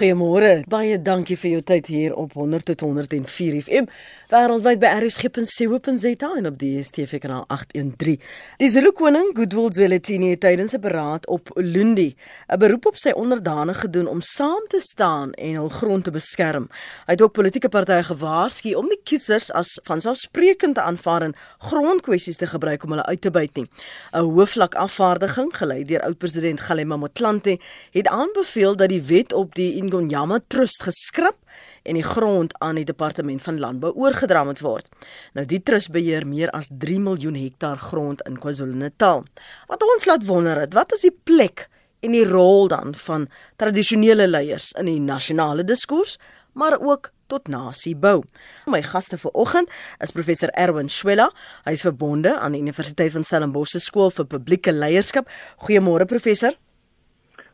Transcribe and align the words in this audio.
Goeiemôre. 0.00 0.62
Baie 0.64 0.96
dankie 0.96 1.36
vir 1.36 1.50
jou 1.58 1.60
tyd 1.68 1.88
hier 1.92 2.14
op 2.16 2.32
100 2.32 2.70
tot 2.70 2.80
104 2.86 3.58
FM. 3.60 3.88
Wêreldwyd 4.30 4.78
by 4.80 4.88
rsg.co.za 5.02 6.28
en 6.38 6.46
op 6.48 6.54
die 6.56 6.70
DStv 6.78 7.18
kanaal 7.20 7.42
813. 7.52 8.16
Die 8.62 8.70
Zulu 8.72 8.94
koning 8.96 9.34
Goodwill 9.36 9.68
Zwelithini 9.76 10.30
het 10.32 10.40
tydens 10.40 10.72
'n 10.72 10.80
beraad 10.80 11.26
op 11.26 11.50
Ulundi 11.58 12.14
'n 12.48 12.58
beroep 12.58 12.86
op 12.86 12.96
sy 12.96 13.10
onderdanige 13.10 13.80
gedoen 13.80 14.06
om 14.06 14.20
saam 14.22 14.64
te 14.68 14.80
staan 14.80 15.32
en 15.32 15.54
hul 15.54 15.68
grond 15.68 16.04
te 16.04 16.10
beskerm. 16.10 16.68
Hy 17.06 17.12
het 17.12 17.22
ook 17.22 17.32
politieke 17.32 17.68
partye 17.68 18.02
gewaarsku 18.02 18.74
om 18.74 18.88
die 18.88 19.00
kiesers 19.04 19.52
as 19.52 19.80
vanselfsprekend 19.82 20.74
te 20.74 20.80
aanvaar 20.80 21.22
en 21.22 21.34
grondkwessies 21.58 22.36
te 22.36 22.46
gebruik 22.46 22.84
om 22.84 22.90
hulle 22.90 23.06
uit 23.06 23.20
te 23.20 23.30
buit 23.30 23.54
nie. 23.54 23.68
'n 24.12 24.18
Hoofvlak 24.18 24.74
afvaardiging 24.74 25.56
gelei 25.56 25.84
deur 25.84 26.02
oud-president 26.02 26.60
Galema 26.60 26.96
Motlanthe 26.96 27.58
het 27.90 28.06
aanbeveel 28.06 28.76
dat 28.76 28.88
die 28.88 29.02
wet 29.02 29.32
op 29.32 29.54
die 29.54 29.89
Ingonyama 29.90 30.38
Trust 30.46 30.84
geskrap 30.86 31.34
en 31.82 31.96
die 31.98 32.04
grond 32.06 32.52
aan 32.62 32.78
die 32.78 32.86
departement 32.86 33.42
van 33.42 33.58
landbou 33.58 33.90
oorgedra 33.98 34.44
moet 34.46 34.60
word. 34.62 34.86
Nou 35.34 35.42
die 35.48 35.58
trust 35.66 35.90
beheer 35.90 36.26
meer 36.28 36.52
as 36.54 36.70
3 36.70 37.00
miljoen 37.02 37.34
hektaar 37.34 37.80
grond 37.82 38.22
in 38.28 38.38
KwaZulu-Natal. 38.38 39.24
Wat 39.66 39.86
ons 39.86 40.06
laat 40.06 40.26
wonder 40.28 40.60
het, 40.62 40.76
wat 40.78 40.94
is 40.94 41.08
die 41.08 41.14
plek 41.14 41.66
en 42.06 42.14
die 42.14 42.24
rol 42.28 42.70
dan 42.70 42.94
van 43.02 43.26
tradisionele 43.60 44.28
leiers 44.30 44.70
in 44.78 44.86
die 44.86 45.00
nasionale 45.02 45.66
diskurs, 45.66 46.20
maar 46.54 46.78
ook 46.78 47.10
tot 47.30 47.50
nasiebou. 47.50 48.22
My 48.70 48.82
gaste 48.86 49.18
vanoggend 49.18 49.70
is 50.02 50.14
professor 50.14 50.50
Erwin 50.54 50.90
Swela. 50.90 51.30
Hy 51.66 51.74
is 51.74 51.86
verbonde 51.86 52.36
aan 52.38 52.54
die 52.54 52.62
Universiteit 52.62 53.14
van 53.14 53.26
Stellenbosch 53.26 53.74
se 53.74 53.82
skool 53.82 54.10
vir 54.14 54.30
publieke 54.38 54.74
leierskap. 54.74 55.30
Goeiemôre 55.66 56.06
professor. 56.10 56.54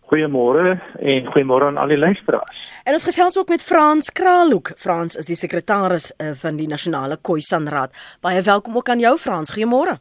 Goeiemôre 0.07 0.77
en 1.03 1.27
goeiemôre 1.35 1.67
aan 1.67 1.81
al 1.83 1.91
die 1.91 1.99
luisteraars. 1.99 2.59
En 2.87 2.95
ons 2.95 3.07
gesels 3.09 3.39
ook 3.39 3.49
met 3.51 3.63
Frans 3.63 4.13
Kraalhoek. 4.13 4.71
Frans 4.79 5.17
is 5.19 5.27
die 5.27 5.39
sekretaris 5.39 6.13
uh, 6.15 6.31
van 6.43 6.57
die 6.61 6.69
Nasionale 6.71 7.19
Khoisan-raad. 7.19 7.97
Baie 8.23 8.43
welkom 8.43 8.77
ook 8.77 8.89
aan 8.89 9.03
jou 9.03 9.17
Frans. 9.19 9.51
Goeiemôre. 9.51 9.99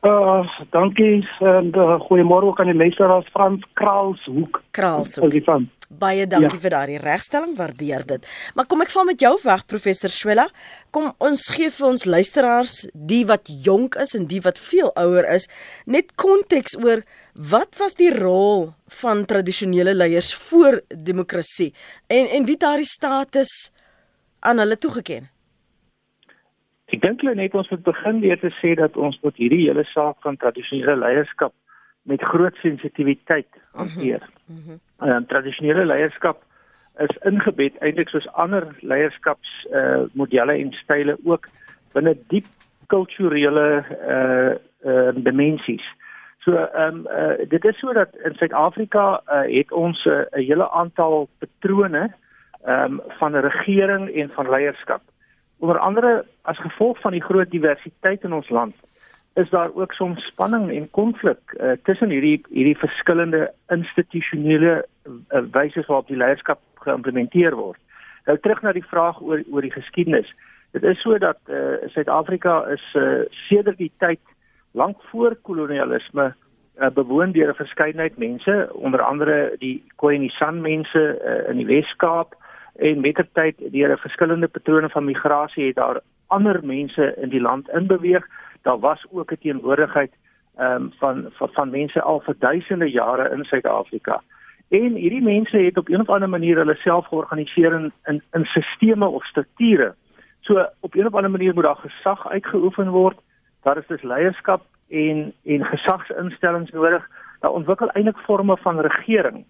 Uh, 0.00 0.48
dankie 0.72 1.28
en 1.44 1.68
uh, 1.76 2.00
goeiemôre 2.08 2.48
ook 2.48 2.60
aan 2.60 2.72
die 2.72 2.80
luisteraars 2.80 3.28
Frans 3.34 3.66
Kraalhoek. 3.72 4.62
Kraalhoek. 4.70 5.79
Baie 5.90 6.26
dankie 6.30 6.54
ja. 6.54 6.62
vir 6.62 6.70
daardie 6.70 7.00
regstelling, 7.02 7.56
waardeer 7.58 8.04
dit. 8.06 8.26
Maar 8.54 8.68
kom 8.70 8.84
ek 8.84 8.92
val 8.94 9.08
met 9.08 9.20
jou 9.20 9.32
weg 9.42 9.64
professor 9.66 10.12
Swela. 10.12 10.46
Kom 10.94 11.10
ons 11.18 11.48
gee 11.50 11.70
vir 11.74 11.88
ons 11.88 12.06
luisteraars, 12.06 12.84
die 12.94 13.24
wat 13.26 13.50
jonk 13.50 13.98
is 13.98 14.14
en 14.14 14.28
die 14.30 14.38
wat 14.44 14.62
veel 14.62 14.92
ouer 14.94 15.26
is, 15.34 15.48
net 15.90 16.14
konteks 16.14 16.78
oor 16.78 17.02
Wat 17.34 17.76
was 17.78 17.94
die 17.94 18.10
rol 18.10 18.72
van 19.00 19.24
tradisionele 19.24 19.94
leiers 19.94 20.34
voor 20.34 20.80
demokrasie 20.90 21.74
en 22.06 22.26
en 22.36 22.44
wie 22.44 22.56
daardie 22.56 22.88
status 22.88 23.70
aan 24.40 24.58
hulle 24.58 24.76
toegeken? 24.76 25.30
Ek 26.90 27.00
dink 27.00 27.22
hulle 27.22 27.36
net 27.38 27.54
ons 27.54 27.70
moet 27.70 27.84
begin 27.86 28.20
weer 28.20 28.40
te 28.40 28.50
sê 28.58 28.74
dat 28.74 28.96
ons 28.96 29.16
tot 29.22 29.36
hierdie 29.38 29.62
hele 29.68 29.86
saak 29.94 30.18
van 30.26 30.36
tradisionele 30.36 30.98
leierskap 30.98 31.54
met 32.10 32.22
groot 32.22 32.54
sensitiwiteit 32.62 33.48
hanteer. 33.72 34.22
Mm 34.46 34.62
-hmm. 34.64 35.08
uh, 35.08 35.20
tradisionele 35.26 35.84
leierskap 35.86 36.42
is 36.98 37.16
ingebed 37.30 37.78
eintlik 37.78 38.10
soos 38.12 38.28
ander 38.44 38.66
leierskaps 38.80 39.52
uh 39.72 40.02
modelle 40.12 40.56
en 40.58 40.72
style 40.82 41.16
ook 41.24 41.48
binne 41.94 42.16
diep 42.32 42.46
kulturele 42.92 43.68
uh 44.16 44.52
uh 44.90 45.14
dimensies. 45.14 45.86
So 46.44 46.56
ehm 46.56 46.94
um, 46.94 47.06
uh, 47.06 47.48
dit 47.48 47.64
is 47.64 47.78
so 47.78 47.92
dat 47.92 48.16
in 48.24 48.34
Suid-Afrika 48.34 49.22
uh, 49.26 49.56
het 49.56 49.72
ons 49.72 50.04
'n 50.04 50.10
uh, 50.10 50.24
hele 50.48 50.70
aantal 50.70 51.28
patrone 51.38 52.10
ehm 52.64 52.92
um, 52.92 53.00
van 53.18 53.36
regering 53.36 54.10
en 54.14 54.30
van 54.30 54.50
leierskap. 54.50 55.02
Onder 55.58 55.78
andere 55.78 56.24
as 56.42 56.58
gevolg 56.58 57.00
van 57.00 57.12
die 57.12 57.22
groot 57.22 57.50
diversiteit 57.50 58.24
in 58.24 58.32
ons 58.32 58.48
land 58.48 58.74
is 59.42 59.50
daar 59.50 59.70
ook 59.74 59.92
soms 59.92 60.26
spanning 60.26 60.70
en 60.70 60.90
konflik 60.90 61.54
uh, 61.56 61.72
tussen 61.88 62.10
hierdie 62.10 62.40
hierdie 62.48 62.78
verskillende 62.78 63.50
institusionele 63.68 64.84
uh, 65.06 65.42
wyse 65.52 65.84
waarop 65.86 66.08
die 66.08 66.20
leierskap 66.20 66.60
geïmplementeer 66.84 67.56
word. 67.56 67.80
Nou 68.26 68.38
terug 68.38 68.62
na 68.62 68.72
die 68.76 68.84
vraag 68.84 69.20
oor 69.20 69.42
oor 69.50 69.66
die 69.66 69.74
geskiedenis. 69.74 70.28
Dit 70.76 70.84
is 70.86 71.00
so 71.02 71.18
dat 71.18 71.38
Suid-Afrika 71.94 72.60
uh, 72.66 72.76
is 72.76 72.84
uh, 72.94 73.24
sedert 73.48 73.78
die 73.78 73.92
tyd 73.98 74.20
lank 74.72 75.02
voor 75.10 75.36
kolonialisme 75.42 76.34
uh, 76.80 76.90
bewoon 76.94 77.32
deur 77.32 77.48
'n 77.48 77.54
verskeidenheid 77.54 78.16
mense, 78.18 78.68
onder 78.72 79.02
andere 79.02 79.54
die 79.58 79.82
Khoisan 79.96 80.60
mense 80.60 81.20
uh, 81.24 81.50
in 81.50 81.56
die 81.56 81.66
Wes-Kaap 81.66 82.34
en 82.76 83.00
mettertyd 83.00 83.56
deur 83.72 83.92
'n 83.92 84.06
verskillende 84.06 84.48
patrone 84.48 84.88
van 84.88 85.04
migrasie 85.04 85.66
het 85.66 85.76
daar 85.76 86.00
ander 86.26 86.60
mense 86.62 87.14
in 87.16 87.28
die 87.28 87.40
land 87.40 87.68
inbeweeg. 87.68 88.26
Daar 88.62 88.78
was 88.78 89.06
ook 89.10 89.32
'n 89.32 89.38
teenwoordigheid 89.40 90.12
um, 90.58 90.92
van, 90.98 91.28
van 91.30 91.48
van 91.52 91.70
mense 91.70 92.02
al 92.02 92.20
vir 92.20 92.34
duisende 92.38 92.90
jare 92.90 93.30
in 93.30 93.44
Suid-Afrika. 93.44 94.22
En 94.68 94.94
hierdie 94.94 95.22
mense 95.22 95.56
het 95.56 95.78
op 95.78 95.88
'n 95.88 96.00
of 96.00 96.08
ander 96.08 96.28
manier 96.28 96.56
hulle 96.56 96.74
self 96.74 97.06
georganiseer 97.06 97.72
in 97.72 97.92
in, 98.04 98.22
in 98.32 98.44
sisteme 98.44 99.06
of 99.06 99.24
strukture. 99.24 99.94
So 100.40 100.66
op 100.80 100.94
'n 100.94 101.06
of 101.06 101.14
ander 101.14 101.30
manier 101.30 101.54
moet 101.54 101.64
daar 101.64 101.76
gesag 101.76 102.28
uitgeoefen 102.28 102.88
word 102.88 103.18
daar 103.62 103.76
is 103.76 103.86
dus 103.86 104.02
leierskap 104.02 104.62
en 104.88 105.32
en 105.44 105.64
gesagsinstellings 105.64 106.70
nodig. 106.70 107.08
Daar 107.40 107.50
ontwikkel 107.50 107.90
eintlik 107.90 108.16
forme 108.16 108.56
van 108.56 108.80
regering. 108.80 109.44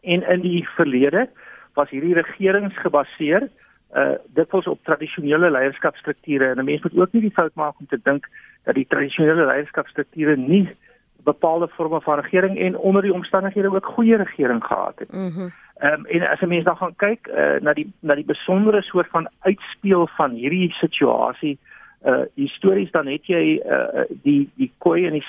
En 0.00 0.28
in 0.28 0.40
die 0.40 0.68
verlede 0.68 1.28
was 1.74 1.90
hierdie 1.90 2.14
regerings 2.14 2.78
gebaseer 2.78 3.48
uh 3.94 4.16
dit 4.34 4.50
was 4.50 4.66
op 4.66 4.84
tradisionele 4.84 5.50
leierskapstrukture 5.50 6.46
en 6.48 6.58
'n 6.58 6.64
mens 6.64 6.82
moet 6.82 6.98
ook 6.98 7.12
nie 7.12 7.22
die 7.22 7.36
fout 7.38 7.54
maak 7.54 7.78
om 7.78 7.86
te 7.86 8.00
dink 8.02 8.28
dat 8.64 8.74
die 8.74 8.86
tradisionele 8.88 9.46
leierskapstrukture 9.46 10.36
nie 10.36 10.76
bepaalde 11.24 11.68
forme 11.68 12.00
van 12.00 12.18
regering 12.18 12.58
en 12.58 12.76
onder 12.76 13.02
die 13.02 13.12
omstandighede 13.12 13.74
ook 13.74 13.86
goeie 13.86 14.16
regering 14.16 14.64
gehad 14.64 14.98
het. 14.98 15.12
Mhm. 15.12 15.42
Mm 15.42 15.52
ehm 15.76 15.92
um, 15.92 16.06
en 16.06 16.28
as 16.28 16.40
'n 16.40 16.48
mens 16.48 16.64
dan 16.64 16.76
gaan 16.76 16.96
kyk 16.96 17.28
uh, 17.28 17.60
na 17.60 17.72
die 17.72 17.92
na 18.00 18.14
die 18.14 18.24
besondere 18.24 18.82
soort 18.82 19.08
van 19.10 19.28
uitspeel 19.40 20.06
van 20.06 20.30
hierdie 20.30 20.72
situasie 20.72 21.58
uh 22.06 22.24
histories 22.34 22.90
dan 22.90 23.06
het 23.06 23.26
jy 23.26 23.60
uh 23.64 24.04
die 24.08 24.50
die 24.54 24.72
koei 24.78 25.06
en 25.06 25.12
die 25.12 25.26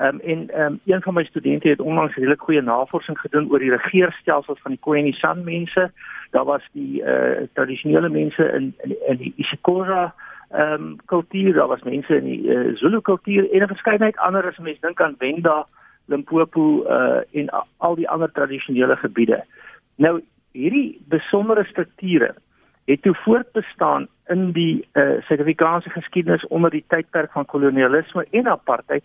sanleierskap 0.00 0.14
um, 0.14 0.20
en 0.20 0.60
um, 0.60 0.80
een 0.84 1.02
van 1.02 1.14
my 1.14 1.24
studente 1.24 1.68
het 1.68 1.80
onlangs 1.80 2.14
redelik 2.14 2.40
goeie 2.40 2.62
navorsing 2.62 3.18
gedoen 3.18 3.50
oor 3.50 3.58
die 3.58 3.70
regeerstelsels 3.70 4.60
van 4.60 4.70
die 4.70 4.80
koei 4.80 4.98
en 4.98 5.04
die 5.04 5.14
san 5.14 5.44
mense. 5.44 5.90
Daar 6.30 6.44
was 6.44 6.62
die 6.72 7.02
uh 7.02 7.46
tradisionele 7.52 8.08
mense 8.08 8.44
in 8.52 8.74
in, 8.82 8.96
in 9.06 9.16
die 9.16 9.32
isiXhosa 9.36 10.14
ehm 10.50 10.72
um, 10.72 10.96
kultuur 11.06 11.52
daar 11.54 11.68
was 11.68 11.82
mense 11.82 12.16
in 12.16 12.24
die 12.24 12.42
uh, 12.42 12.76
Zulu 12.76 13.00
kultuur 13.00 13.50
en 13.52 13.62
'n 13.62 13.66
verskeidenheid 13.66 14.16
ander 14.16 14.46
as 14.46 14.58
mense 14.58 14.80
dink 14.80 15.00
aan 15.00 15.14
Venda 15.18 15.66
Limpopo 16.04 16.84
uh 16.88 17.20
en 17.32 17.48
al 17.76 17.94
die 17.94 18.08
ander 18.08 18.32
tradisionele 18.32 18.96
gebiede. 18.96 19.44
Nou 19.96 20.20
hierdie 20.52 21.00
besondere 21.08 21.64
strukture 21.64 22.34
het 22.84 23.02
toe 23.02 23.14
voortbestaan 23.14 24.08
in 24.26 24.52
die 24.52 24.88
uh, 24.92 25.22
Suid-Afrikaanse 25.22 25.90
geskiedenis 25.90 26.46
onder 26.46 26.70
die 26.70 26.84
tydperk 26.86 27.32
van 27.32 27.44
kolonialisme 27.44 28.26
en 28.30 28.48
apartheid 28.48 29.04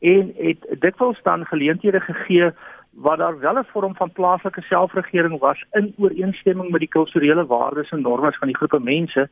en 0.00 0.32
het 0.36 0.66
dikwels 0.80 1.22
dan 1.22 1.46
geleenthede 1.46 2.00
gegee 2.00 2.50
waar 2.90 3.16
daar 3.16 3.38
wel 3.38 3.58
'n 3.58 3.70
vorm 3.72 3.94
van 3.96 4.12
plaaslike 4.12 4.60
selfregering 4.60 5.38
was 5.38 5.64
in 5.72 5.94
ooreenstemming 5.98 6.70
met 6.70 6.80
die 6.80 6.88
kulturele 6.88 7.46
waardes 7.46 7.90
en 7.90 8.02
normes 8.02 8.38
van 8.38 8.48
die 8.48 8.56
groepe 8.56 8.80
mense 8.80 9.28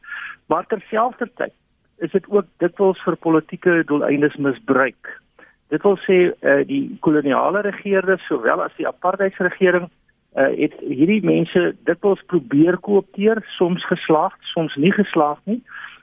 maar 0.46 0.66
terselfdertyd 0.66 1.52
is 1.98 2.10
dit 2.10 2.28
ook 2.28 2.44
dikwels 2.56 3.00
vir 3.02 3.16
politieke 3.16 3.82
doeleindes 3.86 4.36
misbruik. 4.36 5.20
Dit 5.68 5.82
wil 5.82 5.98
sê 6.06 6.18
uh, 6.30 6.60
die 6.66 6.96
koloniale 7.04 7.60
regerders 7.66 8.24
sowel 8.26 8.62
as 8.62 8.76
die 8.76 8.86
apartheidsregering 8.88 9.88
uh, 9.88 10.48
het 10.54 10.76
hierdie 10.80 11.20
mense 11.24 11.74
dikwels 11.84 12.22
probeer 12.26 12.78
koopteer, 12.78 13.42
soms 13.58 13.84
geslaag, 13.86 14.36
soms 14.54 14.76
nie 14.76 14.92
geslaag 14.92 15.40
nie. 15.44 15.62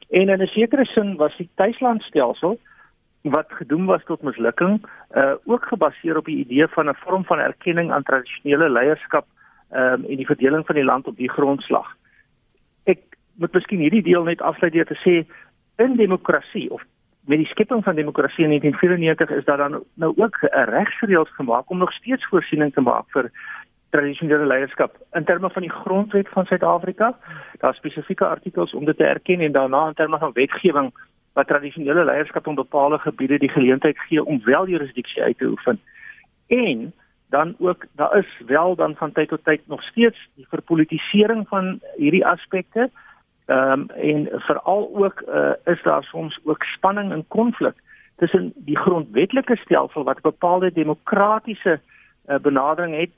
En 0.10 0.30
in 0.30 0.42
'n 0.42 0.54
sekere 0.54 0.86
sin 0.86 1.16
was 1.16 1.38
die 1.38 1.50
tuislandstelsel 1.56 2.60
wat 3.32 3.46
gedoem 3.48 3.86
was 3.86 4.04
tot 4.04 4.22
mislukking, 4.22 4.82
uh 5.16 5.34
ook 5.46 5.66
gebaseer 5.66 6.18
op 6.18 6.26
die 6.26 6.38
idee 6.46 6.68
van 6.68 6.90
'n 6.90 6.96
vorm 6.96 7.26
van 7.26 7.40
erkenning 7.40 7.92
aan 7.92 8.04
tradisionele 8.04 8.70
leierskap 8.70 9.26
um 9.72 10.06
en 10.06 10.16
die 10.16 10.26
verdeling 10.26 10.66
van 10.66 10.76
die 10.76 10.84
land 10.84 11.08
op 11.08 11.18
die 11.18 11.32
grondslag. 11.32 11.96
Ek 12.84 13.00
moet 13.36 13.54
miskien 13.54 13.80
hierdie 13.80 14.04
deel 14.04 14.24
net 14.24 14.42
afsluit 14.42 14.74
deur 14.74 14.86
te 14.86 15.00
sê 15.04 15.26
in 15.76 15.96
demokrasie 15.96 16.72
of 16.72 16.82
met 17.26 17.38
die 17.38 17.48
skepping 17.48 17.84
van 17.84 17.96
demokrasie 17.96 18.44
in 18.44 18.50
1994 18.50 19.38
is 19.38 19.46
daar 19.46 19.58
dan 19.58 19.84
nou 19.94 20.14
ook 20.16 20.38
'n 20.42 20.70
regsreëls 20.70 21.30
gemaak 21.36 21.70
om 21.70 21.78
nog 21.78 21.94
steeds 21.94 22.26
voorsiening 22.26 22.74
te 22.74 22.82
maak 22.82 23.06
vir 23.10 23.32
tradisionele 23.90 24.46
leierskap 24.46 24.98
in 25.14 25.24
terme 25.24 25.50
van 25.50 25.62
die 25.62 25.72
grondwet 25.72 26.30
van 26.30 26.46
Suid-Afrika. 26.46 27.18
Daar 27.58 27.74
spesifieke 27.74 28.26
artikels 28.26 28.74
om 28.74 28.86
dit 28.86 28.98
te 28.98 29.04
erken 29.04 29.40
en 29.40 29.52
daarna 29.52 29.88
in 29.88 29.94
terme 29.94 30.18
van 30.18 30.32
wetgewing 30.34 30.94
wat 31.36 31.48
tradisionele 31.48 32.06
leierskap 32.06 32.48
in 32.48 32.56
bepaalde 32.56 32.98
gebiede 32.98 33.38
die 33.38 33.52
geleentheid 33.52 34.00
gee 34.08 34.24
om 34.24 34.42
wel 34.44 34.68
jurisdiksie 34.68 35.24
uit 35.24 35.38
te 35.38 35.46
oefen. 35.46 35.80
En 36.48 36.94
dan 37.30 37.56
ook 37.60 37.86
daar 37.92 38.18
is 38.18 38.42
wel 38.46 38.76
dan 38.76 38.96
van 38.96 39.12
tyd 39.12 39.30
tot 39.30 39.44
tyd 39.44 39.62
nog 39.68 39.84
steeds 39.84 40.30
die 40.36 40.48
verpolitisering 40.50 41.48
van 41.48 41.80
hierdie 41.96 42.26
aspekte. 42.26 42.90
Ehm 43.46 43.72
um, 43.72 43.90
en 43.90 44.30
veral 44.32 44.92
ook 44.94 45.24
uh, 45.28 45.52
is 45.74 45.82
daar 45.84 46.04
soms 46.04 46.40
ook 46.44 46.64
spanning 46.64 47.12
en 47.12 47.28
konflik 47.28 47.76
tussen 48.16 48.54
die 48.56 48.78
grondwetlike 48.78 49.56
stelsel 49.56 50.04
wat 50.04 50.18
'n 50.18 50.30
bepaalde 50.32 50.72
demokratiese 50.72 51.80
uh, 52.28 52.38
benadering 52.38 52.96
het 52.96 53.12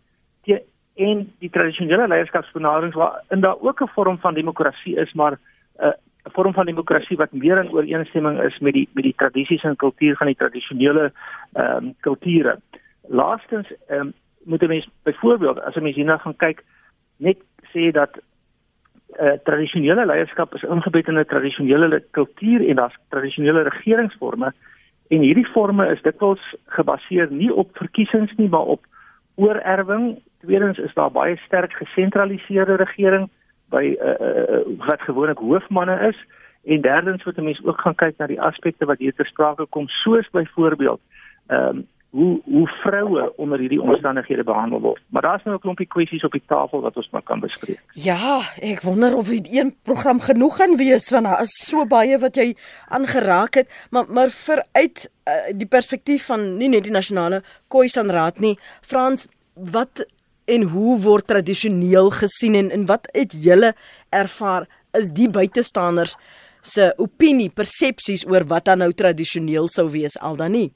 te, 0.43 0.63
en 0.95 1.33
die 1.39 1.49
tradisionele 1.49 2.07
leierskapsbenaderings 2.07 2.95
waar 2.95 3.23
in 3.29 3.39
daar 3.39 3.59
ook 3.59 3.81
'n 3.81 3.93
vorm 3.93 4.17
van 4.19 4.33
demokrasie 4.33 4.95
is 4.95 5.13
maar 5.13 5.31
'n 5.31 5.39
uh, 5.85 5.91
'n 6.27 6.31
vorm 6.31 6.53
van 6.53 6.65
demokrasie 6.65 7.18
wat 7.18 7.31
meer 7.31 7.57
in 7.63 7.71
ooreenstemming 7.71 8.41
is 8.44 8.59
met 8.59 8.74
die 8.74 8.89
met 8.94 9.03
die 9.03 9.15
tradisies 9.15 9.63
en 9.63 9.75
kultuur 9.75 10.15
van 10.15 10.27
die 10.27 10.35
tradisionele 10.35 11.12
ehm 11.53 11.85
um, 11.85 11.95
kulture. 12.00 12.59
Laastens 13.07 13.68
ehm 13.88 14.00
um, 14.00 14.13
moet 14.44 14.62
'n 14.62 14.68
mens 14.68 14.89
byvoorbeeld 15.03 15.62
as 15.62 15.75
'n 15.75 15.83
mens 15.83 15.95
hierna 15.95 16.18
gaan 16.18 16.35
kyk 16.35 16.63
net 17.18 17.38
sê 17.74 17.91
dat 17.91 18.19
uh, 19.19 19.31
tradisionele 19.44 20.06
leierskap 20.06 20.53
is 20.56 20.63
ingebed 20.63 21.07
in 21.07 21.19
'n 21.19 21.25
tradisionele 21.25 22.03
kultuur 22.12 22.69
en 22.69 22.75
daar's 22.75 22.97
tradisionele 23.09 23.62
regeringsforme 23.62 24.53
en 25.07 25.19
hierdie 25.19 25.45
forme 25.45 25.88
is 25.88 26.01
dikwels 26.01 26.56
gebaseer 26.65 27.31
nie 27.31 27.53
op 27.53 27.69
verkiesings 27.77 28.35
nie 28.35 28.50
maar 28.50 28.65
op 28.75 28.85
oorerwing. 29.35 30.19
Tweedens 30.39 30.77
is 30.77 30.94
daar 30.94 31.12
baie 31.12 31.38
sterk 31.38 31.74
gesentraliseerde 31.74 32.75
regering 32.75 33.29
by 33.69 33.95
uh, 33.99 34.15
uh, 34.19 34.61
wat 34.87 35.01
gewoonlik 35.01 35.37
hoofmanne 35.37 35.99
is 36.07 36.19
en 36.63 36.81
derdens 36.81 37.23
moet 37.23 37.37
'n 37.37 37.43
mens 37.43 37.65
ook 37.65 37.81
gaan 37.81 37.95
kyk 37.95 38.17
na 38.17 38.27
die 38.27 38.41
aspekte 38.41 38.85
wat 38.85 38.97
hier 38.97 39.13
ter 39.13 39.25
sprake 39.25 39.65
kom 39.65 39.87
soos 39.87 40.29
byvoorbeeld 40.29 41.01
ehm 41.47 41.77
um, 41.77 41.87
hoe 42.09 42.41
hoe 42.43 42.67
vroue 42.67 43.33
onder 43.35 43.59
hierdie 43.59 43.81
omstandighede 43.81 44.43
behandel 44.43 44.79
word. 44.81 45.01
Maar 45.07 45.21
daar's 45.21 45.43
nou 45.43 45.55
'n 45.55 45.59
klompie 45.59 45.87
kwessies 45.87 46.23
op 46.23 46.31
die 46.31 46.43
tafel 46.47 46.81
wat 46.81 46.95
ons 46.95 47.09
maar 47.09 47.21
kan 47.21 47.39
bespreek. 47.39 47.81
Ja, 47.91 48.41
ek 48.61 48.81
wonder 48.81 49.15
of 49.15 49.27
dit 49.27 49.47
een 49.51 49.75
program 49.83 50.19
genoeg 50.19 50.55
gaan 50.55 50.75
wees 50.77 51.09
want 51.09 51.25
daar 51.25 51.41
is 51.41 51.65
so 51.69 51.85
baie 51.85 52.17
wat 52.19 52.35
jy 52.35 52.55
aangeraak 52.87 53.53
het, 53.53 53.87
maar 53.89 54.05
maar 54.09 54.29
vir 54.29 54.63
uit 54.71 55.11
uh, 55.27 55.33
die 55.57 55.67
perspektief 55.67 56.25
van 56.25 56.57
nie 56.57 56.69
net 56.69 56.83
die 56.83 56.91
nasionale 56.91 57.41
Khoisan 57.67 58.09
Raad 58.09 58.39
nie, 58.39 58.57
Frans, 58.81 59.27
wat 59.53 60.05
en 60.47 60.63
hoe 60.71 60.95
word 61.03 61.27
tradisioneel 61.27 62.09
gesien 62.21 62.55
en 62.55 62.71
en 62.71 62.85
wat 62.88 63.09
het 63.13 63.35
julle 63.47 63.73
ervaar 64.15 64.67
is 64.97 65.11
die 65.11 65.29
buitestanders 65.29 66.15
se 66.67 66.94
opinie, 66.97 67.49
persepsies 67.53 68.25
oor 68.27 68.47
wat 68.47 68.65
dan 68.67 68.83
nou 68.83 68.91
tradisioneel 68.91 69.69
sou 69.71 69.88
wees 69.91 70.17
al 70.19 70.39
dan 70.39 70.55
nie? 70.55 70.69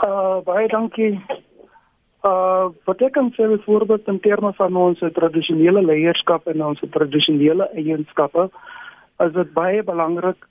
Uh 0.00 0.40
baie 0.44 0.68
dankie. 0.72 1.14
Uh 2.24 2.68
wat 2.88 3.02
ek 3.04 3.14
kan 3.16 3.32
sê 3.36 3.48
voorbeeld 3.64 4.08
in 4.08 4.20
terme 4.20 4.52
van 4.56 4.76
ons 4.76 5.00
tradisionele 5.16 5.84
leierskap 5.84 6.48
en 6.52 6.64
ons 6.72 6.80
tradisionele 6.96 7.68
eienskappe 7.76 8.48
is 9.24 9.32
dit 9.36 9.52
baie 9.52 9.82
belangrik 9.84 10.48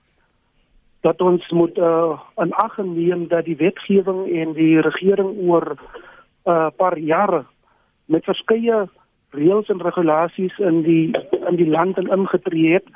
dat 1.05 1.21
ons 1.21 1.45
moet 1.49 1.77
uh 1.77 2.17
in 2.41 2.53
ag 2.53 2.77
neem 2.77 3.27
dat 3.27 3.45
die 3.45 3.57
wetgewing 3.57 4.25
en 4.41 4.53
die 4.53 4.81
regering 4.81 5.35
oor 5.49 5.75
uh, 6.49 6.67
paar 6.75 6.97
jare 6.97 7.43
met 8.05 8.25
verskeie 8.25 8.87
reëls 9.37 9.69
en 9.69 9.81
regulasies 9.85 10.57
in 10.57 10.81
die 10.83 11.13
in 11.47 11.55
die 11.55 11.69
land 11.69 11.97
ingetree 11.97 12.73
het 12.73 12.87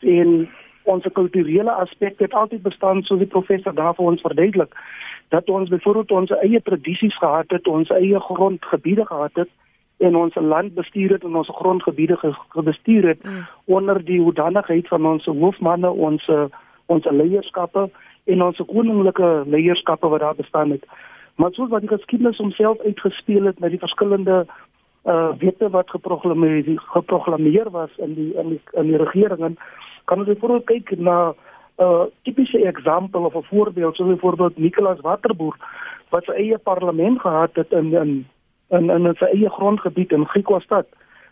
en 0.00 0.48
ons 0.88 1.06
kulturele 1.12 1.72
aspekte 1.72 2.24
het 2.24 2.34
altyd 2.34 2.62
bestaan 2.62 3.02
soos 3.02 3.20
die 3.20 3.32
professor 3.34 3.74
daar 3.74 3.94
vir 3.96 4.12
ons 4.12 4.24
verduidelik 4.24 4.74
dat 5.28 5.48
ons 5.48 5.68
byvoorbeeld 5.68 6.10
ons 6.10 6.30
eie 6.40 6.60
tradisies 6.62 7.16
gehad 7.18 7.50
het, 7.52 7.66
ons 7.66 7.90
eie 7.92 8.20
grondgebiede 8.20 9.04
gehad 9.06 9.34
het 9.34 9.50
en 9.98 10.16
ons 10.16 10.34
land 10.34 10.74
bestuur 10.74 11.10
het 11.16 11.24
en 11.24 11.36
ons 11.36 11.50
grondgebiede 11.60 12.16
gebestuur 12.48 13.08
het 13.08 13.22
mm. 13.22 13.46
onder 13.64 14.04
die 14.04 14.20
hoedanigheid 14.20 14.88
van 14.88 15.06
ons 15.06 15.24
hoofmanne, 15.24 15.90
ons 15.90 16.30
ons 16.86 17.04
leierskappe 17.10 17.88
en 18.24 18.42
ons 18.42 18.60
koninklike 18.70 19.28
leierskappe 19.46 20.08
wat 20.08 20.20
daar 20.20 20.38
bestaan 20.38 20.70
het. 20.70 20.84
Maar 21.38 21.52
soos 21.54 21.70
wat 21.70 21.84
die 21.86 21.88
geskiedenis 21.88 22.40
homself 22.42 22.80
uitgespeel 22.82 23.44
het 23.46 23.58
met 23.62 23.70
die 23.70 23.78
verskillende 23.78 24.46
uh 25.06 25.28
wette 25.38 25.68
wat 25.70 25.90
geproklaameer 25.90 26.80
geproklaameer 26.92 27.70
was 27.70 27.90
in 27.96 28.14
die 28.14 28.32
in 28.34 28.48
die, 28.48 28.60
in 28.72 28.90
die 28.90 28.98
regering 28.98 29.58
kan 30.04 30.18
ons 30.18 30.26
byvoorbeeld 30.26 30.64
kyk 30.66 30.98
na 30.98 31.30
'n 31.30 31.34
uh, 31.84 32.02
tipiese 32.22 32.58
voorbeeld 32.58 33.24
of 33.24 33.34
'n 33.34 33.48
voorbeeld 33.50 33.96
soos 33.96 34.08
byvoorbeeld 34.08 34.58
Nicolas 34.58 35.00
Waterboer 35.00 35.56
wat 36.08 36.24
sy 36.24 36.32
eie 36.32 36.58
parlement 36.58 37.20
gehad 37.20 37.54
het 37.54 37.70
in 37.70 37.94
in 37.94 38.26
in 38.68 38.90
in 38.90 39.14
sy 39.18 39.24
eie 39.24 39.50
grondgebied 39.50 40.12
in 40.12 40.26
Griekwastad. 40.26 40.86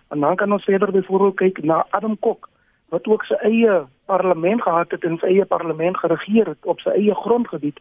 En 0.09 0.21
dan 0.21 0.37
kan 0.37 0.53
ons 0.53 0.65
verder 0.65 0.93
byvoorbeeld 0.93 1.37
kyk 1.37 1.63
na 1.65 1.87
Adam 1.91 2.19
Kok 2.19 2.49
wat 2.89 3.07
ook 3.07 3.25
sy 3.25 3.35
eie 3.35 3.87
parlement 4.05 4.63
gehad 4.63 4.91
het 4.91 5.05
en 5.05 5.19
sy 5.19 5.27
eie 5.27 5.45
parlement 5.45 5.97
geregeer 5.97 6.47
het 6.47 6.63
op 6.63 6.81
sy 6.81 6.91
eie 6.91 7.15
grondgebied. 7.15 7.81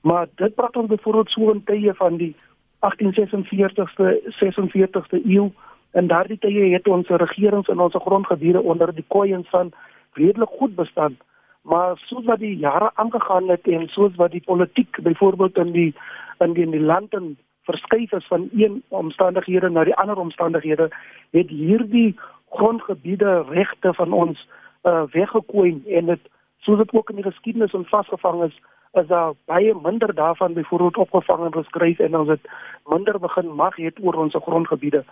Maar 0.00 0.26
dit 0.34 0.54
praat 0.54 0.76
ons 0.76 0.88
byvoorbeeld 0.88 1.30
so 1.30 1.50
in 1.50 1.64
tye 1.64 1.94
van 1.94 2.16
die 2.16 2.36
1846ste 2.80 4.06
46ste 4.40 5.24
eeu 5.24 5.50
en 5.90 6.06
daardie 6.06 6.38
tye 6.38 6.72
het 6.72 6.88
ons 6.88 7.08
regerings 7.08 7.68
in 7.68 7.80
ons 7.80 7.94
grondgebiede 7.94 8.62
onder 8.62 8.94
die 8.94 9.04
Khoisan 9.08 9.44
van 9.44 9.72
redelik 10.12 10.48
goed 10.48 10.74
bestaan. 10.74 11.18
Maar 11.62 11.98
soos 12.08 12.24
wat 12.24 12.38
die 12.38 12.56
jare 12.56 12.90
aangegaan 12.94 13.48
het 13.48 13.68
en 13.68 13.88
soos 13.88 14.14
wat 14.16 14.30
die 14.30 14.44
politiek 14.44 15.02
byvoorbeeld 15.02 15.56
in 15.56 15.72
die 15.72 15.94
in 16.38 16.52
die, 16.52 16.64
in 16.64 16.70
die 16.70 16.80
land 16.80 17.12
en 17.14 17.36
verskuif 17.62 18.12
is 18.12 18.26
van 18.26 18.48
een 18.56 18.82
omstandighede 18.88 19.68
na 19.68 19.84
die 19.84 19.94
ander 19.94 20.16
omstandighede 20.16 20.88
het 21.30 21.48
hierdie 21.48 22.16
grondgebiede 22.50 23.42
regte 23.48 23.94
van 23.94 24.12
ons 24.12 24.48
uh, 24.82 25.02
weggekooi 25.12 25.82
en 25.86 26.06
dit 26.06 26.20
soos 26.58 26.78
dit 26.78 26.92
ook 26.92 27.10
in 27.10 27.20
die 27.20 27.28
geskiedenis 27.28 27.72
en 27.72 27.84
vasgevang 27.84 28.42
is 28.44 28.60
is 28.92 29.06
daar 29.06 29.32
baie 29.44 29.74
minder 29.82 30.14
daarvan 30.14 30.52
byvoorbeeld 30.52 30.96
opgevang 30.96 31.44
en 31.44 31.52
geskryf 31.52 31.98
en 31.98 32.16
ons 32.16 32.28
het 32.28 32.48
minder 32.86 33.18
begin 33.18 33.54
mag 33.54 33.76
het 33.76 33.98
oor 34.02 34.14
ons 34.14 34.34
grondgebiede. 34.34 35.04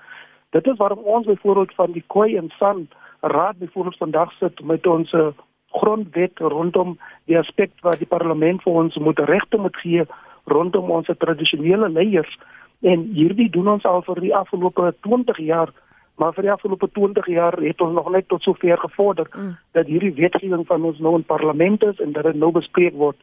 Dit 0.51 0.67
is 0.67 0.77
waarom 0.77 0.99
ons 0.99 1.27
byvoorbeeld 1.27 1.75
van 1.75 1.93
die 1.93 2.05
Khoi 2.07 2.37
en 2.37 2.51
San 2.59 2.89
raad 3.21 3.59
byvoorbeeld 3.59 3.97
vandag 3.97 4.33
sit 4.33 4.65
met 4.65 4.87
ons 4.87 5.13
uh, 5.13 5.27
grondwet 5.71 6.39
rondom 6.39 6.99
die 7.25 7.39
aspek 7.39 7.71
wat 7.81 7.99
die 7.99 8.07
parlement 8.07 8.63
vir 8.63 8.73
ons 8.73 8.97
moet 8.97 9.19
regte 9.19 9.59
moet 9.59 9.77
gee 9.77 10.07
rondom 10.45 10.91
ons 10.91 11.11
tradisionele 11.19 11.89
leiers. 11.89 12.39
En 12.81 13.11
hierdie 13.13 13.51
doen 13.51 13.69
ons 13.69 13.85
al 13.85 14.03
vir 14.03 14.21
die 14.21 14.35
afgelope 14.35 14.95
20 15.01 15.39
jaar 15.39 15.73
maar 16.19 16.33
vir 16.35 16.49
die 16.49 16.53
afgelope 16.53 16.89
20 16.91 17.27
jaar 17.31 17.55
het 17.63 17.81
ons 17.81 17.95
nog 17.95 18.11
net 18.11 18.27
tot 18.29 18.43
sover 18.43 18.79
gevorder 18.79 19.29
mm. 19.31 19.53
dat 19.73 19.87
hierdie 19.87 20.15
wetgewing 20.15 20.65
van 20.67 20.83
ons 20.85 20.99
nou 20.99 21.15
in 21.15 21.25
parlement 21.25 21.83
is 21.83 22.01
en 22.01 22.13
dat 22.13 22.27
dit 22.27 22.35
nou 22.35 22.51
bespreek 22.53 22.97
word 22.99 23.17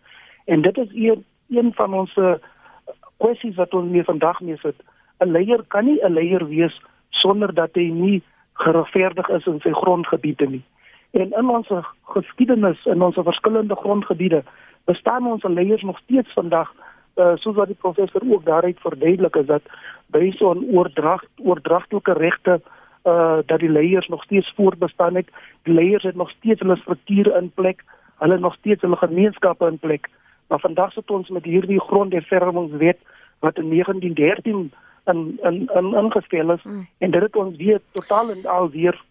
en 0.45 0.61
dit 0.61 0.77
is 0.77 0.89
een 0.93 1.25
een 1.49 1.73
van 1.73 1.93
ons 1.93 2.13
kwessies 3.17 3.55
wat 3.55 3.73
ons 3.73 3.91
mee 3.91 4.03
vandag 4.03 4.39
mee 4.41 4.57
sit 4.57 4.75
'n 5.19 5.31
leier 5.31 5.63
kan 5.67 5.85
nie 5.85 5.99
'n 6.03 6.13
leier 6.13 6.47
wees 6.47 6.81
sonder 7.09 7.53
dat 7.53 7.69
hy 7.73 7.89
nie 7.89 8.21
geregverdig 8.53 9.29
is 9.29 9.45
in 9.45 9.59
sy 9.59 9.71
grondgebiede 9.71 10.47
nie 10.47 10.63
En 11.15 11.31
in 11.31 11.49
ons 11.49 11.67
geskiedenis 12.03 12.85
in 12.85 13.01
ons 13.01 13.15
verskillende 13.15 13.75
grondgebiede 13.75 14.43
bestaan 14.83 15.27
ons 15.27 15.43
leiers 15.43 15.81
nog 15.81 15.97
steeds 15.97 16.33
vandag 16.33 16.73
uh, 17.15 17.31
soos 17.35 17.55
wat 17.55 17.71
die 17.71 17.79
professor 17.79 18.21
ook 18.27 18.43
daaruit 18.45 18.79
verduidelik 18.79 19.35
is 19.35 19.45
dat 19.45 19.61
by 20.11 20.31
so 20.35 20.51
'n 20.53 20.65
oordrag 20.75 21.23
oordragtelike 21.37 22.13
regte 22.13 22.61
uh 23.07 23.39
dat 23.45 23.59
die 23.59 23.69
leiers 23.69 24.07
nog 24.07 24.23
steeds 24.23 24.53
voortbestaan 24.55 25.15
het. 25.15 25.29
Die 25.63 25.73
leiers 25.73 26.03
het 26.03 26.15
nog 26.15 26.29
steeds 26.29 26.59
hulle 26.59 26.75
strukture 26.75 27.37
in 27.37 27.51
plek, 27.55 27.83
hulle 28.17 28.37
nog 28.39 28.55
steeds 28.55 28.81
hulle 28.81 28.97
gemeenskappe 28.97 29.67
in 29.67 29.77
plek. 29.77 30.09
Maar 30.47 30.59
vandag 30.59 30.91
sit 30.91 31.11
ons 31.11 31.29
met 31.29 31.43
hierdie 31.43 31.79
grondhervormingswet 31.79 32.97
wat 33.39 33.57
in 33.57 33.69
1913 33.69 34.71
in 35.05 35.39
in 35.43 35.69
in 35.73 35.93
ingestel 35.93 36.51
is 36.51 36.63
mm. 36.63 36.87
en 36.97 37.11
dit 37.11 37.21
het 37.21 37.35
ons 37.35 37.57
weer 37.57 37.81
totaal 37.91 38.29
en 38.29 38.45
al 38.45 38.69
weer 38.69 39.03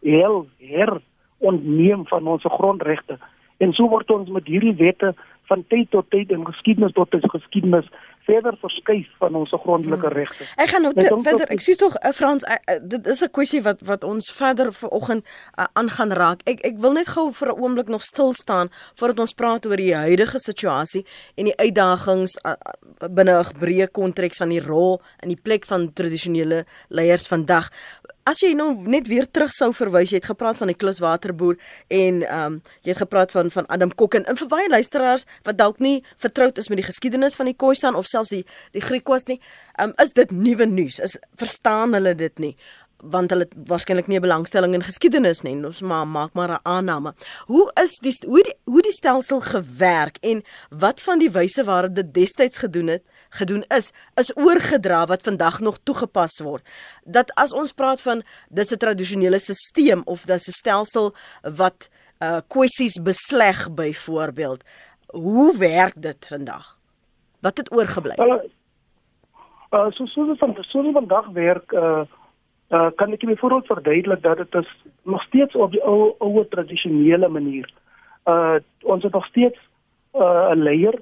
heel 0.00 0.46
her 0.58 1.00
ontneem 1.38 2.06
van 2.06 2.26
ons 2.26 2.44
grondregte. 2.44 3.18
En 3.56 3.72
so 3.72 3.88
word 3.88 4.10
ons 4.10 4.28
met 4.28 4.46
hierdie 4.46 4.74
wette 4.74 5.14
van 5.50 5.64
tyd 5.68 5.90
tot 5.90 6.06
tyd 6.14 6.30
in 6.30 6.46
geskiedenis 6.46 6.94
tot 6.94 7.14
geskiedenis 7.34 7.88
verder 8.28 8.56
verskuif 8.60 9.08
van 9.18 9.34
ons 9.34 9.50
grondelike 9.62 10.06
hmm. 10.06 10.16
regte. 10.16 10.46
Ek 10.60 10.70
gaan 10.72 10.84
nou 10.86 10.92
te, 10.94 11.08
verder, 11.24 11.50
ek 11.50 11.62
sê 11.64 11.74
tog 11.78 11.96
uh, 11.98 12.12
Frans, 12.14 12.46
uh, 12.46 12.76
dit 12.92 13.10
is 13.10 13.22
'n 13.24 13.32
kwessie 13.34 13.62
wat 13.66 13.82
wat 13.88 14.04
ons 14.06 14.30
verder 14.30 14.72
vanoggend 14.76 15.26
aangaan 15.56 16.14
uh, 16.14 16.18
raak. 16.22 16.44
Ek 16.52 16.62
ek 16.70 16.78
wil 16.84 16.94
net 16.98 17.08
gou 17.16 17.30
vir 17.40 17.52
'n 17.52 17.58
oomblik 17.58 17.88
nog 17.88 18.02
stil 18.02 18.32
staan 18.34 18.70
voordat 18.94 19.18
ons 19.24 19.34
praat 19.34 19.66
oor 19.66 19.76
die 19.76 19.94
huidige 19.94 20.38
situasie 20.38 21.04
en 21.36 21.50
die 21.50 21.56
uitdagings 21.56 22.38
uh, 22.44 22.54
binne 23.08 23.40
'n 23.40 23.58
breë 23.58 23.90
konteks 23.90 24.38
van 24.38 24.54
die 24.54 24.62
rol 24.62 25.00
en 25.22 25.28
die 25.28 25.40
plek 25.40 25.64
van 25.66 25.92
tradisionele 25.92 26.64
leiers 26.88 27.26
vandag. 27.26 27.70
As 28.28 28.42
jy 28.44 28.50
nou 28.52 28.74
net 28.84 29.08
weer 29.08 29.24
terug 29.24 29.52
sou 29.56 29.70
verwys, 29.72 30.10
jy 30.12 30.18
het 30.20 30.28
gepraat 30.28 30.58
van 30.60 30.68
die 30.68 30.76
kluswaterboer 30.76 31.56
en 31.88 32.20
ehm 32.26 32.56
um, 32.56 32.58
jy 32.84 32.92
het 32.92 33.00
gepraat 33.00 33.32
van 33.32 33.48
van 33.50 33.66
Adam 33.72 33.94
Kok 33.94 34.18
en 34.18 34.28
vir 34.36 34.50
baie 34.50 34.68
luisteraars 34.68 35.24
wat 35.48 35.56
dalk 35.56 35.80
nie 35.80 36.02
vertroud 36.20 36.58
is 36.58 36.68
met 36.68 36.82
die 36.82 36.86
geskiedenis 36.86 37.38
van 37.40 37.48
die 37.48 37.56
Khoisan 37.56 37.96
of 37.96 38.06
selfs 38.06 38.32
die 38.34 38.44
die 38.76 38.84
Griekwas 38.84 39.26
nie. 39.32 39.40
Um, 39.80 39.94
is 40.02 40.12
dit 40.12 40.30
nuwe 40.30 40.66
nuus? 40.66 40.98
Is 41.00 41.16
verstaan 41.40 41.96
hulle 41.96 42.14
dit 42.14 42.38
nie? 42.38 42.56
Want 43.02 43.30
hulle 43.30 43.48
waarskynlik 43.66 44.06
nie 44.06 44.18
'n 44.18 44.20
belangstelling 44.20 44.74
in 44.74 44.82
geskiedenis 44.82 45.42
nie. 45.42 45.64
Ons 45.64 45.80
maar 45.80 46.06
maak 46.06 46.32
maar 46.32 46.50
'n 46.50 46.60
aanname. 46.62 47.14
Hoe 47.46 47.70
is 47.82 47.98
die 47.98 48.14
hoe 48.26 48.42
die 48.42 48.54
hoe 48.64 48.82
die 48.82 48.92
stelsel 48.92 49.40
gewerk 49.40 50.16
en 50.20 50.42
wat 50.68 51.00
van 51.00 51.18
die 51.18 51.30
wyse 51.30 51.64
waarop 51.64 51.94
dit 51.94 52.14
destyds 52.14 52.58
gedoen 52.58 52.86
het, 52.86 53.02
gedoen 53.28 53.64
is, 53.68 53.92
is 54.14 54.36
oorgedra 54.36 55.06
wat 55.06 55.22
vandag 55.22 55.60
nog 55.60 55.78
toegepas 55.82 56.38
word. 56.38 56.68
Dat 57.04 57.34
as 57.34 57.52
ons 57.52 57.72
praat 57.72 58.00
van 58.00 58.22
dis 58.48 58.72
'n 58.72 58.76
tradisionele 58.76 59.38
stelsel 59.38 60.02
of 60.04 60.24
dis 60.24 60.48
'n 60.48 60.52
stelsel 60.52 61.14
wat 61.42 61.88
uh 62.18 62.40
kwessies 62.48 63.02
besleg 63.02 63.74
byvoorbeeld. 63.74 64.64
Hoe 65.06 65.58
werk 65.58 65.94
dit 65.96 66.26
vandag? 66.26 66.78
Wat 67.40 67.56
het 67.56 67.72
oorgebly? 67.72 68.14
Uh, 68.16 68.36
uh 69.72 69.90
so 69.90 70.06
so 70.06 70.34
van 70.34 70.56
so 70.60 70.92
vandag 70.92 71.28
werk 71.28 71.72
uh 71.72 72.02
uh, 72.70 72.90
kan 72.94 73.12
ek 73.12 73.26
byvoorbeeld 73.26 73.66
verduidelik 73.66 74.22
dat 74.22 74.36
dit 74.36 74.54
is 74.54 74.70
nog 75.02 75.22
steeds 75.22 75.54
op 75.54 75.70
die 75.70 75.82
ou 75.82 76.14
ou 76.18 76.44
tradisionele 76.48 77.28
manier. 77.28 77.70
Uh 78.24 78.58
ons 78.82 79.02
het 79.02 79.12
nog 79.12 79.26
steeds 79.26 79.58
uh, 80.14 80.50
'n 80.50 80.58
uh, 80.58 80.62
leier 80.62 81.00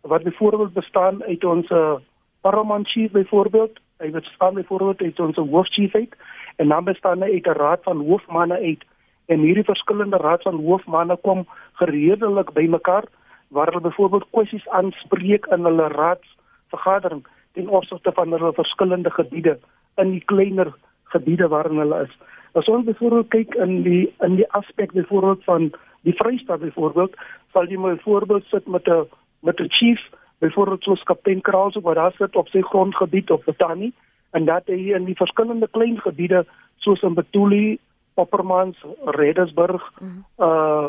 wat 0.00 0.22
byvoorbeeld 0.22 0.72
bestaan 0.72 1.22
uit 1.22 1.44
ons 1.44 1.70
uh, 1.70 1.94
paramount 2.40 2.88
chief 2.88 3.10
byvoorbeeld, 3.10 3.80
hy 3.98 4.10
bestaan 4.10 4.54
byvoorbeeld 4.54 5.00
uit 5.00 5.20
ons 5.20 5.36
hoofchief 5.36 5.94
uit 5.94 6.16
en 6.56 6.68
dan 6.68 6.84
bestaan 6.84 7.22
hy 7.22 7.30
uit 7.32 7.46
'n 7.46 7.58
raad 7.58 7.82
van 7.82 8.06
hoofmanne 8.06 8.58
uit 8.58 8.84
en 9.26 9.40
hierdie 9.40 9.64
verskillende 9.64 10.16
raad 10.16 10.42
van 10.42 10.64
hoofmanne 10.64 11.16
kom 11.16 11.46
gereedelik 11.72 12.52
bymekaar 12.52 13.04
waar 13.48 13.66
hulle 13.66 13.80
byvoorbeeld 13.80 14.26
kwessies 14.30 14.68
aanspreek 14.68 15.46
in 15.46 15.64
hulle 15.64 15.88
raadsvergadering 15.88 17.26
ten 17.52 17.68
opsigte 17.68 18.12
van 18.12 18.32
hulle 18.32 18.52
verskillende 18.52 19.10
gebiede 19.10 19.58
in 19.96 20.10
die 20.10 20.24
kleiner 20.24 20.74
gebiede 21.14 21.48
waarin 21.48 21.78
hulle 21.82 22.02
is. 22.06 22.14
As 22.58 22.68
ons 22.68 22.86
byvoorbeeld 22.86 23.28
kyk 23.34 23.54
in 23.62 23.82
die 23.86 24.06
in 24.26 24.36
die 24.40 24.48
aspek 24.58 24.92
byvoorbeeld 24.92 25.44
van 25.44 25.70
die 26.06 26.14
Vrystaat 26.18 26.60
byvoorbeeld, 26.60 27.14
sal 27.52 27.68
jy 27.70 27.78
my 27.78 27.96
voorbeeld 28.04 28.44
sit 28.50 28.66
met 28.66 28.88
'n 28.88 29.06
met 29.40 29.60
'n 29.60 29.70
chief 29.70 30.00
byvoorbeeld 30.38 30.82
soos 30.82 31.02
kaptein 31.02 31.40
Kraus 31.40 31.74
wat 31.74 31.94
daar 31.94 32.14
sit 32.18 32.36
op 32.36 32.48
sy 32.48 32.60
grondgebied 32.60 33.30
op 33.30 33.44
Botani 33.44 33.92
en 34.30 34.44
dat 34.44 34.66
hy 34.66 34.94
in 34.94 35.04
die 35.04 35.16
verskillende 35.16 35.68
klein 35.68 36.00
gebiede 36.00 36.44
soos 36.76 37.02
in 37.02 37.14
Betuli, 37.14 37.78
Oppermans, 38.14 38.76
Redesburg, 39.04 39.92
mm 40.00 40.08
-hmm. 40.08 40.24
uh 40.46 40.88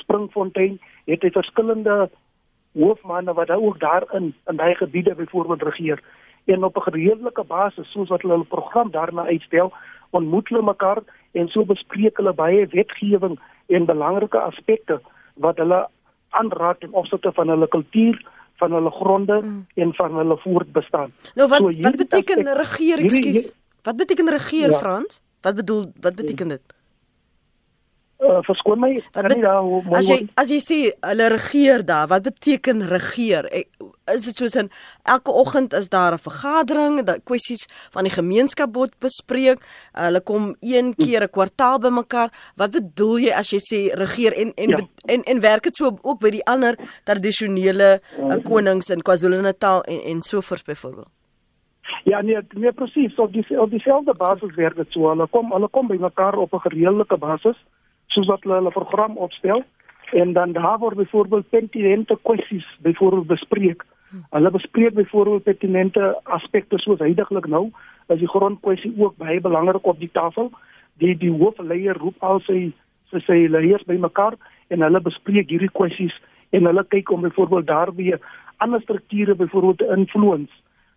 Springfontein, 0.00 0.80
het 1.04 1.22
hy 1.22 1.30
verskillende 1.30 2.10
hoofmanne 2.72 3.34
wat 3.34 3.50
ook 3.50 3.80
daarin 3.80 4.34
in 4.46 4.56
daai 4.56 4.74
gebiede 4.74 5.14
byvoorbeeld 5.14 5.62
regeer 5.62 6.02
en 6.50 6.64
op 6.64 6.76
'n 6.76 6.86
gereedelike 6.88 7.44
basis 7.44 7.90
soos 7.92 8.08
wat 8.08 8.22
hulle 8.22 8.34
hul 8.34 8.44
program 8.44 8.90
daarna 8.90 9.24
uitstel, 9.24 9.72
ontmoet 10.10 10.48
hulle 10.48 10.62
mekaar 10.62 11.02
en 11.32 11.48
so 11.48 11.64
bespreek 11.64 12.16
hulle 12.16 12.32
baie 12.32 12.66
wetgewing 12.66 13.38
en 13.66 13.84
belangrike 13.86 14.38
aspekte 14.38 15.00
wat 15.34 15.56
hulle 15.56 15.86
aanraak 16.30 16.82
in 16.82 16.92
opsigte 16.92 17.32
van 17.32 17.48
hulle 17.48 17.68
kultuur 17.68 18.26
van 18.60 18.72
hulle 18.72 18.90
gronde 18.90 19.40
mm. 19.42 19.66
en 19.74 19.94
van 19.94 20.16
hulle 20.16 20.36
voortbestaan. 20.38 21.12
Nou 21.34 21.48
wat 21.48 21.58
so, 21.58 21.70
wat 21.86 21.96
beteken 21.96 22.54
regeer, 22.56 22.98
ekskuus? 22.98 23.52
Wat 23.82 23.96
beteken 23.96 24.28
regeer 24.28 24.70
ja. 24.70 24.78
Frans? 24.78 25.22
Wat 25.40 25.54
bedoel 25.54 25.92
wat 26.00 26.14
beteken 26.14 26.48
dit? 26.48 26.62
Uh, 28.20 28.42
verskoon 28.44 28.76
my, 28.76 28.90
kan 29.16 29.32
nie 29.32 29.40
daar 29.40 29.62
hoe 29.64 29.78
As 29.96 30.08
jy 30.10 30.18
as 30.36 30.50
jy 30.52 30.58
sê 30.60 30.78
hulle 31.08 31.28
regeer 31.32 31.80
daar, 31.88 32.08
wat 32.10 32.26
beteken 32.26 32.82
regeer? 32.90 33.46
Ek, 33.48 33.70
is 34.12 34.26
dit 34.26 34.42
soos 34.42 34.58
in 34.60 34.68
elke 35.08 35.32
oggend 35.32 35.72
is 35.78 35.88
daar 35.88 36.12
'n 36.12 36.20
vergadering, 36.20 37.00
dat 37.08 37.24
kwessies 37.24 37.64
van 37.96 38.04
die 38.04 38.12
gemeenskap 38.12 38.74
word 38.76 38.92
bespreek. 39.00 39.64
Hulle 39.96 40.20
kom 40.20 40.54
een 40.60 40.92
keer 41.00 41.24
'n 41.24 41.32
kwartaal 41.32 41.78
bymekaar. 41.78 42.28
Wat 42.56 42.70
bedoel 42.70 43.16
jy 43.18 43.32
as 43.32 43.50
jy 43.50 43.60
sê 43.70 43.80
regeer 43.96 44.36
en 44.36 44.52
en 44.54 44.68
ja. 44.68 44.78
en, 45.06 45.22
en 45.22 45.40
werk 45.40 45.62
dit 45.62 45.76
so 45.76 45.98
ook 46.02 46.20
by 46.20 46.30
die 46.30 46.44
ander 46.44 46.76
tradisionele 47.04 48.00
uh, 48.18 48.36
konings 48.44 48.90
in 48.90 49.02
KwaZulu-Natal 49.02 49.82
en 49.82 50.00
en 50.04 50.20
so 50.20 50.40
voort 50.40 50.64
byvoorbeeld? 50.64 51.08
Ja 52.04 52.20
nee, 52.20 52.38
nee 52.52 52.72
presies. 52.72 53.16
Op 53.16 53.32
die 53.32 53.60
op 53.60 53.70
dieselfde 53.70 54.14
basis 54.14 54.54
werk 54.54 54.76
dit 54.76 54.92
so. 54.92 55.08
Hulle 55.08 55.26
kom 55.26 55.52
hulle 55.52 55.68
kom 55.68 55.86
bymekaar 55.86 56.36
op 56.36 56.52
'n 56.52 56.68
gereelde 56.68 57.16
basis 57.18 57.56
soos 58.14 58.28
wat 58.30 58.42
hulle 58.44 58.58
hulle 58.60 58.74
program 58.74 59.16
opstel 59.16 59.64
en 60.12 60.32
dan 60.32 60.52
daar 60.52 60.78
word 60.78 60.96
byvoorbeeld 60.96 61.48
pertinente 61.48 62.18
kwessies 62.22 62.66
byvoorbeeld 62.82 63.26
bespreek. 63.26 63.84
Hulle 64.30 64.50
bespreek 64.50 64.94
byvoorbeeld 64.94 65.42
pertinente 65.42 66.20
aspekte 66.22 66.78
soos 66.78 66.98
heidaglik 66.98 67.46
nou, 67.46 67.70
as 68.10 68.18
die 68.18 68.28
grondkwessie 68.28 68.92
ook 68.98 69.16
baie 69.16 69.40
belangrik 69.40 69.86
op 69.86 69.98
die 69.98 70.10
tafel. 70.12 70.50
Die 70.98 71.14
die 71.16 71.30
hoofleier 71.30 71.98
roep 71.98 72.18
al 72.26 72.42
sy 72.46 72.72
sy 73.10 73.22
sy 73.26 73.38
leiers 73.50 73.86
bymekaar 73.86 74.36
en 74.70 74.82
hulle 74.86 75.00
bespreek 75.02 75.50
hierdie 75.50 75.70
kwessies 75.74 76.14
en 76.54 76.66
hulle 76.66 76.84
kyk 76.94 77.10
om 77.14 77.22
byvoorbeeld 77.26 77.66
daarbye 77.66 78.18
ander 78.62 78.82
strukture 78.82 79.34
byvoorbeeld 79.34 79.78
te 79.78 79.88
influence. 79.96 80.52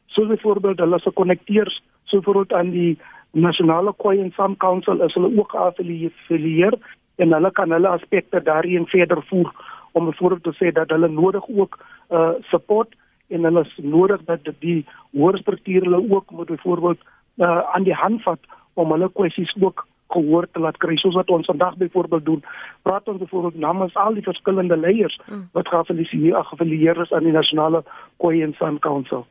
So 0.07 0.25
byvoorbeeld 0.29 0.81
hulle 0.81 0.99
se 0.99 1.11
konnekteurs 1.11 1.81
so 2.03 2.17
byvoorbeeld 2.17 2.53
aan 2.53 2.73
die 2.73 2.97
nasionale 3.31 3.93
Kwai 3.97 4.19
en 4.19 4.33
Sam 4.35 4.57
Council 4.57 5.01
is 5.01 5.13
hulle 5.13 5.31
ook 5.37 5.51
geaffilieer 5.51 6.77
en 7.15 7.33
hulle 7.33 7.51
kan 7.51 7.71
hulle 7.71 7.87
aspekte 7.87 8.41
daarin 8.43 8.87
verder 8.87 9.23
voer 9.29 9.51
om 9.91 10.05
byvoorbeeld 10.05 10.43
te 10.43 10.55
sê 10.59 10.71
dat 10.71 10.89
hulle 10.89 11.07
nodig 11.07 11.47
ook 11.47 11.79
uh 12.09 12.33
support 12.51 12.95
en 13.27 13.43
hulle 13.43 13.61
is 13.65 13.73
nodig 13.77 14.21
dat 14.25 14.39
die 14.59 14.85
hoër 15.11 15.37
strukture 15.37 15.89
hulle 15.89 16.03
ook 16.09 16.31
moet 16.31 16.47
byvoorbeeld 16.47 16.99
uh 17.37 17.61
aan 17.75 17.83
die 17.83 17.99
hand 18.03 18.23
vat 18.23 18.39
om 18.73 18.91
hulle 18.91 19.09
kwessies 19.13 19.55
ook 19.61 19.87
gehoor 20.13 20.47
te 20.51 20.61
laat 20.61 20.77
kry 20.77 20.95
soos 21.01 21.17
wat 21.17 21.29
ons 21.33 21.49
vandag 21.49 21.77
byvoorbeeld 21.81 22.25
doen. 22.25 22.41
Praat 22.81 23.07
ons 23.09 23.19
byvoorbeeld 23.19 23.59
namens 23.61 23.95
al 23.95 24.13
die 24.13 24.25
verskillende 24.25 24.77
leiers 24.77 25.19
mm. 25.25 25.47
wat 25.57 25.67
geaffilieer 25.67 26.43
geaffilieer 26.49 27.01
is 27.01 27.13
aan 27.13 27.27
die 27.29 27.35
nasionale 27.35 27.83
Koi 28.17 28.41
en 28.45 28.53
San 28.59 28.79
Council. 28.79 29.25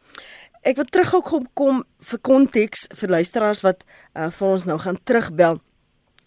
Ek 0.62 0.78
wil 0.78 0.86
terug 0.94 1.14
kom 1.26 1.46
kom 1.58 1.82
vir 2.10 2.22
konteks 2.22 2.86
vir 3.00 3.14
luisteraars 3.18 3.62
wat 3.66 3.84
uh, 3.84 4.30
vir 4.30 4.48
ons 4.48 4.66
nou 4.70 4.78
gaan 4.78 4.98
terugbel 5.04 5.62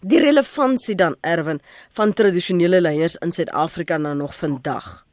die 0.00 0.20
relevantie 0.20 0.94
dan 0.94 1.16
erwin 1.20 1.60
van 1.96 2.12
tradisionele 2.12 2.80
leiers 2.80 3.16
in 3.16 3.32
Suid-Afrika 3.32 3.96
nou 3.96 4.14
nog 4.14 4.34
vandag? 4.34 5.04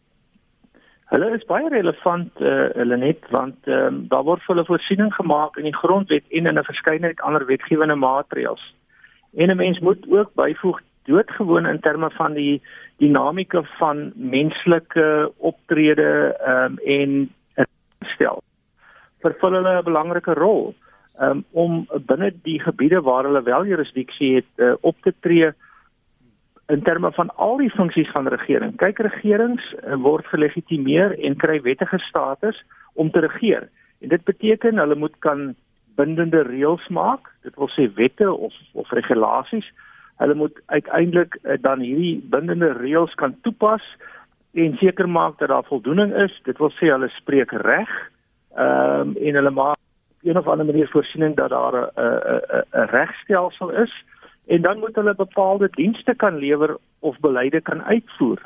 Hulle 1.13 1.29
is 1.35 1.45
baie 1.45 1.69
relevant 1.69 2.41
uh, 2.41 2.69
hulle 2.73 2.97
net 2.97 3.25
want 3.29 3.67
um, 3.67 4.07
daar 4.09 4.23
word 4.23 4.41
hulle 4.47 4.65
voorsiening 4.65 5.13
gemaak 5.13 5.57
in 5.57 5.67
die 5.69 5.75
grondwet 5.75 6.25
en 6.29 6.45
in 6.45 6.59
'n 6.59 6.63
verskeidenheid 6.63 7.21
ander 7.21 7.45
wetgewende 7.45 7.95
maatreëls. 7.95 8.63
En 9.37 9.49
'n 9.49 9.57
mens 9.57 9.79
moet 9.79 10.05
ook 10.09 10.33
byvoeg 10.33 10.81
doodgewoon 11.03 11.65
in 11.65 11.79
terme 11.79 12.09
van 12.09 12.33
die 12.33 12.61
dinamika 12.97 13.61
van 13.77 14.11
menslike 14.15 15.31
optrede 15.37 16.37
um, 16.47 16.77
en 16.77 17.33
stel 18.15 18.43
vervul 19.23 19.53
hulle 19.57 19.73
'n 19.79 19.89
belangrike 19.89 20.33
rol 20.33 20.75
um, 21.19 21.43
om 21.51 21.85
binne 22.07 22.31
die 22.43 22.59
gebiede 22.59 23.01
waar 23.01 23.23
hulle 23.23 23.43
wel 23.43 23.65
jurisdiksie 23.65 24.35
het 24.35 24.49
uh, 24.55 24.73
op 24.81 24.95
te 25.01 25.13
tree 25.19 25.51
in 26.67 26.81
terme 26.81 27.11
van 27.11 27.29
al 27.35 27.57
die 27.57 27.69
funksies 27.69 28.11
van 28.11 28.27
regering. 28.27 28.75
Kyk 28.77 28.99
regerings 28.99 29.63
uh, 29.73 29.95
word 30.01 30.25
gelegitimeer 30.31 31.17
en 31.19 31.35
kry 31.37 31.59
wettige 31.61 31.99
status 32.07 32.63
om 32.93 33.11
te 33.11 33.19
regeer. 33.19 33.69
En 34.01 34.09
dit 34.09 34.23
beteken 34.23 34.77
hulle 34.77 34.95
moet 34.95 35.15
kan 35.19 35.53
bindende 35.95 36.41
reëls 36.47 36.87
maak, 36.89 37.29
dit 37.45 37.55
wil 37.55 37.69
sê 37.75 37.89
wette 37.97 38.31
of 38.31 38.55
of 38.73 38.89
regulasies. 38.91 39.67
Hulle 40.21 40.35
moet 40.37 40.57
uiteindelik 40.65 41.37
uh, 41.43 41.59
dan 41.61 41.83
hierdie 41.85 42.17
bindende 42.31 42.73
reëls 42.79 43.13
kan 43.21 43.35
toepas 43.41 43.83
en 44.53 44.75
seker 44.77 45.09
maak 45.09 45.39
dat 45.39 45.49
daar 45.49 45.65
voldoening 45.65 46.13
is. 46.25 46.33
Dit 46.45 46.57
wil 46.61 46.71
sê 46.79 46.89
hulle 46.93 47.09
spreek 47.19 47.51
reg. 47.65 47.93
Ehm 48.53 49.13
um, 49.13 49.15
en 49.17 49.35
hulle 49.35 49.51
maak 49.51 49.82
een 50.23 50.37
of 50.37 50.47
ander 50.47 50.65
manier 50.65 50.87
voorsiening 50.87 51.35
dat 51.35 51.49
daar 51.49 51.73
'n 51.73 51.89
'n 51.95 52.63
'n 52.71 52.89
regstelsel 52.89 53.69
is 53.69 54.03
en 54.47 54.61
dan 54.61 54.79
moet 54.79 54.95
hulle 54.95 55.15
bepaalde 55.15 55.67
dienste 55.71 56.13
kan 56.15 56.37
lewer 56.37 56.77
of 56.99 57.19
beleide 57.19 57.61
kan 57.61 57.83
uitvoer. 57.83 58.41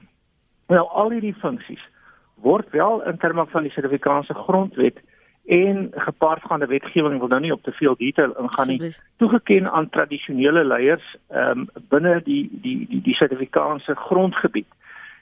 Nou 0.67 0.87
al 0.89 1.11
hierdie 1.11 1.33
funksies 1.33 1.83
word 2.35 2.69
wel 2.69 3.03
in 3.03 3.17
terme 3.17 3.45
van 3.45 3.61
die 3.61 3.71
Suid-Afrikaanse 3.71 4.33
grondwet 4.33 4.99
en 5.45 5.91
gepaardgaande 5.95 6.65
wetgewing 6.65 7.19
wil 7.19 7.27
nou 7.27 7.41
nie 7.41 7.51
op 7.51 7.63
te 7.63 7.71
veel 7.71 7.95
detail 7.95 8.35
ingaan 8.37 8.67
nie 8.67 8.93
toegeken 9.17 9.71
aan 9.71 9.89
tradisionele 9.89 10.63
leiers 10.65 11.15
um, 11.31 11.67
binne 11.89 12.19
die 12.23 12.49
die 12.61 12.87
die 12.89 13.01
die 13.01 13.15
Suid-Afrikaanse 13.15 13.95
grondgebied. 13.95 14.67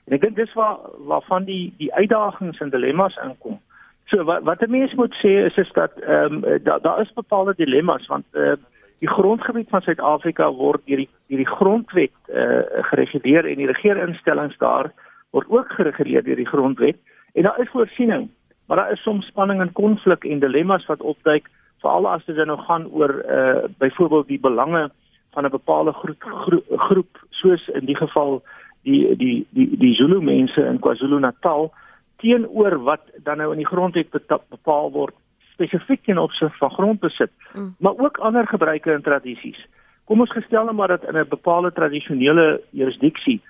En 0.06 0.18
ek 0.18 0.22
dink 0.22 0.36
dis 0.36 0.54
waar 0.54 0.78
waarvan 1.08 1.46
die 1.46 1.74
die 1.78 1.94
uitdagings 1.94 2.60
en 2.60 2.70
dilemma's 2.70 3.18
inkom. 3.24 3.60
So 4.06 4.24
wat 4.24 4.44
wat 4.44 4.62
'n 4.62 4.72
mens 4.72 4.94
moet 4.94 5.14
sê 5.14 5.46
is 5.46 5.58
is 5.58 5.72
dat 5.72 5.92
ehm 6.00 6.44
um, 6.44 6.64
daar 6.64 6.82
daar 6.82 7.02
is 7.02 7.14
bepaalde 7.14 7.54
dilemma's 7.58 8.08
want 8.08 8.26
uh, 8.32 8.54
die 9.00 9.10
grondgebied 9.10 9.70
van 9.70 9.82
Suid-Afrika 9.82 10.52
word 10.52 10.82
deur 10.86 10.98
die 10.98 11.10
deur 11.28 11.38
die 11.38 11.56
grondwet 11.58 12.16
uh, 12.28 12.62
gereguleer 12.90 13.46
en 13.46 13.56
die 13.56 13.72
regeringsinstellings 13.72 14.58
daar 14.58 14.92
word 15.30 15.50
ook 15.50 15.72
gereguleer 15.72 16.24
deur 16.24 16.36
die 16.36 16.48
grondwet. 16.54 16.98
En 17.34 17.44
daar 17.44 17.60
is 17.60 17.70
voorsiening 17.70 18.30
maar 18.68 18.78
daar 18.78 18.92
is 18.92 19.02
soms 19.02 19.26
spanning 19.26 19.62
en 19.62 19.72
konflik 19.72 20.24
en 20.24 20.40
dilemma's 20.40 20.86
wat 20.86 21.02
opduik 21.02 21.50
veral 21.82 22.08
as 22.10 22.26
dit 22.26 22.46
nou 22.46 22.60
gaan 22.60 22.88
oor 22.92 23.14
uh 23.30 23.64
byvoorbeeld 23.78 24.28
die 24.28 24.40
belange 24.40 24.90
van 25.32 25.46
'n 25.46 25.50
bepaalde 25.50 25.94
groep, 25.94 26.24
groep 26.24 26.66
groep 26.70 27.26
soos 27.30 27.68
in 27.68 27.86
die 27.86 27.98
geval 27.98 28.44
die 28.84 29.16
die 29.16 29.48
die 29.50 29.78
die 29.78 29.94
Zulu 29.94 30.22
mense 30.22 30.62
in 30.62 30.80
KwaZulu-Natal 30.80 31.72
teenoor 32.18 32.80
wat 32.84 33.02
dan 33.24 33.38
nou 33.38 33.52
in 33.52 33.58
die 33.58 33.72
grondwet 33.72 34.12
bepaal 34.50 34.92
word 34.92 35.16
spesifiek 35.54 36.04
ten 36.04 36.18
opsigte 36.18 36.58
van 36.58 36.72
grondbesit 36.72 37.32
mm. 37.54 37.76
maar 37.80 37.98
ook 37.98 38.18
ander 38.18 38.48
gebruike 38.48 38.92
en 38.92 39.02
tradisies 39.02 39.60
kom 40.06 40.20
ons 40.20 40.32
gestel 40.32 40.66
nou 40.66 40.76
maar 40.76 40.88
dat 40.88 41.04
in 41.04 41.18
'n 41.18 41.28
bepaalde 41.30 41.72
tradisionele 41.72 42.62
jurisdiksie 42.70 43.42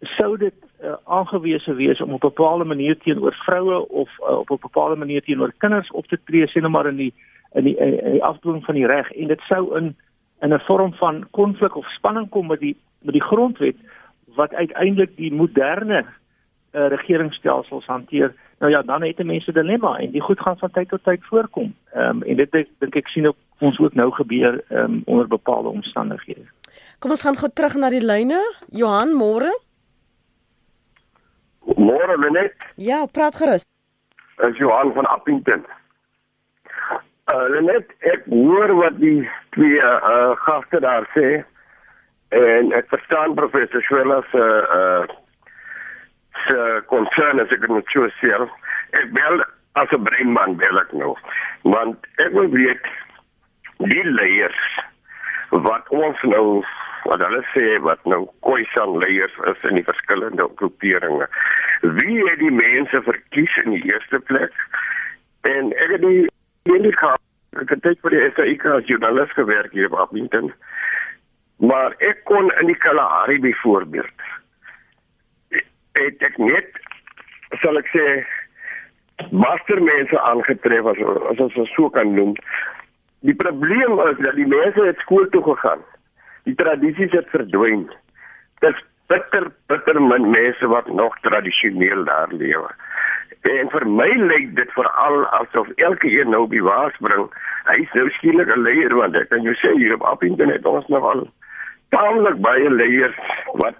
sou 0.00 0.36
dit 0.36 0.54
uh, 0.82 0.94
aangewese 1.04 1.74
wees 1.74 2.00
om 2.00 2.12
op 2.12 2.22
'n 2.22 2.28
bepaalde 2.34 2.64
manier 2.64 2.98
teenoor 2.98 3.34
vroue 3.34 3.88
of 3.88 4.10
uh, 4.20 4.38
op 4.38 4.50
'n 4.50 4.58
bepaalde 4.60 4.96
manier 4.96 5.22
teenoor 5.22 5.52
kinders 5.58 5.90
op 5.90 6.06
te 6.06 6.18
tree 6.24 6.46
sien 6.46 6.62
nou 6.62 6.72
maar 6.72 6.86
in 6.86 6.96
die 6.96 7.14
in 7.52 7.64
die, 7.64 7.76
in 7.76 8.12
die 8.12 8.24
afdwing 8.24 8.64
van 8.64 8.74
die 8.74 8.86
reg 8.86 9.12
en 9.12 9.26
dit 9.26 9.40
sou 9.40 9.76
in 9.76 9.96
in 10.40 10.54
'n 10.54 10.60
vorm 10.60 10.92
van 10.94 11.26
konflik 11.30 11.76
of 11.76 11.86
spanning 11.86 12.28
kom 12.28 12.46
met 12.46 12.60
die 12.60 12.76
met 13.02 13.12
die 13.12 13.24
grondwet 13.24 13.76
wat 14.34 14.54
uiteindelik 14.54 15.16
die 15.16 15.32
moderne 15.34 16.04
uh, 16.78 16.88
regeringsstelsels 16.94 17.86
hanteer 17.86 18.34
nou 18.58 18.70
ja 18.72 18.82
dan 18.82 19.02
het 19.02 19.22
mense 19.24 19.52
dilemma 19.52 19.96
en 19.98 20.10
die 20.14 20.22
goed 20.22 20.40
gaan 20.40 20.58
van 20.58 20.70
tyd 20.70 20.88
tot 20.94 21.04
tyd 21.04 21.24
voorkom 21.30 21.74
ehm 21.92 22.22
um, 22.22 22.22
en 22.22 22.36
dit 22.36 22.58
dink 22.78 22.96
ek 23.02 23.08
sien 23.14 23.26
ook 23.26 23.36
ons 23.58 23.78
ook 23.78 23.94
nou 23.94 24.10
gebeur 24.20 24.62
ehm 24.68 24.84
um, 24.84 25.02
onder 25.06 25.28
bepaalde 25.28 25.68
omstandighede 25.68 26.46
kom 26.98 27.10
ons 27.10 27.26
gaan 27.26 27.40
gou 27.40 27.50
terug 27.52 27.74
na 27.74 27.90
die 27.90 28.04
lyne 28.04 28.42
Johan 28.70 29.16
môre 29.22 29.52
Môre 31.76 32.30
net. 32.30 32.54
Ja, 32.76 33.04
praat 33.12 33.36
gerus. 33.36 33.66
Is 34.38 34.56
Johan 34.56 34.92
van 34.92 35.06
Appington. 35.06 35.66
Uh 37.28 37.60
net 37.60 37.90
ek 38.08 38.24
hoor 38.32 38.72
wat 38.78 38.96
die 39.02 39.28
twee 39.52 39.80
uh 39.84 40.32
gaste 40.46 40.80
daar 40.80 41.04
sê 41.12 41.42
en 42.32 42.72
ek 42.72 42.88
verstaan 42.88 43.34
professor 43.36 43.84
Schwella 43.84 44.22
se 44.32 44.44
uh 44.78 45.04
se 46.46 46.82
concern 46.86 47.40
as 47.40 47.52
ek 47.54 47.68
net 47.68 47.92
so 47.92 48.08
sê. 48.20 48.34
Ek 48.98 49.12
bel 49.16 49.44
as 49.74 49.92
'n 49.92 50.04
breinman 50.04 50.56
bel 50.56 50.78
ek 50.78 50.92
nou. 50.92 51.16
Want 51.62 52.06
ek 52.18 52.32
wil 52.32 52.50
weet 52.50 52.84
die 53.78 54.04
leiers 54.04 54.62
wat 55.50 55.88
ons 55.88 56.22
nou 56.22 56.64
wat 57.08 57.22
hulle 57.24 57.42
sê 57.54 57.78
wat 57.82 58.02
nou 58.04 58.26
Khoisan 58.44 58.98
leiers 58.98 59.34
is 59.50 59.62
in 59.70 59.78
die 59.80 59.86
verskillende 59.86 60.48
groeperinge. 60.56 61.28
Wie 61.80 62.18
het 62.28 62.38
die 62.38 62.52
mense 62.52 63.02
verkies 63.02 63.54
in 63.64 63.70
die 63.76 63.84
eerste 63.92 64.18
plek? 64.18 64.52
En 65.48 65.72
ek 65.72 65.96
het 65.96 66.02
die 66.04 66.26
indika 66.68 67.14
ek 67.56 67.70
het 67.72 67.82
dit 67.82 68.00
vir 68.04 68.14
die 68.14 68.24
SAIK 68.36 68.66
as 68.74 68.90
joernalis 68.90 69.32
gewerk 69.38 69.72
hier 69.72 69.88
op 69.88 69.98
Appington. 69.98 70.52
Maar 71.64 71.94
ek 72.04 72.20
kon 72.28 72.52
in 72.60 72.68
die 72.70 72.78
Kalahari 72.78 73.38
byvoorbeeld 73.42 74.26
het 75.98 76.22
ek 76.30 76.38
net 76.38 76.82
sal 77.62 77.78
ek 77.80 77.88
sê 77.94 78.06
mastermense 79.30 80.18
aangetref 80.30 80.86
as 80.94 81.04
as 81.34 81.44
ons 81.46 81.74
so 81.74 81.90
kan 81.90 82.14
noem. 82.14 82.34
Die 83.26 83.34
probleem 83.34 83.98
is 84.06 84.18
dat 84.22 84.36
die 84.38 84.46
mense 84.46 84.84
het 84.86 85.00
skool 85.02 85.26
toe 85.34 85.42
gegaan 85.42 85.82
die 86.48 86.56
tradisies 86.56 87.12
het 87.12 87.28
verdwyn. 87.34 87.86
Dis 88.64 88.78
bitter 89.12 89.48
bitter 89.72 90.00
min 90.02 90.30
mense 90.32 90.70
wat 90.72 90.88
nog 91.00 91.16
tradisioneel 91.26 92.04
daar 92.08 92.32
lewe. 92.32 92.70
En 93.48 93.70
vir 93.72 93.84
my 93.86 94.08
lyk 94.30 94.54
dit 94.56 94.72
veral 94.76 95.22
asof 95.40 95.68
elke 95.76 96.10
een 96.12 96.32
nou 96.34 96.46
by 96.50 96.60
waas 96.64 96.96
bring. 97.04 97.28
Hy 97.68 97.76
is 97.84 97.92
nou 97.96 98.08
skielik 98.16 98.48
'n 98.54 98.64
leier 98.64 98.94
want 98.96 99.16
ek 99.16 99.28
kan 99.28 99.42
jou 99.42 99.54
sê 99.62 99.74
hier 99.76 99.94
op 99.96 100.22
internet 100.22 100.66
ons 100.66 100.88
nog 100.88 101.04
al 101.12 101.28
taamlik 101.94 102.40
baie 102.40 102.70
leiers 102.70 103.16
wat 103.62 103.76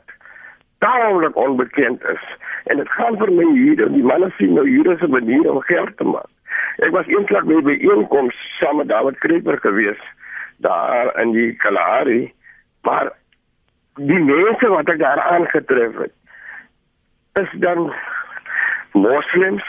taamlik 0.79 1.37
onbekend 1.37 2.05
is. 2.05 2.25
En 2.64 2.77
dit 2.77 2.88
gaan 2.88 3.19
vir 3.19 3.33
my 3.33 3.47
hier, 3.53 3.88
die 3.88 4.05
manne 4.05 4.31
sien 4.37 4.55
nou 4.55 4.69
hier 4.69 4.93
is 4.93 5.01
'n 5.01 5.11
manier 5.11 5.51
om 5.51 5.61
geld 5.61 5.97
te 5.97 6.05
maak. 6.05 6.31
Ek 6.79 6.91
was 6.91 7.07
eendag 7.07 7.45
by 7.45 7.55
'n 7.55 7.64
bijeenkoms 7.64 8.37
saam 8.59 8.77
met 8.77 8.88
David 8.88 9.19
Kreeper 9.19 9.59
gewees 9.59 10.01
daar 10.57 11.21
in 11.21 11.33
die 11.33 11.53
Kalahari 11.57 12.33
Maar 12.88 13.12
die 13.95 14.21
mense 14.23 14.69
wat 14.69 14.88
ek 14.88 15.01
daar 15.03 15.21
aangetref 15.21 15.97
het, 15.99 16.14
is 17.43 17.51
dan 17.64 17.91
moslems, 18.93 19.67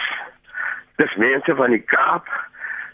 dis 1.01 1.15
mense 1.15 1.55
van 1.55 1.75
die 1.75 1.83
Kaap. 1.91 2.29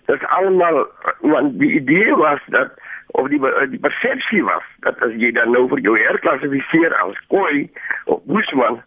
Dit 0.06 0.21
is 0.21 0.28
almal 0.38 0.86
want 1.19 1.60
die 1.60 1.71
idee 1.80 2.15
was 2.15 2.41
dat 2.54 2.73
of 3.15 3.28
die 3.32 3.39
die 3.69 3.80
persepsie 3.80 4.43
was 4.43 4.63
dat 4.86 4.99
as 5.06 5.13
jy 5.21 5.32
dan 5.36 5.51
nou 5.56 5.65
vir 5.71 5.82
jou 5.88 5.95
herklassifiseer 5.99 6.95
as 7.04 7.19
koi 7.34 7.65
of 8.12 8.23
bushman, 8.30 8.82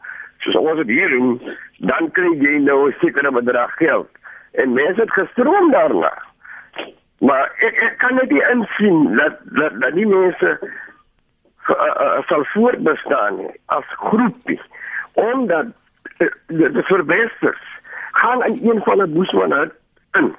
soos 0.44 0.58
ons 0.60 0.80
dit 0.82 0.96
hier 0.98 1.12
doen, 1.14 1.36
dan 1.90 2.10
kry 2.16 2.32
jy 2.42 2.58
nou 2.64 2.88
'n 2.88 2.96
sekere 3.00 3.32
bedrag 3.32 3.72
geld. 3.80 4.10
En 4.52 4.72
mense 4.72 5.00
het 5.00 5.12
gestroom 5.12 5.70
daarna. 5.70 6.12
Maar 7.18 7.50
ek, 7.58 7.74
ek 7.82 7.98
kan 7.98 8.14
net 8.14 8.30
nie 8.30 8.44
insien 8.50 9.16
dat 9.16 9.40
dat, 9.58 9.80
dat 9.80 9.94
die 9.94 10.06
mense 10.06 10.50
uh, 11.68 12.20
sal 12.26 12.44
voortbestaan 12.44 13.40
as 13.66 13.84
groepie 14.10 14.60
omdat 15.12 15.66
uh, 16.18 16.28
de, 16.46 16.70
de 16.72 16.82
verbesters 16.82 17.64
gaan 18.12 18.44
in 18.44 18.70
een 18.70 18.82
van 18.82 18.98
die 18.98 19.14
boesmanne 19.14 19.72
in 20.12 20.36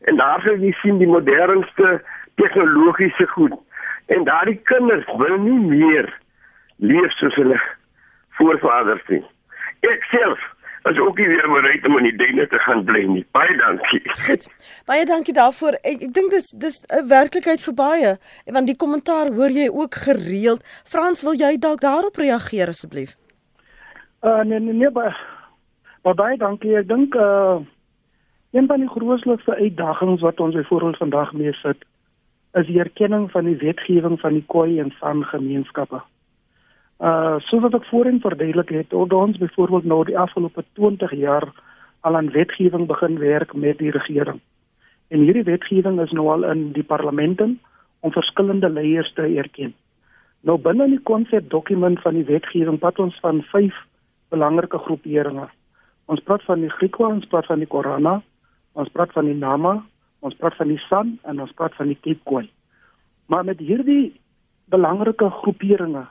en 0.00 0.16
daar 0.16 0.40
sal 0.44 0.58
jy 0.60 0.72
sien 0.82 0.98
die 0.98 1.08
modernste 1.08 2.02
tegnologiese 2.40 3.26
goed 3.34 3.58
en 4.06 4.24
daardie 4.24 4.60
kinders 4.70 5.06
wil 5.18 5.38
nie 5.38 5.60
meer 5.66 6.10
leef 6.76 7.12
soos 7.20 7.34
hulle 7.40 7.60
voorvaders 8.38 9.06
nie 9.08 9.24
ek 9.82 10.04
self 10.10 10.42
as 10.82 10.98
ook 10.98 11.18
nie 11.18 11.28
weer 11.28 11.48
bereid 11.48 11.86
om 11.86 11.98
in 11.98 12.08
die 12.10 12.16
dinge 12.16 12.46
te 12.50 12.58
gaan 12.58 12.84
bly 12.84 13.02
nie. 13.06 13.22
Baie 13.36 13.54
dankie. 13.58 14.00
Goed. 14.26 14.48
Baie 14.90 15.04
dankie 15.06 15.34
daarvoor. 15.34 15.78
Ek, 15.86 16.00
ek 16.08 16.14
dink 16.14 16.34
dis 16.34 16.50
dis 16.58 16.80
'n 16.90 17.06
werklikheid 17.08 17.62
vir 17.62 17.74
baie. 17.74 18.16
Want 18.46 18.66
die 18.66 18.76
kommentaar 18.76 19.30
hoor 19.36 19.50
jy 19.50 19.68
ook 19.70 19.94
gereeld. 19.94 20.62
Frans, 20.84 21.22
wil 21.22 21.38
jy 21.38 21.58
dalk 21.58 21.80
daarop 21.80 22.16
reageer 22.16 22.68
asseblief? 22.68 23.14
Uh 24.22 24.42
nee 24.42 24.58
nee 24.58 24.74
nee 24.74 24.90
baie, 24.90 25.14
baie 26.02 26.36
dankie. 26.36 26.76
Ek 26.76 26.88
dink 26.88 27.14
uh 27.14 27.60
een 28.52 28.66
van 28.66 28.80
die 28.80 28.88
grootste 28.88 29.54
uitdagings 29.54 30.20
wat 30.20 30.40
ons 30.40 30.54
byvoorbeeld 30.54 30.96
vandag 30.96 31.32
mee 31.32 31.52
sit 31.52 31.78
is 32.52 32.66
die 32.66 32.80
erkenning 32.80 33.30
van 33.30 33.44
die 33.48 33.56
wetgewing 33.56 34.18
van 34.20 34.36
die 34.36 34.44
Khoi 34.46 34.78
en 34.80 34.92
San 35.00 35.24
gemeenskappe. 35.24 36.02
Uh 37.02 37.38
soos 37.48 37.62
wat 37.64 37.74
ek 37.74 37.88
voorheen 37.90 38.20
verduidelik 38.20 38.70
het, 38.70 38.92
het 38.92 39.12
ons 39.12 39.38
byvoorbeeld 39.40 39.84
nou 39.84 40.04
die 40.04 40.18
afgelope 40.18 40.64
20 40.78 41.14
jaar 41.18 41.48
al 42.00 42.16
aan 42.16 42.30
wetgewing 42.30 42.86
begin 42.86 43.18
werk 43.18 43.54
met 43.54 43.78
die 43.78 43.90
regering. 43.90 44.40
En 45.08 45.24
hierdie 45.24 45.46
wetgewing 45.48 46.00
is 46.00 46.12
nou 46.12 46.28
al 46.30 46.44
in 46.44 46.72
die 46.72 46.84
parlemente 46.84 47.48
om 48.00 48.12
verskillende 48.12 48.68
leiers 48.68 49.12
te 49.14 49.22
erken. 49.22 49.74
Nou 50.42 50.58
binne 50.58 50.88
die 50.90 51.02
konsepdokument 51.02 52.00
van 52.02 52.14
die 52.18 52.26
wetgewing 52.26 52.78
pat 52.82 52.98
ons 52.98 53.18
van 53.22 53.42
vyf 53.52 53.76
belangrike 54.34 54.78
groeperinge. 54.78 55.48
Ons 56.10 56.22
praat 56.26 56.42
van 56.48 56.60
die 56.64 56.70
Griekwa, 56.70 57.12
ons 57.14 57.28
praat 57.30 57.46
van 57.46 57.62
die 57.62 57.68
Korana, 57.70 58.16
ons 58.72 58.90
praat 58.90 59.12
van 59.14 59.28
die 59.28 59.38
Nama, 59.38 59.76
ons 60.22 60.36
praat 60.38 60.56
van 60.56 60.70
die 60.70 60.80
San 60.88 61.16
en 61.28 61.40
ons 61.42 61.54
praat 61.58 61.74
van 61.74 61.90
die 61.90 61.98
Kekoi. 62.00 62.46
Maar 63.26 63.44
met 63.44 63.58
hierdie 63.58 64.12
belangrike 64.72 65.30
groeperinge 65.42 66.06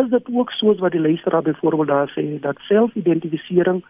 is 0.00 0.08
dit 0.10 0.28
ook 0.32 0.50
soos 0.50 0.80
wat 0.80 0.94
die 0.96 1.00
luisteraar 1.00 1.42
byvoorbeeld 1.42 1.88
daar 1.88 2.12
sê 2.16 2.24
dat 2.40 2.60
selfidentifisering 2.68 3.82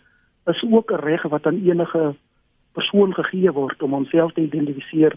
is 0.50 0.62
ook 0.70 0.92
'n 0.92 1.04
reg 1.04 1.22
wat 1.22 1.46
aan 1.46 1.62
enige 1.64 2.14
persoon 2.72 3.14
gegee 3.14 3.52
word 3.52 3.82
om 3.82 3.92
homself 3.92 4.32
te 4.32 4.40
identifiseer 4.40 5.16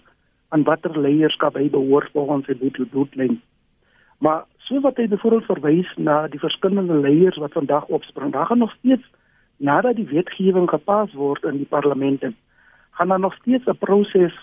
aan 0.50 0.63
watter 0.63 1.00
leierskap 1.00 1.56
hy 1.56 1.70
behoort 1.70 2.12
volgens 2.12 2.46
sy 2.46 2.86
bloedlyn. 2.91 3.41
Maar 4.18 4.46
soos 4.58 4.82
wat 4.82 4.98
hy 4.98 5.08
byvoorbeeld 5.08 5.46
verwys 5.46 5.91
na 5.98 6.28
die 6.28 6.39
verskillende 6.39 7.00
leiers 7.00 7.38
wat 7.38 7.52
vandag 7.52 7.86
opspring, 7.88 8.32
daar 8.32 8.46
gaan 8.46 8.58
nog 8.58 8.74
steeds 8.78 9.04
nadat 9.58 9.96
die 9.96 10.08
wetgewing 10.08 10.70
gepas 10.70 11.13
word 11.13 11.44
in 11.44 11.58
die 11.58 11.70
parlemente, 11.70 12.34
gaan 12.96 13.08
daar 13.08 13.20
nog 13.20 13.36
steeds 13.36 13.66
'n 13.66 13.78
proses 13.80 14.36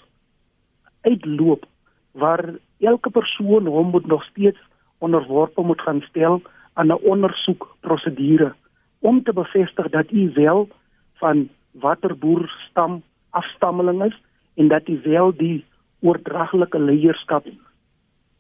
uitloop 1.01 1.67
waar 2.11 2.45
elke 2.79 3.11
persoon 3.11 3.67
hom 3.67 3.91
moet 3.91 4.07
nog 4.07 4.25
steeds 4.25 4.61
onderworpe 4.99 5.63
moet 5.63 5.81
gaan 5.81 6.01
stel 6.01 6.43
aan 6.73 6.87
'n 6.87 7.05
ondersoekprosedure 7.13 8.55
om 8.99 9.23
te 9.23 9.33
bevestig 9.33 9.89
dat 9.89 10.11
u 10.11 10.31
wel 10.35 10.69
van 11.15 11.49
watter 11.71 12.19
boer 12.19 12.53
stam 12.69 13.03
afstammeling 13.31 14.05
is 14.05 14.23
en 14.55 14.69
dat 14.69 14.89
u 14.89 15.01
wel 15.05 15.37
die 15.37 15.65
oordraglike 16.01 16.79
leierskap 16.79 17.47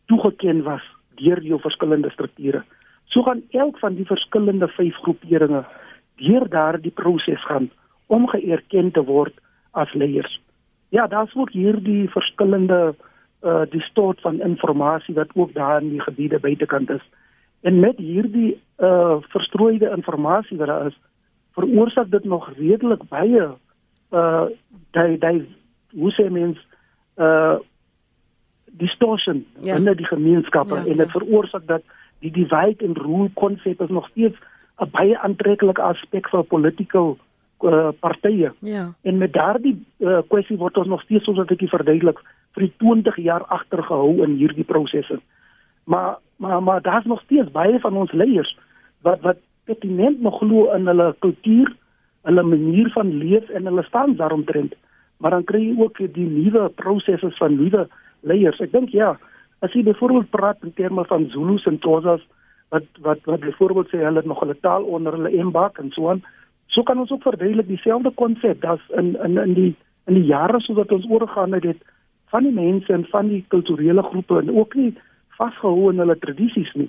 toegeken 0.06 0.62
was 0.62 0.82
deur 1.14 1.40
die 1.40 1.56
verskillende 1.56 2.10
strukture. 2.10 2.64
So 3.04 3.22
gaan 3.22 3.42
elk 3.50 3.78
van 3.78 3.94
die 3.94 4.06
verskillende 4.06 4.68
vyf 4.68 4.94
groeperinge 4.94 5.64
deur 6.16 6.48
daardie 6.48 6.90
proses 6.90 7.44
gaan 7.44 7.70
om 8.06 8.28
geerken 8.28 8.90
te 8.90 9.04
word 9.04 9.34
as 9.72 9.92
leiers. 9.92 10.40
Ja, 10.88 11.06
daar's 11.06 11.34
ook 11.34 11.50
hierdie 11.50 12.10
verskillende 12.10 12.94
uh 13.42 13.62
distort 13.70 14.20
van 14.20 14.40
inligting 14.40 15.16
wat 15.16 15.30
ook 15.34 15.54
daar 15.54 15.82
in 15.82 15.88
die 15.88 16.00
gebiede 16.00 16.38
buitekant 16.38 16.90
is. 16.90 17.02
En 17.60 17.80
met 17.80 17.96
hierdie 17.96 18.60
uh 18.78 19.16
verstrooide 19.20 19.90
inligting 19.90 20.58
wat 20.58 20.66
daar 20.66 20.86
is, 20.86 20.98
veroorsaak 21.52 22.10
dit 22.10 22.24
nog 22.24 22.50
redelik 22.56 23.02
baie 23.08 23.48
uh 24.10 24.46
daai 24.90 25.18
daai 25.18 25.46
hoe 25.90 26.12
sê 26.12 26.30
mens 26.30 26.58
uh 27.16 27.56
distortion 28.64 29.44
ja. 29.60 29.74
binne 29.74 29.94
die 29.94 30.06
gemeenskappe 30.06 30.74
ja, 30.74 30.84
en 30.84 30.96
dit 30.96 31.06
ja. 31.06 31.18
veroorsaak 31.18 31.66
dat 31.66 31.82
die 32.18 32.30
divide 32.30 32.86
and 32.86 32.98
rule 32.98 33.30
konsep 33.34 33.80
is 33.80 33.88
nog 33.88 34.08
steeds 34.08 34.36
'n 34.80 34.90
baie 34.90 35.18
aantreklike 35.18 35.82
aspek 35.82 36.28
vir 36.28 36.42
politieke 36.42 37.16
uh, 37.62 37.88
partye. 38.00 38.52
Ja. 38.58 38.92
En 39.02 39.18
met 39.18 39.32
daardie 39.32 39.76
uh, 39.98 40.18
kwessie 40.28 40.56
word 40.56 40.76
ons 40.76 40.88
nog 40.88 41.02
steeds 41.02 41.24
soos 41.24 41.40
wat 41.40 41.50
ek 41.50 41.64
verduidelik 41.70 42.20
vir 42.56 42.66
die 42.66 42.74
20 42.82 43.16
jaar 43.24 43.44
agtergehou 43.54 44.22
in 44.24 44.36
hierdie 44.40 44.66
prosesse. 44.66 45.20
Maar 45.84 46.18
maar 46.42 46.62
maar 46.62 46.82
daar's 46.82 47.04
nog 47.04 47.20
steeds 47.22 47.50
baie 47.50 47.78
van 47.80 47.96
ons 47.96 48.12
leiers 48.12 48.56
wat 49.02 49.20
wat 49.20 49.38
pertinent 49.64 50.20
nog 50.20 50.38
glo 50.38 50.72
in 50.74 50.86
hulle 50.86 51.14
kultuur, 51.18 51.70
hulle 52.22 52.42
manier 52.42 52.90
van 52.90 53.12
leef 53.18 53.48
en 53.48 53.64
hulle 53.64 53.82
staan 53.82 54.16
daaromtrent. 54.16 54.74
Maar 55.16 55.30
dan 55.30 55.44
kry 55.44 55.60
jy 55.62 55.74
ook 55.78 55.98
die 56.14 56.26
nuwe 56.26 56.68
prosesse 56.68 57.30
van 57.38 57.56
nuwe 57.56 57.86
leiers. 58.20 58.60
Ek 58.60 58.72
dink 58.72 58.90
ja, 58.90 59.14
as 59.62 59.74
jy 59.74 59.84
byvoorbeeld 59.86 60.30
praat 60.30 60.62
in 60.66 60.74
terme 60.74 61.04
van 61.06 61.28
Zulus 61.30 61.66
en 61.70 61.78
Xhosas 61.78 62.22
wat 62.72 62.86
wat 63.04 63.20
wat 63.28 63.40
byvoorbeeld 63.40 63.90
sê 63.92 64.00
hulle 64.02 64.22
het 64.22 64.26
nog 64.30 64.40
hulle 64.40 64.56
taal 64.60 64.82
onder 64.82 65.14
hulle 65.18 65.34
embak 65.38 65.78
en 65.78 65.90
so 65.94 66.08
aan, 66.10 66.22
so 66.72 66.82
kan 66.82 66.98
ons 66.98 67.10
ook 67.10 67.22
verduidelik 67.22 67.68
dieselfde 67.68 68.10
konsep 68.16 68.60
dat 68.60 68.80
in 68.96 69.16
in 69.22 69.38
in 69.38 69.54
die 69.54 69.74
in 70.06 70.14
die 70.14 70.24
jare 70.24 70.60
soos 70.60 70.76
wat 70.76 70.92
ons 70.92 71.08
oorgegaan 71.08 71.52
het, 71.52 71.62
het 71.62 71.82
van 72.32 72.42
die 72.48 72.52
mense 72.52 72.92
en 72.92 73.04
van 73.10 73.28
die 73.28 73.44
kulturele 73.48 74.02
groepe 74.02 74.38
en 74.40 74.50
ook 74.56 74.74
nie 74.74 74.94
vasgehou 75.36 75.90
in 75.92 76.00
hulle 76.02 76.18
tradisies 76.18 76.72
nie. 76.74 76.88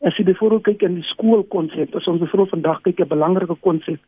As 0.00 0.16
jy 0.16 0.24
byvoorbeeld 0.30 0.64
kyk 0.68 0.86
in 0.86 0.96
die 1.00 1.08
skoolkonsep, 1.10 1.94
as 1.94 2.06
ons 2.06 2.22
byvoorbeeld 2.22 2.54
vandag 2.56 2.80
kyk 2.86 3.00
'n 3.04 3.12
belangrike 3.12 3.56
konsep, 3.60 4.00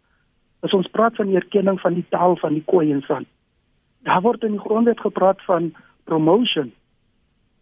as 0.62 0.72
ons 0.72 0.90
praat 0.96 1.16
van 1.16 1.26
die 1.26 1.37
erkenning 1.37 1.80
van 1.80 1.94
die 1.94 2.06
taal 2.09 2.37
van 2.37 2.54
die 2.54 2.64
Khoi 2.66 2.92
en 2.92 3.02
San. 3.02 3.26
Daar 4.04 4.22
word 4.22 4.44
in 4.44 4.56
die 4.56 4.66
grondwet 4.66 5.00
gepraat 5.00 5.42
van 5.44 5.74
promotion. 6.04 6.72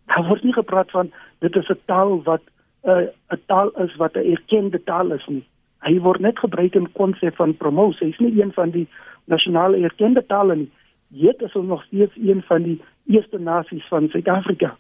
Daar 0.07 0.27
word 0.29 0.45
nie 0.45 0.53
gepraat 0.53 0.91
van 0.91 1.11
dit 1.39 1.57
is 1.57 1.69
'n 1.69 1.81
taal 1.87 2.23
wat 2.23 2.43
'n 2.85 2.91
uh, 2.91 3.07
'n 3.35 3.43
taal 3.47 3.71
is 3.85 3.97
wat 3.97 4.15
'n 4.17 4.31
erkende 4.31 4.83
taal 4.85 5.13
is 5.13 5.27
nie. 5.27 5.45
Hy 5.87 5.99
word 6.03 6.21
net 6.21 6.39
gebruik 6.39 6.75
in 6.75 6.91
konsep 6.93 7.37
van 7.37 7.57
promosie. 7.57 8.07
Hy 8.07 8.13
is 8.13 8.19
nie 8.19 8.43
een 8.43 8.53
van 8.53 8.71
die 8.75 8.87
nasionale 9.31 9.81
erkende 9.85 10.25
tale 10.27 10.57
nie. 10.57 10.71
Dit 11.09 11.43
is 11.43 11.55
nog 11.55 11.85
steeds 11.85 12.17
een 12.17 12.43
van 12.43 12.63
die 12.63 12.81
eerste 13.07 13.39
nasies 13.39 13.87
van 13.89 14.09
Suid-Afrika. 14.09 14.77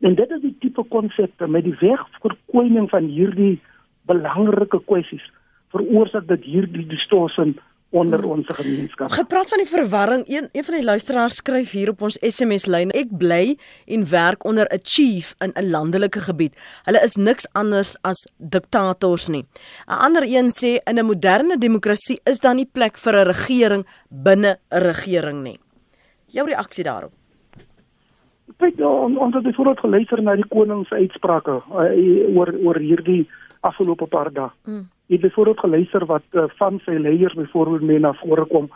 En 0.00 0.14
dit 0.14 0.30
is 0.30 0.40
die 0.40 0.56
tipe 0.60 0.84
konsepte 0.88 1.46
met 1.46 1.64
die 1.64 1.76
wegverkoening 1.80 2.88
van 2.90 3.04
hierdie 3.04 3.60
belangrike 4.08 4.80
kwessies 4.84 5.26
veroorsaak 5.70 6.26
dat 6.26 6.44
hierdie 6.44 6.86
distorsie 6.86 7.54
onder 7.90 8.24
ons 8.24 8.46
gemeenskap. 8.46 9.10
Gepraat 9.10 9.48
van 9.48 9.58
die 9.58 9.68
verwarring, 9.68 10.24
een 10.28 10.48
een 10.52 10.64
van 10.64 10.74
die 10.74 10.84
luisteraars 10.84 11.34
skryf 11.34 11.70
hier 11.70 11.90
op 11.90 12.02
ons 12.02 12.18
SMS 12.20 12.66
lyn: 12.66 12.90
Ek 12.94 13.10
bly 13.18 13.56
en 13.86 14.06
werk 14.10 14.44
onder 14.44 14.66
'n 14.70 14.80
chief 14.82 15.34
in 15.38 15.52
'n 15.54 15.70
landelike 15.70 16.20
gebied. 16.20 16.54
Hulle 16.84 17.02
is 17.02 17.16
niks 17.16 17.46
anders 17.52 17.96
as 18.02 18.26
diktators 18.36 19.28
nie. 19.28 19.44
'n 19.86 20.00
Ander 20.06 20.22
een 20.22 20.50
sê 20.50 20.78
in 20.84 20.98
'n 20.98 21.04
moderne 21.04 21.58
demokrasie 21.58 22.20
is 22.24 22.38
daar 22.38 22.54
nie 22.54 22.70
plek 22.72 22.98
vir 22.98 23.14
'n 23.14 23.26
regering 23.26 23.86
binne 24.08 24.58
'n 24.70 24.78
regering 24.78 25.42
nie. 25.42 25.58
Jou 26.26 26.46
reaksie 26.46 26.84
daarop? 26.84 27.12
Kyk, 28.56 28.76
ja, 28.76 28.88
ons 28.88 29.34
het 29.34 29.54
vooruit 29.54 29.78
geluister 29.78 30.22
na 30.22 30.34
die 30.36 30.48
koning 30.48 30.86
se 30.86 30.94
uitsprake 30.94 31.50
uh, 31.50 32.36
oor 32.36 32.54
oor 32.64 32.78
hierdie 32.78 33.28
afgelope 33.60 34.06
paar 34.06 34.32
dae. 34.32 34.50
Hmm. 34.64 34.88
Jy 35.10 35.16
het 35.18 35.26
byvoorbeeld 35.26 35.60
geluister 35.60 36.04
wat 36.06 36.22
uh, 36.38 36.44
van 36.58 36.78
sy 36.84 36.94
leiers 37.02 37.34
byvoorbeeld 37.34 37.82
mee 37.82 37.98
na 37.98 38.12
vore 38.22 38.44
kom 38.46 38.68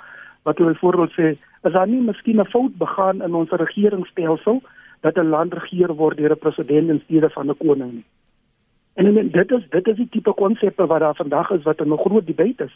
wat 0.43 0.59
hulle 0.59 0.73
byvoorbeeld 0.75 1.13
sê 1.15 1.29
is 1.63 1.73
daar 1.73 1.89
nie 1.89 2.01
miskien 2.03 2.41
'n 2.41 2.51
fout 2.55 2.75
begaan 2.77 3.23
in 3.23 3.35
ons 3.35 3.51
regeringsstelsel 3.51 4.63
dat 5.01 5.17
'n 5.17 5.31
land 5.35 5.55
regeer 5.55 5.95
word 5.95 6.17
deur 6.17 6.33
'n 6.33 6.39
president 6.39 6.89
in 6.89 7.01
steede 7.05 7.31
van 7.31 7.51
'n 7.51 7.57
koning 7.57 7.93
nie. 7.93 8.05
En 8.95 9.07
en 9.07 9.31
dit 9.31 9.51
is 9.51 9.65
dit 9.71 9.87
is 9.89 9.97
die 9.97 10.09
tipe 10.11 10.33
konsepte 10.33 10.87
wat 10.87 11.01
daar 11.01 11.15
vandag 11.15 11.51
is 11.51 11.63
wat 11.63 11.81
'n 11.81 11.97
groot 11.97 12.27
debat 12.27 12.61
is. 12.67 12.75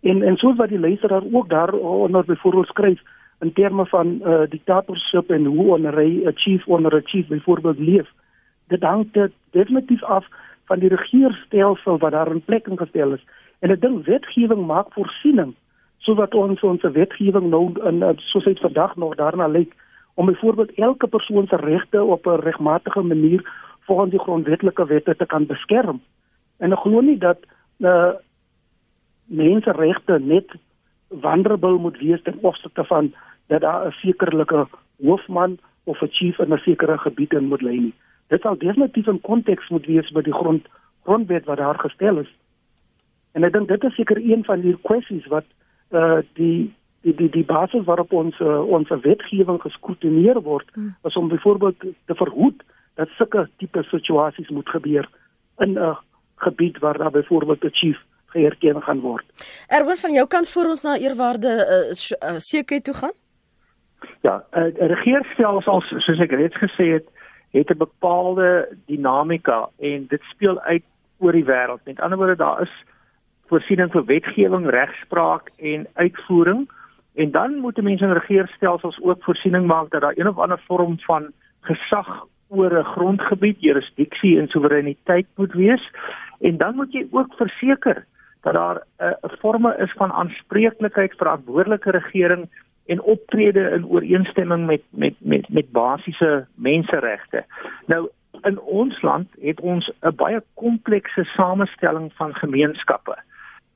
En 0.00 0.22
en 0.22 0.36
soos 0.36 0.56
wat 0.56 0.68
die 0.68 0.80
luisteraar 0.80 1.22
ook 1.32 1.48
daar 1.48 1.72
onder 1.72 2.24
byvoorbeeld 2.24 2.66
skryf 2.66 3.00
in 3.40 3.52
terme 3.52 3.86
van 3.86 4.20
uh, 4.24 4.40
diktatorskap 4.48 5.30
en 5.30 5.44
hoe 5.44 5.78
'n 5.78 6.32
chief 6.34 6.66
onder 6.66 6.94
'n 6.94 7.06
chief 7.08 7.26
byvoorbeeld 7.26 7.78
leef. 7.78 8.08
Dit 8.66 8.82
hang 8.82 9.12
dit 9.12 9.32
definitief 9.50 10.02
af 10.02 10.26
van 10.68 10.78
die 10.78 10.92
regeringsstelsel 10.92 11.98
wat 11.98 12.12
daar 12.12 12.30
in 12.32 12.44
plek 12.44 12.68
gestel 12.76 13.16
is. 13.16 13.24
En 13.64 13.72
ek 13.74 13.80
dink 13.80 14.06
wetgewing 14.06 14.66
maak 14.66 14.92
voorsiening 14.96 15.54
sodat 16.06 16.34
ons 16.38 16.62
ons 16.64 16.84
wetgewing 16.94 17.48
nou 17.50 17.64
in 17.88 18.04
soos 18.30 18.46
dit 18.46 18.60
vandag 18.62 18.94
nog 18.96 19.16
daarna 19.18 19.48
lyk 19.50 19.74
om 20.14 20.30
byvoorbeeld 20.30 20.76
elke 20.78 21.06
persoon 21.06 21.46
se 21.46 21.56
regte 21.56 22.02
op 22.02 22.26
'n 22.26 22.44
regmatige 22.44 23.02
manier 23.02 23.42
volgens 23.86 24.10
die 24.10 24.20
grondwetlike 24.20 24.86
wette 24.86 25.16
te 25.16 25.26
kan 25.26 25.46
beskerm. 25.46 26.00
En 26.58 26.72
ek 26.72 26.78
glo 26.78 27.00
nie 27.00 27.18
dat 27.18 27.38
uh 27.78 28.12
menseregte 29.28 30.18
net 30.18 30.48
vulnerable 31.10 31.78
moet 31.78 31.98
wees 31.98 32.22
ten 32.22 32.38
opsigte 32.40 32.84
van 32.84 33.12
dat 33.46 33.60
daar 33.60 33.86
'n 33.86 33.92
sekerlike 33.92 34.66
hoofman 35.02 35.58
of 35.84 36.02
'n 36.02 36.10
chief 36.10 36.38
in 36.38 36.52
'n 36.52 36.58
sekere 36.58 36.98
gebied 36.98 37.32
in 37.32 37.48
moet 37.48 37.62
lê 37.62 37.76
nie 37.80 37.94
dit 38.28 38.40
sal 38.40 38.58
definitief 38.58 39.06
in 39.06 39.20
konteks 39.20 39.68
moet 39.68 39.86
wees 39.86 40.10
met 40.10 40.24
die 40.24 40.34
grond 40.34 40.66
grondwet 41.04 41.44
wat 41.44 41.56
daar 41.56 41.78
gestel 41.78 42.18
is. 42.18 42.32
En 43.32 43.44
ek 43.44 43.52
dink 43.52 43.68
dit 43.68 43.84
is 43.84 43.94
seker 43.94 44.18
een 44.20 44.44
van 44.44 44.60
die 44.60 44.76
kwessies 44.82 45.26
wat 45.32 45.46
eh 45.90 46.00
uh, 46.00 46.18
die 46.40 46.74
die 47.02 47.14
die 47.14 47.30
die 47.30 47.44
basis 47.44 47.84
waarop 47.84 48.12
ons 48.12 48.40
uh, 48.40 48.60
ons 48.68 48.88
wetgewing 48.88 49.60
geskrotineer 49.62 50.40
word, 50.42 50.68
hmm. 50.74 50.96
is 51.04 51.16
om 51.16 51.28
byvoorbeeld 51.28 51.80
te 51.80 52.14
verhoed 52.14 52.62
dat 52.94 53.08
sulke 53.16 53.48
tipe 53.56 53.82
situasies 53.82 54.48
moet 54.48 54.68
gebeur 54.68 55.08
in 55.64 55.78
'n 55.78 55.96
gebied 56.36 56.78
waar 56.78 56.98
daar 56.98 57.10
byvoorbeeld 57.10 57.64
'n 57.64 57.74
chief 57.80 57.98
geerken 58.26 58.82
gaan 58.82 59.00
word. 59.00 59.24
Erwin 59.66 59.96
van 59.96 60.12
jou 60.12 60.26
kant 60.26 60.48
voor 60.48 60.66
ons 60.68 60.82
na 60.82 60.98
eerwaarde 60.98 61.52
uh, 61.74 62.30
uh, 62.30 62.38
seker 62.38 62.82
toe 62.82 62.94
gaan? 62.94 63.16
Ja, 64.20 64.44
'n 64.52 64.58
uh, 64.58 64.86
regeringsstelsel 64.94 65.80
soos 65.80 66.18
ek 66.18 66.30
reeds 66.30 66.56
gesê 66.56 66.86
het, 66.96 67.06
het 67.50 67.70
'n 67.70 67.76
bepaalde 67.76 68.76
dinamika 68.86 69.68
en 69.78 70.06
dit 70.08 70.22
speel 70.22 70.60
uit 70.60 70.82
oor 71.18 71.32
die 71.32 71.44
wêreld. 71.44 71.84
Met 71.84 72.00
ander 72.00 72.18
woorde, 72.18 72.36
daar 72.36 72.60
is 72.62 72.84
voorsiening 73.46 73.90
vir 73.90 74.04
wetgewing, 74.04 74.70
regspraak 74.70 75.50
en 75.56 75.86
uitvoering 75.94 76.68
en 77.14 77.30
dan 77.30 77.56
moet 77.56 77.82
mense 77.82 78.04
in 78.04 78.12
regeringsstelsels 78.12 79.00
ook 79.02 79.24
voorsiening 79.24 79.66
maak 79.66 79.90
dat 79.90 80.00
daar 80.00 80.16
een 80.16 80.28
of 80.28 80.38
ander 80.38 80.60
vorm 80.66 80.98
van 80.98 81.32
gesag 81.60 82.26
oor 82.48 82.78
'n 82.78 82.84
grondgebied, 82.84 83.60
jurisdiksie 83.60 84.38
en 84.38 84.48
soewereiniteit 84.48 85.26
moet 85.34 85.52
wees. 85.52 85.90
En 86.40 86.56
dan 86.56 86.74
moet 86.74 86.92
jy 86.92 87.06
ook 87.10 87.34
verseker 87.34 88.04
dat 88.42 88.54
daar 88.54 88.82
'n 88.98 89.36
vorme 89.40 89.76
is 89.78 89.92
van 89.92 90.12
aanspreeklikheid 90.12 91.10
vir 91.10 91.18
verantwoordelike 91.18 91.90
regering 91.90 92.48
en 92.88 93.02
optrede 93.02 93.70
in 93.70 93.86
ooreenstemming 93.86 94.66
met 94.66 94.82
met 94.90 95.14
met 95.18 95.48
met 95.48 95.70
basiese 95.70 96.46
menseregte. 96.54 97.44
Nou 97.86 98.08
in 98.42 98.60
ons 98.60 99.02
land 99.02 99.28
het 99.40 99.60
ons 99.60 99.92
'n 100.00 100.14
baie 100.16 100.42
komplekse 100.54 101.24
samestelling 101.24 102.12
van 102.14 102.34
gemeenskappe. 102.34 103.16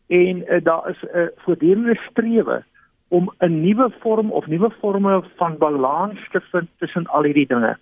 En 0.06 0.36
uh, 0.36 0.64
daar 0.64 0.88
is 0.88 1.02
'n 1.02 1.18
uh, 1.18 1.26
voortdurende 1.36 2.00
strewe 2.10 2.64
om 3.08 3.32
'n 3.38 3.60
nuwe 3.60 3.90
vorm 4.00 4.30
of 4.30 4.46
nuwe 4.46 4.70
forme 4.70 5.22
van 5.36 5.58
balans 5.58 6.28
te 6.30 6.40
vind 6.40 6.68
tussen 6.78 7.06
al 7.06 7.22
hierdie 7.22 7.46
dinge. 7.46 7.78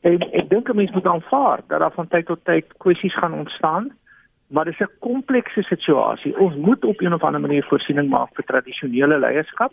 En 0.00 0.20
ek 0.32 0.48
dink 0.48 0.68
'n 0.68 0.76
mens 0.76 0.90
moet 0.90 1.06
aanvaar 1.06 1.60
dat 1.66 1.78
daar 1.80 1.92
van 1.92 2.08
tyd 2.08 2.26
tot 2.26 2.44
tyd 2.44 2.64
kwessies 2.76 3.14
gaan 3.14 3.32
ontstaan, 3.32 3.92
maar 4.46 4.64
dit 4.64 4.80
is 4.80 4.86
'n 4.86 4.98
komplekse 4.98 5.62
situasie. 5.62 6.38
Ons 6.38 6.54
moet 6.54 6.84
op 6.84 7.00
'n 7.00 7.12
of 7.12 7.22
ander 7.22 7.40
manier 7.40 7.64
voorsiening 7.64 8.08
maak 8.08 8.28
vir 8.34 8.44
tradisionele 8.44 9.18
leierskap 9.18 9.72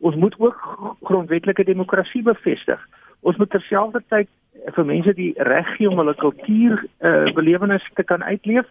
ons 0.00 0.16
moet 0.16 0.34
ook 0.38 0.58
grondwetlike 1.02 1.64
demokrasie 1.64 2.22
bevestig. 2.22 2.80
Ons 3.20 3.36
moet 3.36 3.50
terselfdertyd 3.50 4.28
vir 4.74 4.86
mense 4.86 5.14
die 5.14 5.32
reg 5.48 5.70
gee 5.76 5.90
om 5.90 5.98
hulle 5.98 6.14
kultuur 6.18 6.78
uh, 6.82 7.30
belewenis 7.34 7.84
te 7.94 8.04
kan 8.06 8.22
uitleef, 8.22 8.66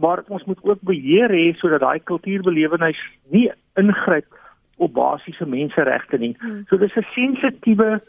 maar 0.00 0.22
ons 0.28 0.44
moet 0.48 0.60
ook 0.64 0.80
beheer 0.86 1.32
hê 1.32 1.50
sodat 1.58 1.82
daai 1.84 2.00
kultuurbelewenis 2.10 3.00
nie 3.34 3.48
ingryp 3.80 4.28
op 4.80 4.94
basiese 4.96 5.46
menseregte 5.46 6.18
nie. 6.18 6.34
Hmm. 6.40 6.64
So 6.68 6.76
dis 6.76 6.96
'n 6.96 7.06
sensitiewe 7.14 8.00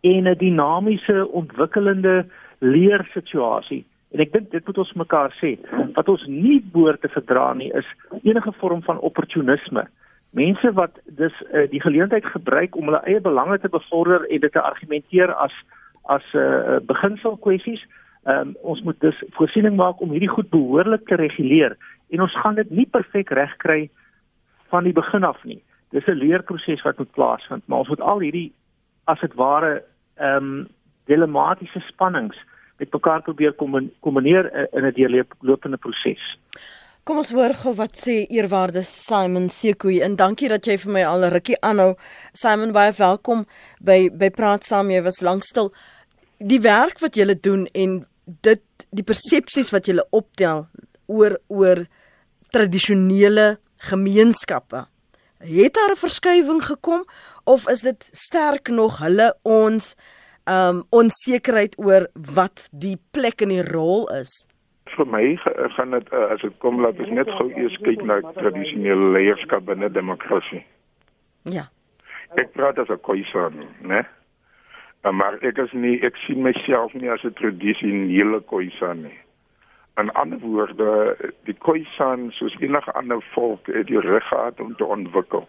en 0.00 0.28
'n 0.28 0.38
dinamiese 0.38 1.28
ontwikkelende 1.28 2.26
leersituasie. 2.58 3.84
En 4.12 4.20
ek 4.20 4.32
dink 4.32 4.50
dit 4.50 4.66
moet 4.66 4.78
ons 4.78 4.92
mekaar 4.92 5.32
sê, 5.40 5.58
wat 5.94 6.08
ons 6.08 6.26
nie 6.26 6.60
behoort 6.72 7.00
te 7.00 7.08
verdra 7.08 7.52
nie 7.54 7.72
is 7.72 7.86
enige 8.22 8.52
vorm 8.52 8.82
van 8.82 9.00
opportunisme 9.00 9.88
mense 10.30 10.72
wat 10.72 10.98
dus 11.04 11.32
uh, 11.52 11.70
die 11.70 11.80
geleentheid 11.80 12.24
gebruik 12.24 12.76
om 12.76 12.84
hulle 12.84 13.02
eie 13.04 13.20
belange 13.20 13.58
te 13.58 13.68
bevorder 13.68 14.26
en 14.28 14.40
dit 14.40 14.52
te 14.52 14.60
argumenteer 14.60 15.34
as 15.34 15.54
as 16.08 16.24
'n 16.32 16.38
uh, 16.38 16.76
beginsel 16.80 17.36
kwessies. 17.36 17.86
Um, 18.24 18.56
ons 18.62 18.82
moet 18.82 19.00
dus 19.00 19.22
voorsiening 19.30 19.76
maak 19.76 20.00
om 20.00 20.10
hierdie 20.10 20.28
goed 20.28 20.50
behoorlik 20.50 21.06
te 21.06 21.14
reguleer 21.14 21.76
en 22.08 22.20
ons 22.20 22.40
gaan 22.40 22.54
dit 22.54 22.70
nie 22.70 22.86
perfek 22.86 23.30
regkry 23.30 23.90
van 24.68 24.84
die 24.84 24.92
begin 24.92 25.24
af 25.24 25.44
nie. 25.44 25.62
Dis 25.90 26.06
'n 26.06 26.20
leerproses 26.20 26.82
wat 26.82 26.98
moet 26.98 27.10
plaasvind, 27.10 27.62
maar 27.66 27.78
ons 27.78 27.88
moet 27.88 28.00
al 28.00 28.20
hierdie 28.20 28.52
as 29.04 29.20
dit 29.20 29.34
ware 29.34 29.82
ehm 30.16 30.36
um, 30.36 30.66
dilematiese 31.04 31.80
spannings 31.80 32.36
met 32.78 32.92
mekaar 32.92 33.22
probeer 33.22 33.52
kombineer 34.00 34.68
in 34.72 34.84
'n 34.84 34.92
deurlopende 34.92 35.76
proses. 35.76 36.38
Kom 37.08 37.22
ons 37.22 37.30
hoor 37.32 37.54
gou 37.56 37.70
wat 37.78 37.94
sê 37.96 38.18
eerwaarde 38.28 38.82
Simon 38.84 39.46
Sekoe 39.48 40.02
en 40.04 40.18
dankie 40.20 40.50
dat 40.52 40.66
jy 40.68 40.74
vir 40.82 40.92
my 40.92 41.04
al 41.08 41.22
'n 41.24 41.32
rukkie 41.32 41.56
aanhou. 41.64 41.94
Simon 42.34 42.72
baie 42.72 42.92
welkom 42.92 43.46
by 43.80 44.10
by 44.12 44.28
praat 44.28 44.64
saam 44.64 44.90
jy 44.90 45.00
was 45.00 45.22
lank 45.22 45.42
stil. 45.42 45.72
Die 46.38 46.60
werk 46.60 47.00
wat 47.00 47.16
julle 47.16 47.34
doen 47.34 47.64
en 47.72 48.04
dit 48.42 48.62
die 48.92 49.02
persepsies 49.02 49.72
wat 49.72 49.86
julle 49.86 50.04
optel 50.12 50.68
oor 51.06 51.38
oor 51.48 51.86
tradisionele 52.52 53.56
gemeenskappe. 53.78 54.84
Het 55.40 55.74
daar 55.74 55.92
'n 55.92 56.04
verskywing 56.04 56.62
gekom 56.62 57.06
of 57.46 57.68
is 57.68 57.80
dit 57.80 58.10
sterk 58.12 58.68
nog 58.68 58.98
hulle 58.98 59.34
ons 59.44 59.94
um 60.44 60.84
onsekerheid 60.90 61.74
oor 61.78 62.06
wat 62.12 62.68
die 62.70 62.98
plek 63.12 63.40
en 63.40 63.48
die 63.48 63.64
rol 63.64 64.08
is? 64.12 64.46
Vir 64.96 65.06
my 65.06 65.36
gaan 65.76 65.90
dit 65.90 66.12
uh, 66.12 66.26
as 66.34 66.40
dit 66.40 66.54
kom 66.58 66.80
laat 66.80 66.98
ons 67.02 67.10
net 67.10 67.30
gou 67.38 67.48
eers 67.50 67.76
kyk 67.86 68.02
na 68.06 68.20
tradisionele 68.36 69.12
leierskap 69.16 69.66
binne 69.68 69.90
demokrasie. 69.92 70.64
Ja. 71.42 71.68
Ek 72.36 72.52
praat 72.56 72.78
as 72.78 72.90
'n 72.90 73.00
koisan, 73.00 73.64
né? 73.80 74.04
Uh, 75.04 75.12
maar 75.12 75.38
ek 75.42 75.58
is 75.58 75.72
nie 75.72 76.00
ek 76.02 76.16
sien 76.26 76.42
myself 76.42 76.94
nie 76.94 77.10
as 77.10 77.24
'n 77.24 77.34
tradisionele 77.40 78.40
koisan 78.40 79.02
nie. 79.02 79.18
In 79.98 80.10
ander 80.10 80.38
woorde, 80.38 81.16
die 81.44 81.56
koisan 81.58 82.30
soos 82.30 82.54
enige 82.60 82.92
ander 82.92 83.22
volk 83.34 83.66
het 83.66 83.86
die 83.86 84.00
reg 84.00 84.28
gehad 84.28 84.60
om 84.60 84.76
te 84.76 84.84
ontwikkel. 84.84 85.48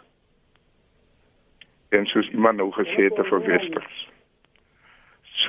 En 1.89 2.05
soos 2.05 2.29
iemand 2.29 2.57
nou 2.57 2.71
gesê 2.71 3.09
het 3.09 3.15
te 3.15 3.23
verwesters. 3.23 4.09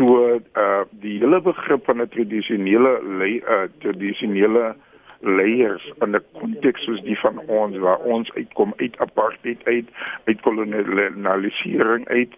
So 0.00 0.40
uh 0.56 0.84
die 1.02 1.18
hele 1.20 1.40
begrip 1.44 1.84
van 1.84 2.00
'n 2.00 2.08
tradisionele 2.08 2.92
lei 3.20 3.34
uh 3.44 3.66
tradisionele 3.84 4.74
leiers 5.20 5.84
in 6.00 6.16
'n 6.16 6.24
konteks 6.32 6.84
soos 6.84 7.02
die 7.02 7.18
van 7.18 7.38
ons 7.46 7.76
waar 7.76 7.98
ons 7.98 8.32
uitkom 8.32 8.72
uit 8.76 8.98
apartheid 8.98 9.60
uit 9.64 9.88
uit 10.24 10.40
kolonialisering 10.40 12.08
uit 12.08 12.32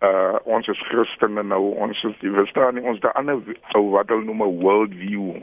uh 0.00 0.36
ons 0.44 0.68
is 0.68 0.80
Christene 0.88 1.42
nou 1.42 1.74
ons 1.74 2.04
is 2.04 2.16
die 2.20 2.32
verstaan 2.32 2.74
nie 2.74 2.84
ons 2.84 3.00
daar 3.00 3.12
ander 3.12 3.42
ou 3.76 3.90
wat 3.90 4.08
hulle 4.08 4.24
noem 4.24 4.42
'n 4.42 4.60
world 4.64 4.94
view 4.94 5.36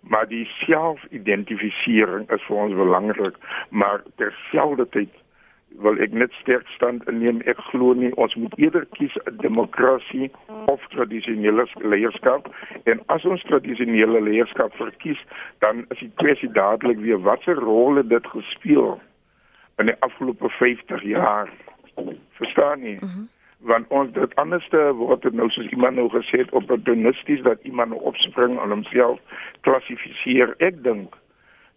maar 0.00 0.28
die 0.28 0.44
selfidentifisering 0.66 2.30
is 2.30 2.42
vir 2.42 2.56
ons 2.56 2.74
belangrik 2.74 3.36
maar 3.68 4.02
terselfdertyd 4.16 5.19
wil 5.78 5.98
ek 6.02 6.12
net 6.12 6.32
sterk 6.40 6.68
stand 6.74 7.06
inneem. 7.08 7.40
Ek 7.48 7.58
glo 7.70 7.94
nie 7.96 8.10
ons 8.20 8.34
moet 8.34 8.54
eerder 8.58 8.86
kies 8.98 9.14
demokrasie 9.42 10.30
of 10.72 10.84
tradisionele 10.94 11.66
leierskap 11.80 12.50
en 12.90 13.02
as 13.14 13.24
ons 13.24 13.44
tradisionele 13.48 14.22
leierskap 14.26 14.74
verkies, 14.80 15.20
dan 15.64 15.84
is 15.94 16.02
die 16.02 16.12
kwessie 16.22 16.50
dadelik 16.56 17.00
weer 17.04 17.22
watse 17.22 17.54
rol 17.62 18.00
het 18.00 18.10
dit 18.10 18.26
gespeel 18.34 18.98
in 19.80 19.88
die 19.92 19.98
afgelope 20.06 20.50
50 20.58 21.04
jaar. 21.08 21.52
Verstaan 22.40 22.80
nie? 22.80 22.98
Uh. 23.00 23.08
-huh. 23.08 23.28
Want 23.60 23.88
ons 23.88 24.12
dit 24.12 24.34
anderste 24.40 24.92
word 24.96 25.22
dit 25.22 25.32
nou 25.32 25.50
soos 25.50 25.66
iemand 25.68 25.96
nou 25.96 26.08
gesê 26.08 26.38
het 26.40 26.50
opportunisties 26.50 27.42
dat 27.42 27.60
iemand 27.62 27.90
nou 27.90 28.00
opspring 28.02 28.60
en 28.60 28.70
homself 28.70 29.20
klassifiseer. 29.60 30.54
Ek 30.58 30.82
dink 30.82 31.16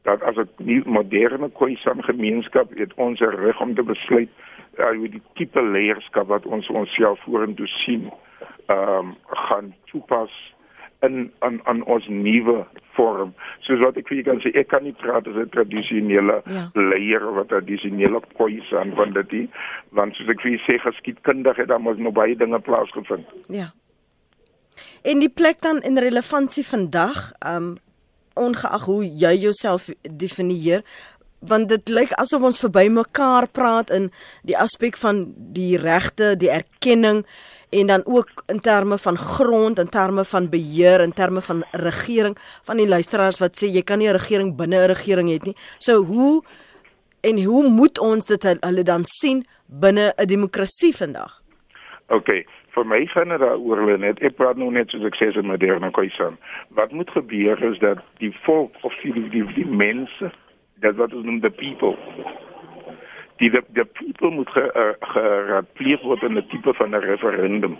dat 0.03 0.21
as 0.21 0.35
'n 0.35 0.49
nuwe 0.57 0.89
moderne 0.89 1.49
Khoisan 1.51 2.03
gemeenskap 2.03 2.69
het 2.77 2.93
ons 2.95 3.19
reg 3.19 3.61
om 3.61 3.75
te 3.75 3.83
besluit 3.83 4.29
uh, 4.77 4.99
oor 4.99 5.09
die 5.09 5.21
tipe 5.33 5.61
leierskap 5.61 6.27
wat 6.27 6.45
ons 6.45 6.67
onsself 6.69 7.19
vorentoe 7.23 7.67
sien 7.67 8.11
ehm 8.65 8.99
um, 8.99 9.15
gaan 9.27 9.73
toepas 9.91 10.31
in 11.03 11.31
aan 11.39 11.59
aan 11.63 11.83
ons 11.83 12.07
nuwe 12.07 12.65
vorm. 12.95 13.33
Soos 13.59 13.81
wat 13.83 13.97
ek 13.99 14.07
vir 14.07 14.17
julle 14.17 14.29
kan 14.29 14.41
sê, 14.43 14.53
ek 14.59 14.69
kan 14.71 14.83
nie 14.83 14.95
praat 15.03 15.27
as 15.27 15.35
'n 15.35 15.49
tradisionele 15.55 16.41
ja. 16.45 16.65
leier 16.73 17.25
wat 17.35 17.51
'n 17.51 17.53
tradisionele 17.53 18.21
Khoisan 18.37 18.95
van 18.95 19.13
dit 19.13 19.31
nie, 19.31 19.47
want 19.89 20.15
soos 20.15 20.29
ek 20.29 20.41
vir 20.41 20.51
julle 20.51 20.67
sê 20.67 20.79
geskiedkundig 20.79 21.57
het 21.57 21.67
daar 21.67 21.81
mos 21.81 21.97
nog 21.97 22.13
baie 22.13 22.35
dinge 22.35 22.59
plaasgevind. 22.59 23.27
Ja. 23.47 23.71
En 25.03 25.19
die 25.19 25.29
plek 25.29 25.61
dan 25.61 25.81
in 25.81 25.97
relevantie 25.97 26.65
vandag, 26.65 27.31
ehm 27.39 27.55
um, 27.55 27.77
ongeag 28.33 28.85
hoe 28.85 29.05
jy 29.05 29.33
jouself 29.37 29.89
definieer 30.01 30.83
want 31.47 31.69
dit 31.69 31.89
lyk 31.91 32.13
asof 32.21 32.43
ons 32.47 32.59
verby 32.61 32.87
mekaar 32.89 33.49
praat 33.51 33.91
in 33.91 34.09
die 34.47 34.55
aspek 34.57 34.97
van 35.01 35.25
die 35.55 35.75
regte, 35.77 36.35
die 36.39 36.51
erkenning 36.51 37.23
en 37.73 37.89
dan 37.89 38.03
ook 38.05 38.43
in 38.53 38.59
terme 38.61 38.97
van 38.97 39.17
grond, 39.17 39.79
in 39.79 39.89
terme 39.89 40.25
van 40.25 40.49
beheer, 40.49 41.01
in 41.01 41.13
terme 41.13 41.41
van 41.41 41.63
regering 41.71 42.37
van 42.63 42.77
die 42.77 42.87
luisteraars 42.87 43.41
wat 43.41 43.57
sê 43.57 43.67
jy 43.67 43.81
kan 43.81 43.99
nie 43.99 44.09
'n 44.09 44.17
regering 44.19 44.55
binne 44.55 44.77
'n 44.77 44.93
regering 44.93 45.29
hê 45.29 45.39
nie. 45.43 45.55
So 45.79 46.03
hoe 46.03 46.43
en 47.21 47.43
hoe 47.43 47.69
moet 47.69 47.99
ons 47.99 48.25
dit 48.25 48.43
hulle 48.43 48.83
dan 48.83 49.03
sien 49.05 49.45
binne 49.67 50.13
'n 50.17 50.27
demokrasie 50.27 50.95
vandag? 50.95 51.41
OK, 52.09 52.29
vir 52.75 52.87
my 52.89 53.05
gaan 53.13 53.33
dit 53.33 53.43
daaroor 53.43 53.83
hulle 53.83 53.97
net 54.01 54.21
ek 54.21 54.37
praat 54.39 54.57
nou 54.57 54.71
net 54.71 54.89
soos 54.89 55.05
ek 55.09 55.19
sê 55.19 55.29
in 55.39 55.49
moderne 55.49 55.91
koisan 55.91 56.37
wat 56.79 56.91
moet 56.91 57.11
gebeur 57.17 57.63
is 57.69 57.79
dat 57.83 58.01
die 58.23 58.33
volk 58.45 58.77
of 58.81 58.95
die 59.03 59.13
die, 59.35 59.45
die 59.57 59.69
mense 59.85 60.31
dat 60.85 60.97
wat 61.01 61.13
ons 61.13 61.25
noem 61.25 61.41
the 61.41 61.53
people 61.53 61.97
die 63.41 63.49
the, 63.49 63.63
the 63.73 63.85
people 63.99 64.31
moet 64.31 64.49
geraadpleeg 64.53 66.01
uh, 66.01 66.07
word 66.07 66.23
in 66.23 66.37
'n 66.37 66.47
tipe 66.49 66.73
van 66.73 66.95
'n 66.95 67.05
referendum 67.09 67.77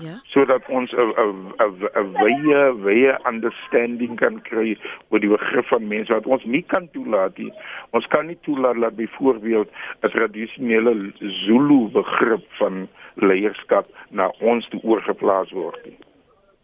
Ja. 0.00 0.20
sodat 0.24 0.62
ons 0.68 0.92
'n 0.92 1.12
'n 1.18 1.78
'n 2.02 2.12
wye 2.22 2.60
wye 2.84 3.12
understanding 3.26 4.16
kan 4.16 4.40
kry 4.42 4.78
oor 5.10 5.20
die 5.20 5.28
begrip 5.28 5.66
van 5.66 5.88
mense 5.88 6.12
wat 6.12 6.26
ons 6.26 6.44
nie 6.44 6.62
kan 6.62 6.88
toelaat 6.90 7.38
nie. 7.38 7.52
Ons 7.90 8.06
kan 8.06 8.26
nie 8.26 8.38
toelaat 8.46 8.80
dat 8.80 8.96
byvoorbeeld 8.96 9.68
'n 10.02 10.08
tradisionele 10.08 11.12
Zulu 11.18 11.90
begrip 11.90 12.44
van 12.62 12.88
leierskap 13.14 13.86
na 14.10 14.30
ons 14.40 14.68
toe 14.68 14.80
oorgeplaas 14.82 15.50
word 15.50 15.84
nie. 15.84 15.98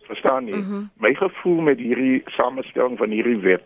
Verstaan 0.09 0.47
jy? 0.47 0.57
Mm 0.57 0.69
-hmm. 0.69 0.91
My 0.97 1.15
gevoel 1.15 1.61
met 1.61 1.79
hierdie 1.79 2.23
samestelling 2.27 2.99
van 2.99 3.11
hierdie 3.11 3.41
wet 3.41 3.65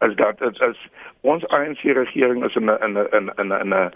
is 0.00 0.14
dat 0.14 0.38
dit 0.38 0.60
is 0.60 0.88
ons 1.20 1.46
ANC 1.46 1.80
regering 1.82 2.44
is 2.44 2.54
in 2.54 2.70
'n 2.70 2.78
in 2.84 2.98
'n 2.98 3.06
in 3.12 3.48
'n 3.48 3.60
in 3.60 3.74
'n 3.74 3.90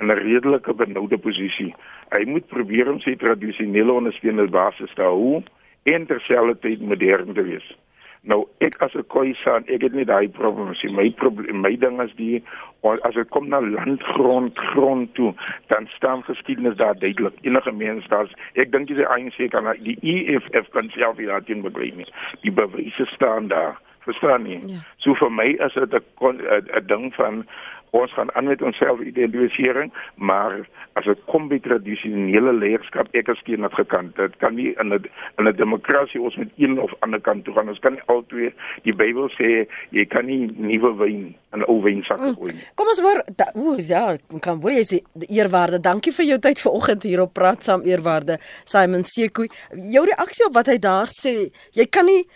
'n 0.00 0.10
redelike 0.10 0.74
benoude 0.74 1.18
posisie. 1.18 1.74
Hy 2.08 2.24
moet 2.24 2.46
probeer 2.46 2.90
om 2.90 3.00
sy 3.00 3.16
tradisionele 3.16 3.92
ondersteunende 3.92 4.50
basis 4.50 4.94
te 4.94 5.02
hou 5.02 5.42
en 5.82 6.06
terselfdertyd 6.06 6.80
modern 6.80 7.32
te 7.34 7.42
wees. 7.42 7.76
Nou 8.22 8.44
ek 8.60 8.76
as 8.84 8.94
'n 8.94 9.04
Khoisan, 9.08 9.64
ek 9.66 9.82
het 9.82 9.92
nie 9.92 10.04
daai 10.04 10.28
probleem 10.28 10.74
nie. 10.82 10.92
My 10.92 11.10
probleem, 11.10 11.60
my 11.60 11.76
ding 11.76 12.00
is 12.02 12.12
die 12.16 12.42
as 12.82 13.14
dit 13.14 13.28
kom 13.28 13.48
na 13.48 13.60
landgrond, 13.60 14.58
grond 14.58 15.14
toe, 15.14 15.34
dan 15.66 15.88
staan 15.96 16.22
geskiedenis 16.24 16.76
daar 16.76 16.98
duidelik. 16.98 17.34
Enige 17.40 17.72
mens 17.72 18.08
daar's 18.08 18.32
ek 18.54 18.72
dink 18.72 18.88
jy 18.88 19.04
ANC 19.04 19.50
kan 19.50 19.64
die 19.82 19.98
EFF 20.02 20.68
kan 20.70 20.90
self 20.90 21.16
hier 21.16 21.32
aan 21.32 21.44
teen 21.44 21.62
begrip 21.62 21.96
nie. 21.96 22.06
Die 22.42 22.52
bewyse 22.52 23.06
staan 23.06 23.48
daar. 23.48 23.80
Verstaan 24.10 24.46
jy? 24.50 24.60
Ja. 24.74 24.84
So 25.04 25.14
vir 25.14 25.30
my 25.30 25.50
is 25.66 25.74
dit 25.78 25.94
'n 25.94 26.40
'n 26.76 26.86
ding 26.86 27.14
van 27.14 27.44
ons 27.90 28.12
gaan 28.12 28.32
aan 28.34 28.44
met 28.44 28.62
onsself 28.62 29.00
identifisering, 29.00 29.92
maar 30.14 30.68
as 30.92 31.04
dit 31.04 31.18
kom 31.24 31.48
by 31.48 31.58
tradisionele 31.62 32.52
leierskap, 32.52 33.10
ek 33.18 33.30
is 33.32 33.42
teen 33.46 33.64
dit 33.66 33.74
gekant. 33.78 34.14
Dit 34.18 34.36
kan 34.42 34.54
nie 34.54 34.72
in 34.78 34.94
'n 34.94 35.08
in 35.38 35.48
'n 35.48 35.56
demokrasie 35.56 36.20
ons 36.20 36.36
met 36.36 36.48
een 36.56 36.78
of 36.80 36.94
ander 37.00 37.20
kant 37.20 37.44
toe 37.44 37.54
gaan. 37.54 37.68
Ons 37.68 37.78
kan 37.78 37.92
nie 37.92 38.02
altyd 38.06 38.54
die 38.82 38.94
Bybel 38.94 39.30
sê 39.38 39.66
jy 39.90 40.04
kan 40.04 40.26
nie 40.26 40.50
nuwe 40.56 40.96
wyn 40.96 41.34
in 41.52 41.64
ou 41.66 41.82
wynsakke 41.82 42.26
mm. 42.26 42.34
gooi 42.34 42.52
nie. 42.52 42.66
Kom 42.74 42.86
ons 42.86 43.00
hoor, 43.00 43.24
o 43.54 43.74
ja, 43.78 44.16
kan 44.40 44.60
word 44.60 44.74
jy 44.74 44.84
sê 44.84 44.98
eerwaarde. 45.28 45.80
Dankie 45.80 46.12
vir 46.12 46.26
jou 46.26 46.38
tyd 46.38 46.60
vanoggend 46.60 47.02
hier 47.02 47.20
op 47.20 47.34
Praat 47.34 47.62
saam 47.62 47.82
eerwaarde. 47.82 48.38
Simon 48.64 49.02
Sekoe, 49.02 49.48
jou 49.74 50.04
reaksie 50.04 50.46
op 50.46 50.54
wat 50.54 50.66
hy 50.66 50.78
daar 50.78 51.06
sê, 51.06 51.50
jy 51.72 51.86
kan 51.86 52.06
nie 52.06 52.26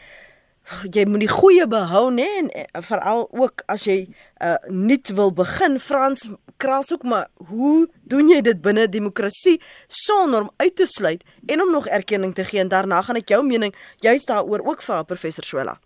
jy 0.93 1.05
moet 1.09 1.25
die 1.25 1.31
goeie 1.31 1.67
behou 1.69 2.09
nê 2.13 2.27
en 2.41 2.49
eh, 2.51 2.65
veral 2.89 3.27
ook 3.33 3.65
as 3.69 3.85
jy 3.89 3.99
uh, 4.41 4.57
nuut 4.69 5.13
wil 5.17 5.33
begin. 5.33 5.79
Frans 5.79 6.25
kraals 6.57 6.93
ook 6.93 7.03
maar 7.03 7.29
hoe 7.51 7.89
doen 8.09 8.29
jy 8.29 8.41
dit 8.41 8.61
binne 8.63 8.89
demokrasie 8.89 9.61
sonder 9.89 10.47
om 10.47 10.51
uit 10.57 10.77
te 10.77 10.87
sluit 10.87 11.25
en 11.47 11.63
om 11.63 11.73
nog 11.73 11.87
erkenning 11.87 12.35
te 12.35 12.45
gee? 12.45 12.61
En 12.61 12.73
daarna 12.73 13.03
gaan 13.03 13.21
ek 13.21 13.29
jou 13.29 13.43
mening 13.45 13.75
juist 14.01 14.29
daaroor 14.29 14.65
ook 14.65 14.83
vir 14.83 15.05
professor 15.05 15.45
Swola 15.45 15.79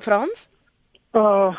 Frans? 0.00 0.48
Uh 1.14 1.54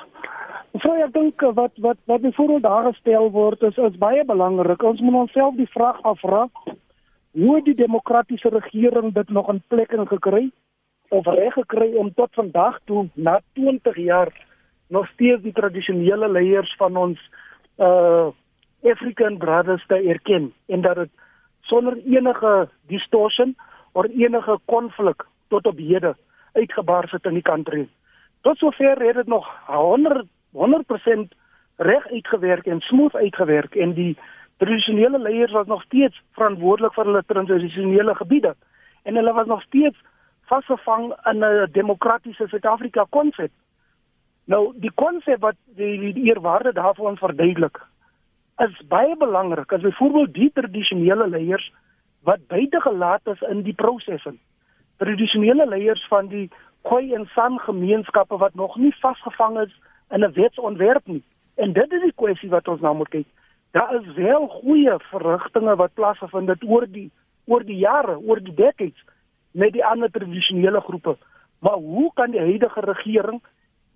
So 0.79 0.93
ek 0.95 1.11
dink 1.11 1.41
eh, 1.43 1.51
wat 1.51 1.75
wat 1.83 1.97
wat 2.07 2.21
byvoorbeeld 2.23 2.63
daar 2.63 2.85
gestel 2.93 3.27
word 3.31 3.61
is 3.67 3.75
is 3.77 3.97
baie 3.99 4.23
belangrik. 4.25 4.83
Ons 4.83 5.01
moet 5.03 5.27
onsself 5.27 5.57
die 5.59 5.67
vraag 5.67 5.99
afvra 6.07 6.45
hoe 7.35 7.57
die 7.63 7.75
demokratiese 7.75 8.49
regering 8.49 9.11
dit 9.13 9.29
nog 9.29 9.49
in 9.51 9.59
plek 9.67 9.91
gekry 9.91 10.51
of 11.12 11.26
reg 11.28 11.54
gekry 11.54 11.91
om 12.00 12.13
tot 12.15 12.34
vandag 12.39 12.80
toe 12.88 13.08
na 13.13 13.39
20 13.54 13.95
jaar 13.95 14.32
nog 14.88 15.08
steeds 15.08 15.41
die 15.43 15.52
tradisionele 15.54 16.30
leiers 16.32 16.76
van 16.80 16.97
ons 16.97 17.19
uh 17.78 18.30
African 18.82 19.38
Brothers 19.38 19.84
te 19.88 19.97
erken 20.10 20.54
en 20.65 20.82
dat 20.82 20.95
dit 20.95 21.10
sonder 21.62 21.97
enige 22.06 22.69
distortion 22.88 23.56
of 23.91 24.08
enige 24.10 24.58
konflik 24.65 25.26
tot 25.47 25.67
op 25.69 25.78
hede 25.78 26.15
uitgebaar 26.54 27.08
sit 27.08 27.26
in 27.26 27.38
die 27.38 27.45
country. 27.45 27.88
Tot 28.41 28.58
sover 28.58 29.06
het 29.06 29.15
dit 29.15 29.28
nog 29.28 29.45
100 29.67 30.26
100% 30.52 31.38
reg 31.76 32.08
uitgewerk 32.08 32.65
en 32.65 32.80
smooth 32.80 33.15
uitgewerk 33.15 33.76
en 33.76 33.93
die 33.93 34.17
tradisionele 34.58 35.19
leiers 35.19 35.52
was 35.52 35.67
nog 35.67 35.84
steeds 35.84 36.21
verantwoordelik 36.32 36.93
vir 36.93 37.06
hulle 37.06 37.24
tradisionele 37.28 38.15
gebiede 38.15 38.56
en 39.04 39.15
hulle 39.15 39.34
was 39.34 39.47
nog 39.47 39.62
steeds 39.62 39.97
vasgevang 40.51 41.05
in 41.31 41.43
'n 41.43 41.71
demokratiese 41.71 42.47
Suid-Afrika 42.47 43.05
konsep. 43.09 43.51
Nou 44.45 44.73
die 44.75 44.91
konsep 44.95 45.39
wat 45.39 45.55
die, 45.65 46.13
die, 46.13 46.23
eerwaarde 46.23 46.73
daarvan 46.73 47.17
verduidelik 47.17 47.77
is 48.57 48.81
baie 48.87 49.15
belangrik. 49.17 49.71
As 49.73 49.81
byvoorbeeld 49.81 50.33
die 50.33 50.51
tradisionele 50.53 51.27
leiers 51.27 51.71
wat 52.23 52.47
buite 52.47 52.81
gelaat 52.81 53.27
is 53.33 53.41
in 53.41 53.61
die 53.61 53.73
prosesse. 53.73 54.33
Tradisionele 54.97 55.67
leiers 55.67 56.07
van 56.07 56.27
die 56.27 56.49
Khoi 56.81 57.13
en 57.13 57.25
San 57.33 57.59
gemeenskappe 57.59 58.37
wat 58.37 58.53
nog 58.53 58.75
nie 58.75 58.95
vasgevang 58.99 59.59
is 59.59 59.73
in 60.09 60.23
'n 60.23 60.33
wetsontwerp 60.33 61.05
nie. 61.05 61.23
En 61.55 61.73
dit 61.73 61.91
is 61.93 62.01
die 62.01 62.13
kwessie 62.15 62.49
wat 62.49 62.67
ons 62.67 62.81
nou 62.81 62.95
moet 62.95 63.09
kyk. 63.09 63.27
Daar 63.71 63.95
is 63.95 64.13
wel 64.13 64.47
goeie 64.47 64.95
verrigtinge 64.99 65.75
wat 65.75 65.93
plaasgevind 65.93 66.47
het 66.47 66.63
oor 66.63 66.85
die 66.87 67.11
oor 67.45 67.63
die 67.65 67.77
jare, 67.77 68.17
oor 68.17 68.39
die 68.43 68.53
decades 68.53 69.03
met 69.51 69.73
die 69.73 69.85
ander 69.85 70.11
tradisionele 70.11 70.81
groepe. 70.81 71.17
Maar 71.59 71.77
hoe 71.77 72.11
kan 72.13 72.31
die 72.31 72.39
huidige 72.39 72.79
regering 72.79 73.41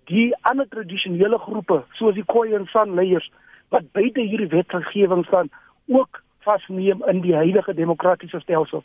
die 0.04 0.36
ander 0.40 0.68
tradisionele 0.68 1.38
groepe 1.38 1.82
soos 1.98 2.14
die 2.14 2.24
Khoi 2.24 2.54
en 2.54 2.66
San 2.66 2.94
leiers 2.94 3.30
wat 3.74 3.90
buite 3.92 4.20
hierdie 4.20 4.48
wetgewing 4.52 5.24
staan 5.26 5.50
ook 5.86 6.22
vasneem 6.46 7.02
in 7.10 7.20
die 7.20 7.34
huidige 7.34 7.74
demokratiese 7.74 8.40
stelsel. 8.40 8.84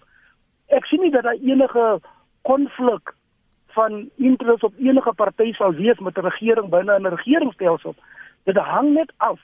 Ek 0.68 0.88
sien 0.90 1.04
nie 1.04 1.12
dat 1.14 1.28
daar 1.28 1.38
enige 1.38 2.00
konflik 2.48 3.14
van 3.76 4.10
interesse 4.18 4.66
op 4.66 4.80
enige 4.80 5.14
party 5.14 5.54
sal 5.54 5.78
wees 5.78 6.00
met 6.00 6.18
'n 6.18 6.28
regering 6.28 6.70
binne 6.70 7.00
'n 7.00 7.14
regeringsstelsel. 7.16 7.96
Dit 8.44 8.58
hang 8.58 8.94
net 8.94 9.12
af 9.18 9.40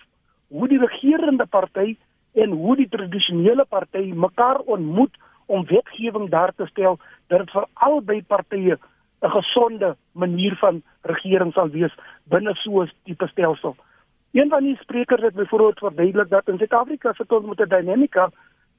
hoe 0.48 0.68
die 0.68 0.80
regerende 0.80 1.46
party 1.46 1.98
en 2.34 2.50
hoe 2.50 2.76
die 2.76 2.90
tradisionele 2.90 3.66
party 3.66 4.12
mekaar 4.16 4.60
ontmoet 4.60 5.16
om 5.48 5.66
wetgewing 5.66 6.30
daar 6.30 6.54
te 6.56 6.66
stel 6.66 7.00
dat 7.28 7.40
dit 7.40 7.52
vir 7.52 7.66
albei 7.74 8.22
partye 8.24 8.78
'n 9.22 9.30
gesonde 9.30 9.96
manier 10.12 10.56
van 10.56 10.82
regering 11.02 11.54
sal 11.54 11.70
wees 11.70 11.94
binne 12.24 12.54
so 12.56 12.82
'n 12.82 12.92
tipe 13.04 13.28
stelsel. 13.28 13.76
Een 14.32 14.50
van 14.50 14.64
die 14.64 14.78
sprekers 14.78 15.22
het 15.22 15.34
byvoorbeeld 15.34 15.80
verduidelik 15.80 16.30
dat 16.30 16.48
in 16.48 16.58
Suid-Afrika 16.58 17.14
sit 17.14 17.32
ons 17.32 17.46
met 17.46 17.60
'n 17.60 17.70
dinamika 17.76 18.30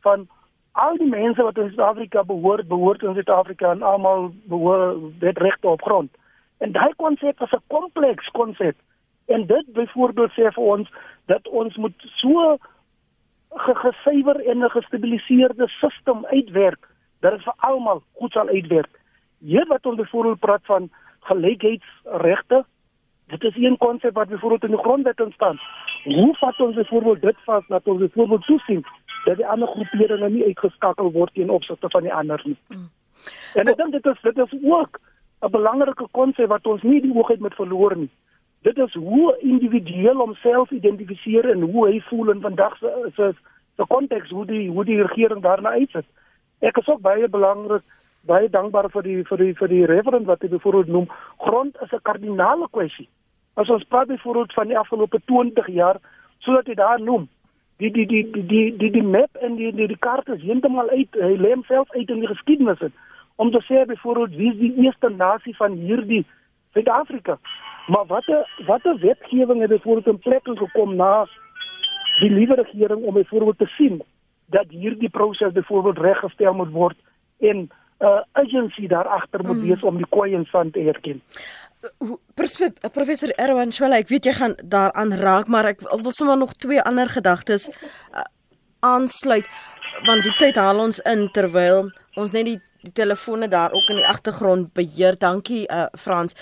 van 0.00 0.28
al 0.72 0.96
die 0.96 1.09
mense 1.09 1.42
wat 1.42 1.59
in 1.59 1.68
Suid-Afrika 1.68 2.24
behoort, 2.24 2.68
behoort 2.68 3.02
in 3.02 3.14
Suid-Afrika 3.14 3.70
en 3.70 3.83
almal 3.83 4.31
behoort 4.44 4.96
dit 5.20 5.38
regte 5.38 5.68
op 5.68 5.83
grond. 5.83 6.11
En 6.59 6.72
daai 6.72 6.94
konsep 6.96 7.40
is 7.40 7.52
'n 7.52 7.62
kompleks 7.66 8.28
konsep. 8.31 8.76
En 9.26 9.46
dit 9.46 9.64
byvoorbeeld 9.72 10.31
sê 10.31 10.52
vir 10.52 10.64
ons 10.64 10.90
dat 11.26 11.48
ons 11.48 11.76
moet 11.76 11.94
so 11.98 12.59
gesuiwer 13.59 14.40
en 14.47 14.64
'n 14.64 14.71
gestabiliseerde 14.71 15.68
stelsel 15.68 16.27
uitwerk 16.27 16.88
dat 17.21 17.33
dit 17.33 17.42
vir 17.42 17.55
almal 17.57 18.03
goed 18.12 18.33
sal 18.33 18.49
uitwerk. 18.49 19.01
Hier 19.38 19.66
wat 19.66 19.87
ons 19.87 19.97
byvoorbeeld 19.97 20.38
praat 20.38 20.64
van 20.64 20.90
gelykheidsregte, 21.21 22.64
Dit 23.29 23.42
is 23.42 23.57
een 23.57 23.77
konsep 23.77 24.14
wat 24.14 24.29
byvoorbeeld 24.29 24.62
in 24.62 24.71
die 24.71 24.79
grondwet 24.79 25.23
staan. 25.35 25.59
Hoe 26.05 26.37
vat 26.37 26.61
ons 26.61 26.75
byvoorbeeld 26.75 27.21
dit 27.21 27.37
vas 27.44 27.66
dat 27.66 27.87
ons 27.87 27.99
byvoorbeeld 27.99 28.44
toesien 28.44 28.85
dat 29.25 29.37
die 29.37 29.47
ander 29.47 29.68
groeperinge 29.68 30.31
nie 30.31 30.44
uitgeskakel 30.44 31.12
word 31.12 31.35
teen 31.35 31.51
opsigte 31.51 31.90
van 31.90 32.03
die 32.03 32.14
ander 32.14 32.40
nie. 32.44 32.57
Mm. 32.68 32.88
En 33.55 33.68
ek 33.68 33.77
dink 33.77 33.92
dit 33.92 34.07
is 34.07 34.21
dit 34.23 34.38
is 34.38 34.55
ook 34.62 35.01
'n 35.40 35.51
belangrike 35.51 36.07
konsep 36.11 36.49
wat 36.49 36.66
ons 36.66 36.83
nie 36.83 37.01
die 37.01 37.14
oog 37.14 37.31
uit 37.31 37.40
moet 37.40 37.55
verloor 37.55 37.97
nie. 37.97 38.11
Dit 38.66 38.79
is 38.79 38.94
hoe 38.94 39.37
individueel 39.38 40.16
homself 40.16 40.71
identifiseer 40.71 41.51
en 41.51 41.61
hoe 41.61 41.87
hy 41.87 42.01
voel 42.09 42.31
in 42.31 42.40
vandag 42.40 42.79
se 42.79 43.11
se 43.14 43.33
se 43.77 43.85
konteks 43.87 44.31
hoe 44.31 44.47
die 44.47 44.71
hoe 44.71 44.85
die 44.85 45.03
regering 45.03 45.42
daarna 45.42 45.71
uitsit. 45.71 46.07
Ek 46.61 46.77
is 46.77 46.88
ook 46.88 47.01
baie 47.01 47.29
belangrik 47.29 47.85
baie 48.27 48.49
dankbaar 48.51 48.90
vir 48.90 49.03
die 49.07 49.23
vir 49.29 49.38
die 49.38 49.55
vir 49.61 49.71
die 49.73 49.87
reverend 49.87 50.27
wat 50.27 50.42
hy 50.42 50.51
byvoorbeeld 50.53 50.92
noem 50.94 51.09
grond 51.47 51.77
is 51.83 51.92
'n 51.92 52.03
kardinale 52.03 52.68
kwessie. 52.71 53.09
As 53.55 53.71
ons 53.71 53.85
praat 53.85 54.09
byvoorbeeld 54.09 54.53
van 54.53 54.68
die 54.68 54.79
afgelope 54.79 55.21
20 55.25 55.66
jaar, 55.66 55.97
sodat 56.38 56.66
jy 56.66 56.75
daar 56.75 57.01
noem, 57.01 57.29
die 57.79 57.90
die 57.90 58.07
die 58.07 58.31
die 58.31 58.47
die 58.47 58.77
die, 58.77 58.90
die 58.90 59.03
map 59.03 59.37
en 59.40 59.57
die 59.57 59.73
die, 59.73 59.87
die 59.87 59.99
kaarte 59.99 60.35
is 60.35 60.42
heeltemal 60.42 60.90
uit, 60.90 61.09
hy 61.14 61.37
lê 61.37 61.53
homself 61.55 61.90
uit 61.90 62.11
in 62.11 62.21
die 62.21 62.33
geskiedenis 62.35 62.81
in. 62.81 62.92
Om 63.37 63.51
te 63.51 63.62
sê 63.68 63.87
byvoorbeeld 63.87 64.37
wie 64.37 64.51
is 64.53 64.59
die 64.59 64.75
eerste 64.85 65.09
nasie 65.09 65.57
van 65.57 65.73
hierdie 65.73 66.25
Suid-Afrika? 66.73 67.38
Maar 67.88 68.07
watter 68.07 68.48
watter 68.66 68.98
wetgewing 68.98 69.61
het 69.61 69.70
byvoorbeeld 69.70 70.07
in 70.07 70.18
plek 70.18 70.44
gekom 70.44 70.96
na 70.96 71.27
die 72.20 72.31
liewe 72.31 72.55
regering 72.55 73.05
om 73.05 73.14
byvoorbeeld 73.14 73.59
te 73.59 73.66
sien 73.66 74.03
dat 74.46 74.64
hierdie 74.68 75.09
proses 75.09 75.53
byvoorbeeld 75.53 75.98
reggestel 75.98 76.55
moet 76.55 76.72
word 76.72 76.98
en 77.38 77.57
'n 77.57 77.70
uh, 78.07 78.20
agency 78.33 78.87
daar 78.87 79.09
agter 79.09 79.44
moet 79.44 79.57
mm. 79.57 79.68
wees 79.68 79.81
mm. 79.81 79.88
om 79.88 79.96
die 79.96 80.07
koei 80.09 80.35
en 80.35 80.44
sand 80.44 80.72
te 80.72 80.81
erken. 80.81 81.22
Professor 82.92 83.31
Erwan 83.31 83.72
Swela, 83.72 83.96
ek 83.96 84.09
weet 84.09 84.24
jy 84.24 84.33
gaan 84.33 84.55
daaraan 84.64 85.12
raak, 85.14 85.46
maar 85.46 85.64
ek 85.64 85.81
wil 85.81 86.12
sommer 86.12 86.38
nog 86.38 86.53
twee 86.53 86.83
ander 86.83 87.09
gedagtes 87.09 87.68
uh, 87.68 88.22
aansluit 88.81 89.48
want 90.07 90.22
die 90.22 90.35
tyd 90.38 90.57
haal 90.57 90.79
ons 90.79 90.98
in 90.98 91.29
terwyl 91.33 91.90
ons 92.14 92.33
net 92.33 92.44
die 92.44 92.61
die 92.83 92.92
telefone 92.92 93.48
daar 93.48 93.72
ook 93.74 93.88
in 93.90 93.96
die 93.98 94.07
agtergrond 94.07 94.72
beheer. 94.72 95.18
Dankie 95.18 95.64
uh, 95.66 95.88
Frans. 95.98 96.37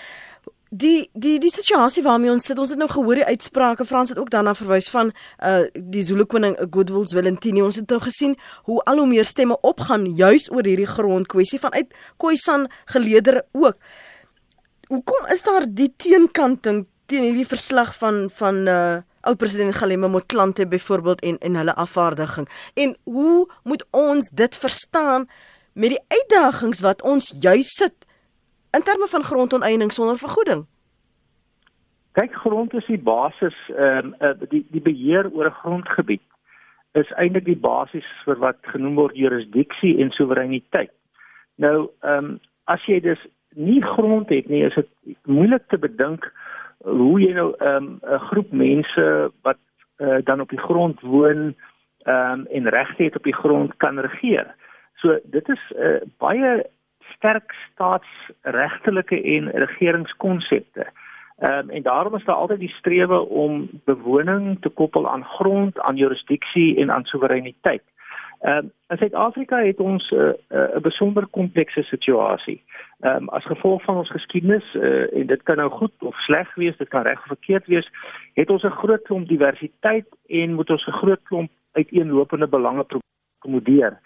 Die 0.70 1.11
die 1.14 1.38
die 1.38 1.50
situasie 1.50 2.02
waarmee 2.02 2.33
ons 2.33 2.44
sit, 2.48 2.59
ons 2.59 2.72
het 2.72 2.79
nou 2.79 2.88
gehoor 2.90 3.20
die 3.20 3.26
uitsprake 3.29 3.85
Frans 3.87 4.11
het 4.11 4.18
ook 4.18 4.33
daarna 4.35 4.55
verwys 4.55 4.88
van 4.90 5.12
uh 5.38 5.68
die 5.74 6.02
Zulu 6.02 6.24
koning 6.26 6.57
Goodwill 6.59 7.07
Zwelithini. 7.07 7.62
Ons 7.62 7.79
het 7.79 7.90
nou 7.90 8.00
gesien 8.02 8.35
hoe 8.66 8.81
al 8.83 8.98
hoe 8.98 9.07
meer 9.07 9.24
stemme 9.24 9.61
opgaan 9.62 10.09
juis 10.11 10.50
oor 10.50 10.66
hierdie 10.66 10.88
grondkwessie 10.90 11.61
vanuit 11.62 11.94
Khoisan 12.16 12.66
geleedere 12.85 13.44
ook. 13.52 13.79
Hoekom 14.88 15.31
is 15.31 15.42
daar 15.42 15.66
die 15.70 15.92
teenkanting 15.96 16.87
teen 17.07 17.22
hierdie 17.22 17.46
verslag 17.46 17.94
van 17.94 18.26
van 18.35 18.66
uh 18.66 18.96
oud 19.26 19.38
president 19.38 19.74
Galema 19.74 20.07
Motlanthe 20.09 20.66
byvoorbeeld 20.66 21.20
en 21.20 21.38
en 21.38 21.57
hulle 21.57 21.74
afvaardiging 21.74 22.48
en 22.74 22.96
hoe 23.05 23.48
moet 23.62 23.85
ons 23.90 24.31
dit 24.33 24.57
verstaan 24.57 25.26
met 25.72 25.90
die 25.94 26.05
uitdagings 26.09 26.81
wat 26.81 27.02
ons 27.02 27.33
juis 27.40 27.74
sit 27.74 28.05
in 28.76 28.82
terme 28.82 29.08
van 29.08 29.28
grondonteiening 29.30 29.92
sonder 29.92 30.18
vergoeding 30.18 30.66
kyk 32.12 32.34
grond 32.44 32.74
is 32.74 32.86
die 32.86 33.02
basis 33.12 33.56
ehm 33.76 34.14
um, 34.20 34.48
die 34.48 34.64
die 34.70 34.84
beheer 34.90 35.30
oor 35.32 35.46
'n 35.52 35.60
grondgebied 35.62 36.26
is 36.92 37.12
eintlik 37.20 37.44
die 37.44 37.62
basis 37.70 38.08
vir 38.24 38.38
wat 38.38 38.58
genoem 38.72 38.94
word 38.94 39.16
jurisdiksie 39.16 39.96
en 40.02 40.10
soewereiniteit 40.10 40.92
nou 41.56 41.88
ehm 42.00 42.24
um, 42.24 42.38
as 42.66 42.82
jy 42.86 43.00
dus 43.00 43.22
nie 43.56 43.82
grond 43.82 44.28
het 44.28 44.48
nie, 44.48 44.64
is 44.64 44.74
dit 44.74 44.88
moeilik 45.24 45.64
te 45.68 45.78
bedink 45.80 46.26
hoe 46.84 47.16
jy 47.20 47.32
nou 47.34 47.52
ehm, 47.58 47.84
'n 47.84 48.12
um, 48.12 48.18
groep 48.28 48.52
mense 48.52 49.32
wat 49.42 49.58
uh, 49.98 50.18
dan 50.24 50.40
op 50.40 50.51
die 50.51 50.61
grond 50.61 51.01
woon 51.01 51.55
um, 52.05 52.46
en 52.46 52.68
regte 52.68 53.03
het 53.03 53.16
op 53.16 53.24
die 53.24 53.34
grond 53.34 53.76
kan 53.76 53.98
regeer. 53.98 54.55
So 54.96 55.18
dit 55.24 55.48
is 55.48 55.61
'n 55.70 55.78
uh, 55.78 55.94
eh, 55.94 56.03
baie 56.18 56.66
sterk 57.16 57.54
staatsregtelike 57.72 59.22
en 59.22 59.50
regeringskonsepte. 59.50 60.86
Ehm 61.36 61.52
um, 61.52 61.70
en 61.70 61.82
daarom 61.82 62.14
is 62.14 62.24
daar 62.24 62.34
altyd 62.34 62.58
die 62.58 62.74
strewe 62.78 63.18
om 63.28 63.68
bewoning 63.84 64.56
te 64.60 64.68
koppel 64.68 65.08
aan 65.08 65.24
grond, 65.24 65.80
aan 65.80 65.96
jurisdiksie 65.96 66.76
en 66.76 66.90
aan 66.90 67.04
soewereiniteit. 67.04 67.82
Ehm 68.40 68.56
um, 68.56 68.72
in 68.88 68.96
Suid-Afrika 68.96 69.58
het 69.58 69.80
ons 69.80 70.10
'n 70.10 70.14
uh, 70.14 70.32
'n 70.48 70.76
uh, 70.76 70.80
besonder 70.80 71.26
komplekse 71.26 71.82
situasie. 71.82 72.62
Ehm 73.00 73.16
um, 73.16 73.28
as 73.28 73.44
gevolg 73.44 73.82
van 73.82 73.96
ons 73.96 74.10
geskiedenis 74.10 74.74
uh, 74.74 75.18
en 75.18 75.26
dit 75.26 75.42
kan 75.42 75.56
nou 75.56 75.70
goed 75.70 75.92
of 75.98 76.16
sleg 76.16 76.54
wees, 76.54 76.76
dit 76.76 76.88
kan 76.88 77.02
reg 77.02 77.18
of 77.18 77.26
verkeerd 77.26 77.66
wees, 77.66 77.90
het 78.34 78.50
ons 78.50 78.62
'n 78.62 78.78
groot 78.80 79.02
klomp 79.02 79.28
diversiteit 79.28 80.06
en 80.26 80.54
moet 80.54 80.70
ons 80.70 80.86
'n 80.86 80.98
groot 81.02 81.22
klomp 81.22 81.50
uiteenlopende 81.72 82.48
belange 82.48 82.86
akkommodeer. 83.47 83.99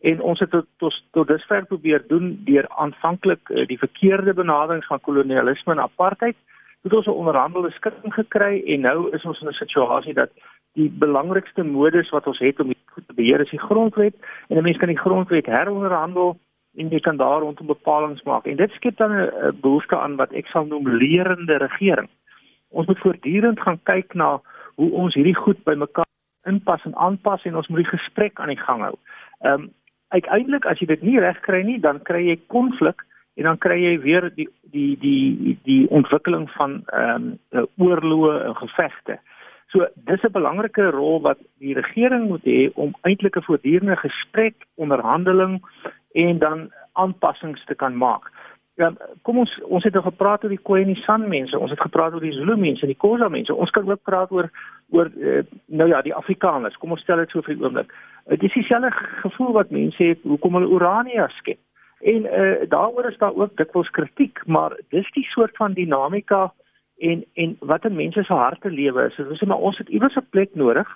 En 0.00 0.20
ons 0.20 0.38
het 0.40 0.50
tot 0.50 0.66
tot, 0.76 1.04
tot 1.10 1.28
dusver 1.28 1.66
probeer 1.66 2.04
doen 2.08 2.40
deur 2.44 2.68
aanvanklik 2.68 3.48
uh, 3.48 3.66
die 3.66 3.78
verkeerde 3.78 4.34
benaderings 4.34 4.86
van 4.86 5.00
kolonialisme 5.00 5.72
en 5.72 5.80
apartheid 5.80 6.36
het 6.82 6.94
ons 6.94 7.06
'n 7.06 7.10
onderhandelde 7.10 7.70
skikking 7.70 8.14
gekry 8.14 8.62
en 8.66 8.80
nou 8.80 9.10
is 9.12 9.24
ons 9.24 9.40
in 9.40 9.48
'n 9.48 9.52
situasie 9.52 10.14
dat 10.14 10.30
die 10.74 10.90
belangrikste 10.90 11.62
modus 11.62 12.10
wat 12.10 12.26
ons 12.26 12.38
het 12.38 12.60
om 12.60 12.68
dit 12.68 12.78
goed 12.86 13.08
te 13.08 13.14
beheer 13.14 13.40
is 13.40 13.50
die 13.50 13.66
grondwet 13.68 14.14
en 14.48 14.56
'n 14.56 14.62
mens 14.62 14.76
kan 14.76 14.88
die 14.88 15.04
grondwet 15.04 15.46
heronderhandel 15.46 16.38
en 16.76 16.88
jy 16.88 17.00
kan 17.00 17.16
daar 17.16 17.40
rondom 17.40 17.66
bepalinge 17.66 18.20
maak 18.24 18.46
en 18.46 18.56
dit 18.56 18.70
skep 18.70 18.96
dan 18.96 19.12
'n 19.12 19.60
behoefte 19.60 19.98
aan 19.98 20.16
wat 20.16 20.32
ek 20.32 20.46
sal 20.46 20.66
noem 20.66 20.88
lerende 20.88 21.56
regering. 21.56 22.08
Ons 22.68 22.86
moet 22.86 22.98
voortdurend 22.98 23.60
gaan 23.60 23.80
kyk 23.82 24.14
na 24.14 24.40
hoe 24.74 24.90
ons 24.90 25.14
hierdie 25.14 25.34
goed 25.34 25.64
bymekaar 25.64 26.06
inpas 26.46 26.84
en 26.84 26.96
aanpas 26.96 27.44
en 27.44 27.56
ons 27.56 27.68
moet 27.68 27.84
die 27.84 27.98
gesprek 27.98 28.40
aan 28.40 28.52
die 28.54 28.64
gang 28.66 28.82
hou. 28.82 28.94
Ehm 29.40 29.52
um, 29.52 29.68
uiteindelik 30.14 30.66
as 30.70 30.78
jy 30.78 30.86
dit 30.86 31.02
nie 31.02 31.18
reg 31.20 31.40
kry 31.42 31.64
nie, 31.66 31.80
dan 31.82 31.98
kry 32.06 32.20
jy 32.28 32.36
konflik 32.46 33.02
en 33.36 33.48
dan 33.48 33.58
kry 33.58 33.76
jy 33.82 33.94
weer 34.00 34.30
die 34.34 34.48
die 34.72 34.98
die 35.02 35.58
die 35.64 35.88
ontwikkeling 35.88 36.46
van 36.56 36.82
ehm 36.86 37.32
um, 37.50 37.66
oorloë 37.76 38.36
en 38.46 38.54
gevegte. 38.62 39.18
So 39.72 39.86
dis 39.94 40.22
'n 40.22 40.32
belangrike 40.32 40.90
rol 40.90 41.20
wat 41.20 41.38
die 41.58 41.74
regering 41.74 42.28
moet 42.28 42.44
hê 42.44 42.70
om 42.74 42.94
eintlik 43.02 43.36
'n 43.36 43.46
voortdurende 43.48 43.96
gesprek, 43.96 44.54
onderhandeling 44.74 45.62
en 46.14 46.38
dan 46.38 46.70
aanpassings 46.92 47.64
te 47.64 47.74
kan 47.74 47.96
maak. 47.96 48.30
Ja, 48.76 48.90
kom 49.24 49.38
ons 49.40 49.52
ons 49.64 49.84
het 49.88 49.94
nou 49.96 50.02
gepraat 50.04 50.42
oor 50.44 50.52
die 50.52 50.60
Khoi 50.60 50.82
en 50.82 50.90
die 50.92 51.02
San 51.06 51.22
mense, 51.32 51.58
ons 51.58 51.72
het 51.72 51.80
gepraat 51.80 52.12
oor 52.12 52.20
die 52.20 52.34
Zulu 52.36 52.58
mense, 52.60 52.86
die 52.86 52.98
Khoza 53.00 53.30
mense. 53.32 53.54
Ons 53.54 53.70
kan 53.72 53.88
ook 53.88 54.02
praat 54.04 54.34
oor 54.36 54.50
oor 54.92 55.08
uh, 55.16 55.38
nou 55.66 55.88
ja, 55.88 56.02
die 56.04 56.14
Afrikaners. 56.14 56.76
Kom 56.76 56.92
ons 56.92 57.00
stel 57.00 57.22
dit 57.24 57.32
so 57.32 57.40
vir 57.40 57.56
'n 57.56 57.64
oomblik. 57.64 57.94
Dit 58.28 58.42
is 58.42 58.52
dieselfde 58.52 58.90
gevoel 59.22 59.52
wat 59.52 59.70
mense 59.70 60.02
het 60.02 60.20
hoekom 60.22 60.54
hulle 60.54 60.74
Urania 60.76 61.28
skep. 61.38 61.58
En 62.00 62.28
uh, 62.28 62.68
daaroor 62.68 63.08
is 63.08 63.18
daar 63.18 63.34
ook 63.34 63.56
dikwels 63.56 63.90
kritiek, 63.90 64.46
maar 64.46 64.76
dis 64.90 65.10
die 65.12 65.24
soort 65.24 65.56
van 65.56 65.72
dinamika 65.72 66.52
en 66.98 67.24
en 67.34 67.56
wat 67.60 67.84
in 67.84 67.96
mense 67.96 68.22
se 68.22 68.32
harte 68.32 68.70
lewe 68.70 69.06
is. 69.08 69.16
Dit 69.16 69.30
is 69.30 69.40
maar 69.40 69.64
ons 69.70 69.78
het 69.78 69.88
iewers 69.88 70.16
'n 70.16 70.26
plek 70.30 70.54
nodig 70.54 70.88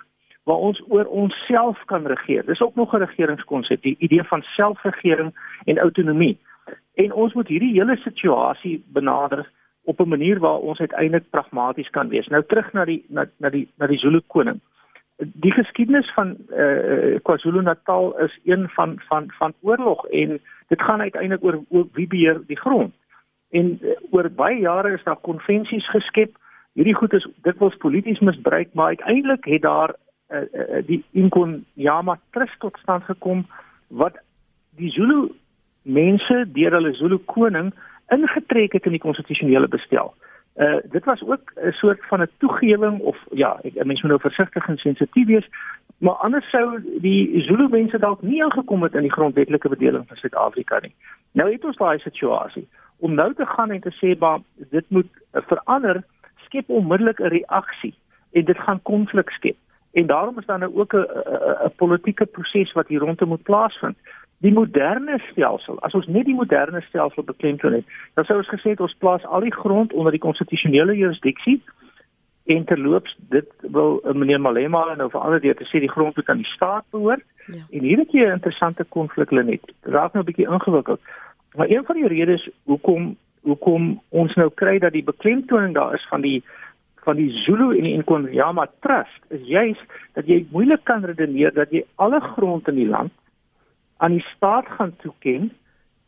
waar 0.43 0.57
ons 0.57 0.83
oor 0.87 1.05
onsself 1.05 1.81
kan 1.85 2.05
regeer. 2.07 2.45
Dis 2.45 2.61
ook 2.61 2.75
nog 2.75 2.93
'n 2.93 2.97
regeringskonsep, 2.97 3.81
die 3.81 3.95
idee 3.99 4.23
van 4.23 4.41
selfregering 4.41 5.33
en 5.65 5.77
autonomie. 5.77 6.37
En 6.93 7.13
ons 7.13 7.33
moet 7.33 7.47
hierdie 7.47 7.73
hele 7.73 7.95
situasie 8.03 8.83
benader 8.87 9.49
op 9.83 9.99
'n 9.99 10.07
manier 10.07 10.39
waar 10.39 10.59
ons 10.59 10.79
uiteindelik 10.79 11.29
pragmaties 11.29 11.89
kan 11.89 12.09
wees. 12.09 12.27
Nou 12.27 12.43
terug 12.47 12.73
na 12.73 12.85
die 12.85 13.05
na 13.07 13.25
na 13.37 13.49
die 13.49 13.67
na 13.77 13.87
die 13.87 13.97
Zulu 13.97 14.21
koning. 14.27 14.59
Die 15.17 15.51
geskiedenis 15.51 16.13
van 16.13 16.37
eh 16.49 17.13
uh, 17.13 17.19
KwaZulu-Natal 17.21 18.19
is 18.19 18.39
een 18.43 18.69
van 18.69 19.01
van 19.07 19.31
van 19.37 19.53
oorlog 19.61 20.07
en 20.07 20.39
dit 20.67 20.81
gaan 20.81 21.01
uiteindelik 21.01 21.43
oor, 21.43 21.59
oor 21.69 21.87
wie 21.93 22.07
beheer 22.07 22.41
die 22.47 22.59
grond. 22.59 22.93
En 23.49 23.79
uh, 23.81 23.89
oor 24.09 24.29
baie 24.29 24.59
jare 24.59 24.93
is 24.93 25.03
daar 25.03 25.21
konvensies 25.21 25.89
geskep. 25.89 26.37
Hierdie 26.73 26.95
goed 26.95 27.13
is 27.13 27.27
dikwels 27.41 27.75
polities 27.75 28.19
misbruik, 28.19 28.73
maar 28.73 28.85
uiteindelik 28.85 29.45
het 29.45 29.61
daar 29.61 29.95
uh, 30.29 30.41
uh, 30.53 30.85
die 30.85 31.03
Inkonyama 31.11 32.19
Trust 32.29 32.59
tot 32.59 32.77
stand 32.77 33.03
gekom 33.03 33.45
wat 33.87 34.17
die 34.75 34.91
Zulu 34.91 35.31
mense 35.81 36.45
deur 36.53 36.71
hulle 36.71 36.93
Zulu 36.93 37.17
koning 37.17 37.71
ingetrek 38.11 38.73
het 38.73 38.85
in 38.85 38.97
die 38.97 39.03
konstitusionele 39.03 39.67
bestel. 39.67 40.13
Uh 40.55 40.79
dit 40.91 41.05
was 41.05 41.21
ook 41.23 41.53
'n 41.55 41.71
soort 41.71 42.05
van 42.05 42.21
'n 42.21 42.29
toegewing 42.37 42.99
of 42.99 43.17
ja, 43.31 43.59
ek 43.63 43.85
mense 43.85 44.01
moet 44.07 44.11
nou 44.11 44.19
versigtig 44.19 44.67
en 44.67 44.77
sensitief 44.77 45.27
wees, 45.27 45.47
maar 45.97 46.13
anders 46.13 46.49
sou 46.49 46.81
die 47.01 47.41
Zulu 47.41 47.67
mense 47.69 47.99
dalk 47.99 48.21
nie 48.21 48.43
aangekom 48.43 48.83
het 48.83 48.93
in 48.93 49.01
die 49.01 49.11
grondwetlike 49.11 49.69
bedeling 49.69 50.07
van 50.07 50.17
Suid-Afrika 50.17 50.79
nie. 50.79 50.95
Nou 51.31 51.51
het 51.51 51.65
ons 51.65 51.77
daai 51.77 51.99
situasie 51.99 52.67
om 52.97 53.13
nou 53.13 53.33
te 53.33 53.45
gaan 53.45 53.71
en 53.71 53.81
te 53.81 53.91
sê 53.91 54.19
maar 54.19 54.39
dit 54.69 54.85
moet 54.89 55.09
verander, 55.31 56.03
skep 56.45 56.69
onmiddellik 56.69 57.19
'n 57.19 57.27
reaksie 57.27 57.93
en 58.31 58.45
dit 58.45 58.57
gaan 58.57 58.81
konflik 58.81 59.29
skep. 59.29 59.55
En 59.93 60.07
daarom 60.07 60.39
is 60.39 60.45
daar 60.45 60.59
nou 60.59 60.75
ook 60.75 60.93
'n 60.93 61.05
'n 61.65 61.75
politieke 61.75 62.25
proses 62.25 62.71
wat 62.71 62.87
hier 62.87 62.99
rondom 62.99 63.27
moet 63.27 63.43
plaasvind 63.43 63.97
die 64.41 64.53
moderne 64.53 65.19
stelsel, 65.31 65.77
as 65.85 65.93
ons 65.93 66.07
net 66.09 66.25
die 66.25 66.35
moderne 66.37 66.81
stelsel 66.87 67.23
beklemtoon 67.23 67.73
het, 67.77 67.85
dan 68.17 68.25
sou 68.25 68.39
ons 68.41 68.49
gesê 68.49 68.73
het 68.73 68.81
ons 68.81 68.97
plaas 68.97 69.25
al 69.25 69.45
die 69.45 69.53
grond 69.53 69.93
onder 69.93 70.15
die 70.15 70.23
konstitusionele 70.23 70.95
jurisdiksie 70.97 71.59
en 72.49 72.65
terloops 72.65 73.13
dit 73.29 73.49
wil 73.75 73.99
uh, 74.01 74.15
meneer 74.17 74.41
Malema 74.41 74.81
nou 74.97 75.09
verander 75.13 75.43
deur 75.43 75.57
te 75.59 75.67
sê 75.69 75.81
die 75.83 75.91
grond 75.91 76.15
moet 76.17 76.29
aan 76.29 76.41
die 76.41 76.53
staat 76.55 76.87
behoort. 76.89 77.25
Ja. 77.45 77.61
En 77.69 77.85
hier 77.85 78.01
het 78.01 78.11
jy 78.11 78.25
'n 78.25 78.39
interessante 78.39 78.83
konflik 78.83 79.31
net. 79.31 79.61
Raak 79.81 80.13
nou 80.13 80.23
'n 80.23 80.29
bietjie 80.29 80.49
ingewikkeld. 80.49 81.01
Maar 81.55 81.69
een 81.69 81.85
van 81.85 81.95
die 81.95 82.07
redes 82.07 82.49
hoekom 82.63 83.15
hoekom 83.41 84.01
ons 84.09 84.33
nou 84.35 84.49
kry 84.53 84.79
dat 84.79 84.91
die 84.91 85.03
beklemtoning 85.03 85.73
daar 85.73 85.93
is 85.93 86.07
van 86.09 86.21
die 86.21 86.43
van 87.03 87.15
die 87.15 87.31
Zulu 87.31 87.77
en 87.77 87.83
die 87.83 87.97
Nkonyama 87.97 88.67
Trust 88.79 89.21
is 89.29 89.47
juis 89.47 89.77
dat 90.13 90.27
jy 90.27 90.45
moeilik 90.51 90.83
kan 90.83 91.05
redeneer 91.05 91.53
dat 91.53 91.69
jy 91.69 91.83
alle 91.95 92.19
grond 92.19 92.67
in 92.67 92.75
die 92.75 92.87
land 92.87 93.11
aan 94.01 94.11
die 94.17 94.25
staat 94.35 94.67
gaan 94.67 94.95
toeken 95.01 95.51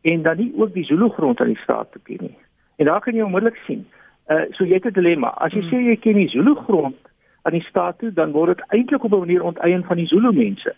en 0.01 0.21
dan 0.21 0.37
nie 0.37 0.53
ook 0.57 0.73
die 0.73 0.85
Zulu 0.85 1.09
grond 1.09 1.41
aan 1.41 1.53
die 1.53 1.63
staat 1.63 1.91
toeken 1.91 2.17
nie. 2.19 2.37
En 2.75 2.85
daar 2.85 3.01
kan 3.01 3.13
jy 3.13 3.21
onmiddellik 3.21 3.59
sien. 3.65 3.85
Uh 4.27 4.45
so 4.57 4.65
jy 4.65 4.73
het 4.73 4.85
'n 4.85 4.97
dilemma. 4.97 5.27
As 5.27 5.53
jy 5.53 5.61
hmm. 5.61 5.69
sê 5.69 5.77
jy 5.89 5.95
ken 5.95 6.17
die 6.17 6.29
Zulu 6.29 6.55
grond 6.55 6.97
aan 7.41 7.51
die 7.51 7.67
staat 7.69 7.99
toe, 7.99 8.13
dan 8.13 8.31
word 8.31 8.57
dit 8.57 8.65
eintlik 8.67 9.03
op 9.03 9.13
'n 9.13 9.19
manier 9.19 9.43
onteien 9.43 9.83
van 9.83 9.97
die 9.97 10.07
Zulu 10.07 10.31
mense. 10.33 10.75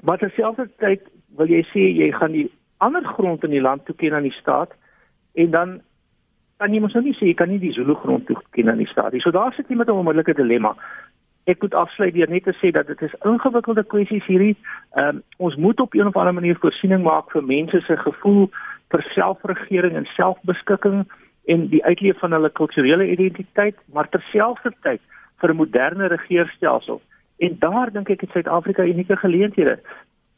Maar 0.00 0.18
terselfdertyd 0.18 1.02
wil 1.36 1.46
jy 1.46 1.62
sê 1.72 1.84
jy 2.00 2.12
gaan 2.12 2.32
die 2.32 2.50
ander 2.76 3.04
grond 3.04 3.44
in 3.44 3.50
die 3.50 3.60
land 3.60 3.84
toeken 3.84 4.14
aan 4.14 4.22
die 4.22 4.38
staat 4.40 4.72
en 5.34 5.50
dan 5.50 5.80
kan 6.56 6.74
jy 6.74 6.80
mos 6.80 6.92
nou 6.92 7.04
nie 7.04 7.16
sê 7.18 7.26
jy 7.26 7.34
kan 7.34 7.48
nie 7.48 7.58
die 7.58 7.72
Zulu 7.72 7.94
grond 7.94 8.26
toeken 8.26 8.70
aan 8.70 8.82
die 8.82 8.90
staat 8.90 9.12
nie. 9.12 9.20
So 9.20 9.30
daar 9.30 9.52
sit 9.52 9.68
jy 9.68 9.76
met 9.76 9.88
'n 9.88 10.00
onmiddellike 10.00 10.34
dilemma 10.34 10.76
ek 11.48 11.62
moet 11.64 11.74
afsluit 11.74 12.14
deur 12.14 12.28
net 12.28 12.44
te 12.44 12.52
sê 12.60 12.70
dat 12.76 12.86
dit 12.86 13.02
is 13.06 13.14
ingewikkelde 13.24 13.84
kwessies 13.92 14.26
hierdie. 14.28 14.56
Ehm 15.00 15.16
um, 15.16 15.22
ons 15.46 15.56
moet 15.56 15.80
op 15.80 15.94
'n 15.94 16.10
of 16.10 16.16
ander 16.16 16.34
manier 16.34 16.58
voorsiening 16.60 17.02
maak 17.02 17.30
vir 17.32 17.44
mense 17.44 17.80
se 17.80 17.96
gevoel 17.96 18.50
vir 18.92 19.02
selfregering 19.14 19.94
en 19.96 20.08
selfbeskikking 20.16 21.06
en 21.46 21.68
die 21.68 21.84
uitleef 21.84 22.18
van 22.18 22.32
hulle 22.32 22.50
kulturele 22.50 23.10
identiteit, 23.10 23.76
maar 23.92 24.08
terselfdertyd 24.08 25.00
vir 25.40 25.50
'n 25.50 25.56
moderne 25.56 26.06
regeringsstelsel. 26.06 27.00
En 27.38 27.56
daar 27.58 27.92
dink 27.92 28.10
ek 28.10 28.20
het 28.20 28.30
Suid-Afrika 28.30 28.82
unieke 28.82 29.16
geleenthede. 29.16 29.78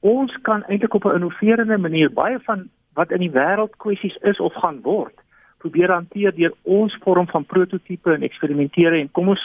Ons 0.00 0.38
kan 0.42 0.64
eintlik 0.64 0.94
op 0.94 1.04
'n 1.04 1.14
innoverende 1.14 1.78
manier 1.78 2.12
baie 2.12 2.38
van 2.38 2.68
wat 2.94 3.11
in 3.11 3.18
die 3.18 3.30
wêreld 3.30 3.76
kwessies 3.76 4.16
is 4.16 4.40
of 4.40 4.54
gaan 4.54 4.80
word 4.82 5.14
probeer 5.62 5.92
hanteer 5.92 6.34
deur 6.36 6.54
ons 6.62 6.96
vorm 7.04 7.28
van 7.30 7.44
prototipe 7.44 8.14
en 8.14 8.26
eksperimenteer 8.26 8.96
en 8.98 9.11
kom 9.16 9.28
ons 9.34 9.44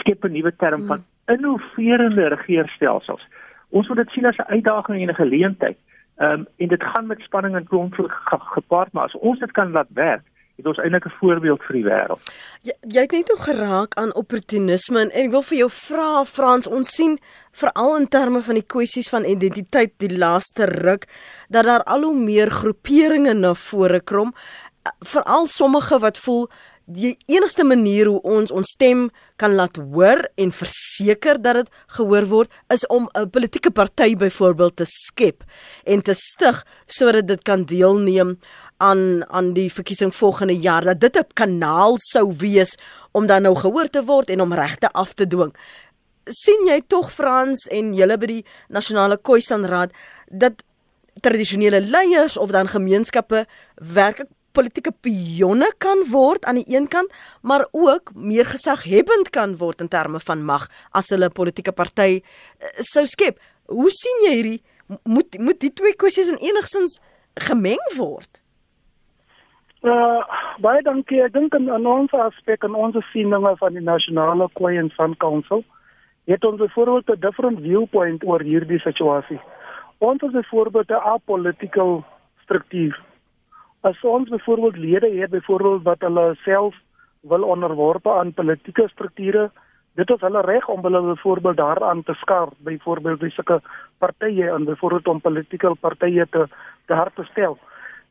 skep 0.00 0.24
'n 0.24 0.32
nuwe 0.32 0.52
term 0.56 0.80
hmm. 0.80 0.88
van 0.88 1.04
innoverende 1.34 2.28
regeringsstelsels. 2.34 3.26
Ons 3.70 3.88
moet 3.88 3.96
dit 4.04 4.14
sien 4.14 4.26
as 4.26 4.38
'n 4.38 4.52
uitdaging 4.56 5.02
en 5.02 5.10
'n 5.10 5.22
geleentheid. 5.22 5.78
Ehm 6.16 6.32
um, 6.32 6.46
en 6.56 6.68
dit 6.68 6.82
gaan 6.82 7.06
met 7.06 7.20
spanning 7.20 7.56
en 7.56 7.66
konflik 7.66 8.12
gepaard, 8.56 8.92
maar 8.92 9.04
as 9.04 9.18
ons 9.18 9.38
dit 9.38 9.52
kan 9.52 9.70
laat 9.70 9.90
werk, 9.92 10.24
het 10.56 10.66
ons 10.66 10.78
eintlik 10.78 11.04
'n 11.04 11.18
voorbeeld 11.20 11.62
vir 11.62 11.74
die 11.76 11.84
wêreld. 11.84 12.20
Jy, 12.62 12.74
jy 12.80 13.00
het 13.00 13.12
net 13.12 13.32
ook 13.32 13.44
geraak 13.44 13.94
aan 13.94 14.14
opportunisme 14.14 15.00
en 15.00 15.10
ek 15.10 15.30
wil 15.30 15.42
vir 15.42 15.58
jou 15.58 15.70
vra 15.70 16.24
Frans, 16.24 16.66
ons 16.66 16.88
sien 16.94 17.18
veral 17.52 17.96
in 17.96 18.08
terme 18.08 18.40
van 18.40 18.54
die 18.54 18.66
kwessies 18.66 19.08
van 19.08 19.24
identiteit 19.24 19.92
die 19.98 20.18
laaste 20.18 20.64
ruk 20.64 21.06
dat 21.48 21.64
daar 21.64 21.84
al 21.84 22.02
hoe 22.02 22.16
meer 22.16 22.50
groeperinge 22.50 23.34
na 23.34 23.54
vore 23.54 24.00
kom 24.00 24.32
veral 25.00 25.46
sommige 25.46 25.98
wat 25.98 26.18
voel 26.18 26.48
die 26.86 27.16
enigste 27.26 27.64
manier 27.66 28.06
hoe 28.06 28.20
ons 28.22 28.52
ons 28.54 28.68
stem 28.76 29.08
kan 29.42 29.56
laat 29.58 29.76
hoor 29.76 30.22
en 30.38 30.52
verseker 30.54 31.40
dat 31.42 31.58
dit 31.58 31.70
gehoor 31.96 32.26
word 32.30 32.50
is 32.70 32.86
om 32.86 33.08
'n 33.14 33.30
politieke 33.30 33.70
party 33.70 34.14
byvoorbeeld 34.14 34.76
te 34.76 34.86
skep 34.86 35.42
en 35.84 36.02
te 36.02 36.14
stig 36.14 36.64
sodat 36.86 37.26
dit 37.26 37.42
kan 37.42 37.64
deelneem 37.64 38.38
aan 38.78 39.24
aan 39.30 39.52
die 39.52 39.72
verkiesing 39.72 40.14
volgende 40.14 40.54
jaar 40.54 40.84
dat 40.84 41.00
dit 41.00 41.16
'n 41.16 41.26
kanaal 41.34 41.96
sou 41.98 42.32
wees 42.38 42.78
om 43.12 43.26
dan 43.26 43.42
nou 43.42 43.56
gehoor 43.56 43.88
te 43.88 44.04
word 44.04 44.30
en 44.30 44.40
om 44.40 44.52
regte 44.52 44.90
af 44.92 45.12
te 45.14 45.26
dwing. 45.26 45.54
sien 46.28 46.66
jy 46.66 46.82
tog 46.86 47.12
Frans 47.12 47.66
en 47.66 47.94
julle 47.94 48.18
by 48.18 48.26
die 48.26 48.44
nasionale 48.68 49.18
Khoisan-raad 49.22 49.90
dat 50.30 50.52
tradisionele 51.20 51.80
leiers 51.80 52.36
of 52.36 52.50
dan 52.50 52.68
gemeenskappe 52.68 53.46
werklik 53.74 54.28
politieke 54.56 54.92
pionne 55.04 55.68
kan 55.84 56.04
word 56.12 56.46
aan 56.48 56.60
die 56.60 56.70
een 56.72 56.88
kant, 56.88 57.12
maar 57.42 57.66
ook 57.72 58.14
meer 58.14 58.48
gesaghebend 58.48 59.30
kan 59.36 59.56
word 59.60 59.84
in 59.84 59.92
terme 59.92 60.20
van 60.28 60.44
mag 60.44 60.68
as 60.92 61.10
hulle 61.12 61.28
'n 61.28 61.38
politieke 61.40 61.72
party 61.72 62.20
uh, 62.20 62.72
sou 62.92 63.06
skep. 63.06 63.38
Hoe 63.68 63.90
sien 63.90 64.18
jy 64.26 64.34
hierdie 64.38 64.62
moet 65.04 65.38
moet 65.38 65.60
die 65.60 65.72
twee 65.72 65.94
kwessies 65.94 66.32
in 66.32 66.40
enigsins 66.40 67.00
gemeng 67.48 67.82
word? 67.96 68.40
Uh, 69.82 70.22
baie 70.58 70.82
dankie. 70.82 71.22
Ek 71.22 71.32
dink 71.32 71.54
in, 71.54 71.68
in 71.68 71.86
ons 71.86 72.12
aspek 72.12 72.64
en 72.64 72.74
ons 72.74 72.96
sieninge 73.12 73.56
van 73.60 73.72
die 73.76 73.84
nasionale 73.84 74.48
Kwai 74.58 74.76
en 74.78 74.90
San 74.96 75.16
Council 75.16 75.64
het 76.26 76.44
ons 76.44 76.58
byvoorbeeld 76.58 77.10
'n 77.10 77.20
different 77.20 77.60
viewpoint 77.60 78.24
oor 78.24 78.42
hierdie 78.42 78.80
situasie. 78.80 79.40
Ons 79.98 80.22
is 80.22 80.32
byvoorbeeld 80.32 80.90
'n 80.90 81.06
apolitical 81.14 82.04
struktuur 82.42 83.05
as 83.86 84.02
ons 84.02 84.28
byvoorbeeld 84.28 84.76
lede 84.76 85.10
het 85.20 85.30
byvoorbeeld 85.30 85.82
wat 85.82 86.00
hulle 86.00 86.34
self 86.42 86.74
wil 87.20 87.42
onderworpe 87.42 88.10
aan 88.10 88.32
politieke 88.32 88.88
strukture. 88.88 89.50
Dit 89.94 90.10
is 90.10 90.20
hulle 90.20 90.40
reg 90.40 90.68
om 90.68 90.82
hulle 90.82 91.02
byvoorbeeld 91.02 91.56
daaraan 91.56 92.02
te 92.02 92.14
skaar, 92.14 92.48
byvoorbeeld 92.58 93.18
by 93.18 93.30
sulke 93.30 93.60
partye 93.98 94.50
en 94.50 94.64
byvoorbeeld 94.64 95.06
om 95.06 95.20
politieke 95.20 95.74
partye 95.80 96.26
te 96.30 96.46
te 96.86 96.94
hard 96.94 97.14
te 97.14 97.24
stel. 97.30 97.58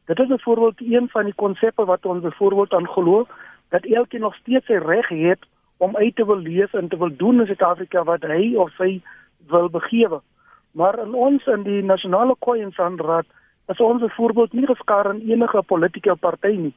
Dit 0.05 0.19
is 0.19 0.27
byvoorbeeld 0.27 0.81
een 0.81 1.09
van 1.09 1.23
die 1.23 1.35
konsepte 1.35 1.85
wat 1.85 2.05
ons 2.05 2.21
byvoorbeeld 2.21 2.73
aan 2.73 2.87
glo 2.87 3.27
dat 3.69 3.85
elkeen 3.85 4.21
nog 4.21 4.35
steeds 4.35 4.65
sy 4.65 4.79
reg 4.79 5.07
het 5.09 5.39
om 5.77 5.95
uit 5.95 6.15
te 6.15 6.25
wil 6.25 6.39
leef 6.39 6.73
en 6.73 6.87
te 6.87 6.97
wil 6.97 7.15
doen 7.17 7.39
in 7.39 7.45
Suid-Afrika 7.45 8.03
wat 8.03 8.23
hy 8.23 8.55
of 8.55 8.71
sy 8.79 9.01
wil 9.47 9.69
begewe. 9.69 10.21
Maar 10.71 10.99
in 10.99 11.13
ons 11.13 11.47
in 11.47 11.63
die 11.63 11.83
nasionale 11.83 12.35
koeiensandraad 12.39 13.25
is 13.67 13.79
ons 13.79 14.01
byvoorbeeld 14.01 14.53
nie 14.53 14.65
geskaar 14.65 15.09
in 15.13 15.21
enige 15.31 15.61
politieke 15.61 16.15
party 16.15 16.55
nie. 16.67 16.73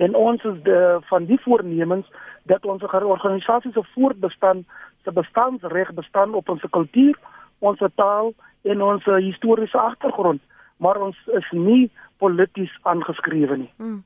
En 0.00 0.14
ons 0.14 0.44
is 0.44 0.62
de, 0.62 0.98
van 1.10 1.24
die 1.24 1.40
voornemens 1.40 2.06
dat 2.42 2.64
ons 2.64 2.82
organisasie 2.82 3.72
se 3.72 3.82
voortbestaan 3.94 4.64
se 5.04 5.12
bestaansreg 5.12 5.92
bestaan 5.94 6.34
op 6.34 6.48
ons 6.48 6.64
kultuur, 6.70 7.18
ons 7.58 7.82
taal 7.94 8.32
en 8.62 8.82
ons 8.82 9.04
historiese 9.04 9.78
agtergrond, 9.78 10.40
maar 10.76 11.00
ons 11.00 11.16
is 11.36 11.50
nie 11.50 11.90
polities 12.18 12.72
aangeskrewe 12.82 13.56
nie. 13.56 13.72
Hmm. 13.76 14.02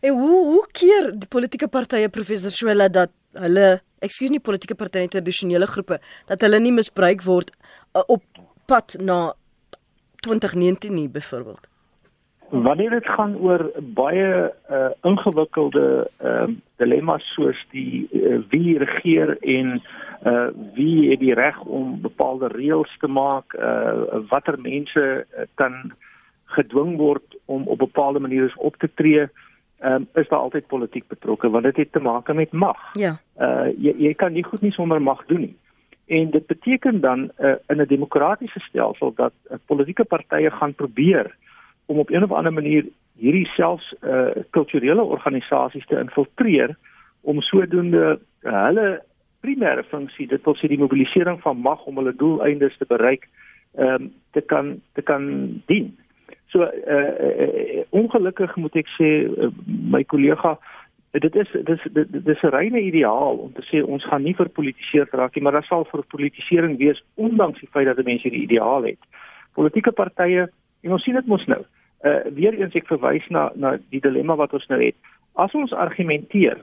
En 0.00 0.12
hoe 0.16 0.44
hoe 0.52 0.66
keer 0.72 1.10
die 1.12 1.28
politieke 1.28 1.68
partye 1.68 2.08
professor 2.08 2.50
Swela 2.50 2.88
dat 2.88 3.12
hulle, 3.36 3.80
ekskuus 4.04 4.32
nie 4.32 4.40
politieke 4.40 4.76
partye 4.78 5.08
tradisionele 5.12 5.68
groepe, 5.68 5.98
dat 6.28 6.44
hulle 6.44 6.60
nie 6.60 6.72
misbruik 6.72 7.24
word 7.24 7.52
uh, 7.52 8.04
op 8.06 8.24
pad 8.66 8.96
na 9.00 9.34
2019 10.26 10.94
nie 10.94 11.08
byvoorbeeld? 11.08 11.68
Wanneer 12.50 12.90
dit 12.90 13.06
gaan 13.06 13.36
oor 13.36 13.70
baie 13.94 14.52
uh, 14.70 14.90
ingewikkelde 15.02 16.10
uh, 16.24 16.44
dilemma's 16.76 17.26
soos 17.34 17.58
die 17.70 18.08
uh, 18.12 18.38
wie 18.50 18.78
regeer 18.78 19.36
en 19.40 19.82
uh, 20.26 20.48
wie 20.74 21.10
het 21.10 21.20
die 21.20 21.34
reg 21.34 21.58
om 21.60 22.00
bepaalde 22.00 22.46
reëls 22.54 22.92
te 23.02 23.10
maak, 23.10 23.54
uh, 23.54 24.22
watter 24.30 24.60
mense 24.60 25.26
kan 25.54 25.92
gedwing 26.54 26.96
word 26.96 27.38
om 27.44 27.66
op 27.66 27.78
bepaalde 27.78 28.22
maniere 28.22 28.52
op 28.56 28.76
te 28.76 28.90
tree, 28.94 29.26
um, 29.84 30.08
is 30.14 30.28
daar 30.28 30.38
altyd 30.38 30.66
politiek 30.66 31.06
betrokke 31.08 31.50
want 31.50 31.64
dit 31.64 31.76
het 31.76 31.92
te 31.92 32.00
maak 32.00 32.34
met 32.34 32.52
mag. 32.52 32.78
Ja. 32.92 33.16
Uh, 33.40 33.68
jy 33.78 33.94
jy 33.98 34.14
kan 34.14 34.32
nie 34.32 34.44
goed 34.44 34.60
nie 34.60 34.72
sonder 34.72 35.02
mag 35.02 35.24
doen 35.26 35.40
nie. 35.40 35.56
En 36.06 36.30
dit 36.30 36.46
beteken 36.46 37.00
dan 37.00 37.30
uh, 37.38 37.54
in 37.66 37.80
'n 37.80 37.86
demokratiese 37.86 38.60
stelsel 38.60 39.12
dat 39.14 39.32
uh, 39.50 39.56
politieke 39.66 40.04
partye 40.04 40.50
gaan 40.50 40.74
probeer 40.74 41.34
om 41.86 41.98
op 41.98 42.10
'n 42.10 42.22
of 42.22 42.32
ander 42.32 42.52
manier 42.52 42.84
hierdie 43.18 43.46
selfs 43.46 43.94
uh 44.02 44.28
kulturele 44.50 45.02
organisasies 45.02 45.86
te 45.86 45.98
infiltreer 45.98 46.76
om 47.20 47.40
sodoende 47.40 48.18
uh, 48.42 48.64
hulle 48.64 49.02
primêre 49.40 49.84
funksie 49.84 50.26
dit 50.26 50.44
wil 50.44 50.56
sê 50.56 50.68
die 50.68 50.78
mobilisering 50.78 51.40
van 51.40 51.58
mag 51.58 51.84
om 51.84 51.96
hulle 51.96 52.14
doeleindes 52.16 52.76
te 52.76 52.88
bereik 52.88 53.28
ehm 53.76 54.02
um, 54.02 54.12
te 54.30 54.40
kan 54.40 54.80
te 54.92 55.02
kan 55.02 55.24
dien. 55.66 55.96
So 56.46 56.62
uh, 56.62 56.94
uh 56.94 57.82
ongelukkig 57.90 58.56
moet 58.56 58.76
ek 58.76 58.88
sê 58.98 59.10
uh, 59.26 59.50
my 59.66 60.04
kollega 60.04 60.56
dit 61.20 61.34
is 61.36 61.50
dis 61.64 61.82
dit 61.92 62.28
is 62.28 62.42
'n 62.42 62.54
reine 62.54 62.80
ideaal 62.80 63.36
om 63.36 63.52
te 63.52 63.62
sê 63.62 63.84
ons 63.84 64.04
gaan 64.04 64.22
nie 64.22 64.34
verpolitiseer 64.34 65.08
raak 65.10 65.34
nie 65.34 65.42
maar 65.42 65.52
daar 65.52 65.64
sal 65.64 65.84
verpolitisering 65.84 66.78
wees 66.78 67.04
ondanks 67.14 67.60
die 67.60 67.68
feit 67.68 67.86
dat 67.86 68.04
mense 68.04 68.30
die 68.30 68.42
ideaal 68.42 68.82
het. 68.82 68.98
Politieke 69.54 69.92
partye 69.92 70.50
en 70.82 70.92
ons 70.92 71.02
sien 71.02 71.14
dit 71.14 71.26
mos 71.26 71.46
nou 71.46 71.62
uh, 72.04 72.20
weer 72.34 72.54
eens 72.54 72.74
ek 72.74 72.86
verwys 72.86 73.28
na 73.28 73.52
na 73.54 73.78
die 73.90 74.00
dilemma 74.00 74.36
wat 74.36 74.52
ons 74.52 74.66
nou 74.66 74.82
het. 74.82 74.94
As 75.34 75.54
ons 75.54 75.72
argumenteer 75.72 76.62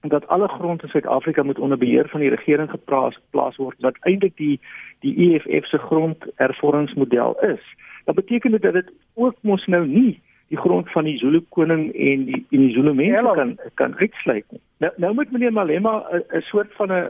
dat 0.00 0.28
alle 0.28 0.48
grond 0.48 0.82
in 0.82 0.88
Suid-Afrika 0.88 1.42
moet 1.42 1.58
onder 1.58 1.78
beheer 1.78 2.08
van 2.08 2.20
die 2.20 2.30
regering 2.30 2.70
geplaas 2.70 3.18
plaas 3.30 3.56
word 3.56 3.76
wat 3.80 3.96
eintlik 4.00 4.36
die 4.36 4.60
die 5.00 5.14
EFF 5.26 5.66
se 5.66 5.78
grondhervormingsmodel 5.78 7.38
is, 7.40 7.62
dan 8.04 8.14
beteken 8.14 8.50
dit 8.50 8.62
dat 8.62 8.72
dit 8.72 8.92
ook 9.14 9.36
mos 9.40 9.66
nou 9.66 9.86
nie 9.86 10.20
die 10.52 10.60
grond 10.60 10.90
van 10.92 11.04
die 11.08 11.16
Zulu 11.16 11.40
koning 11.48 11.86
en 11.96 12.24
die 12.28 12.40
en 12.50 12.60
die 12.66 12.72
Zulu 12.74 12.92
mense 12.94 13.16
Hello. 13.16 13.34
kan 13.34 13.56
kan 13.74 13.94
uitsluit 13.98 14.44
nie. 14.50 14.60
Nou 14.84 14.92
nou 14.96 15.14
moet 15.14 15.30
meneer 15.32 15.52
Malema 15.52 16.04
'n 16.12 16.40
soort 16.40 16.72
van 16.76 16.92
'n 16.92 17.08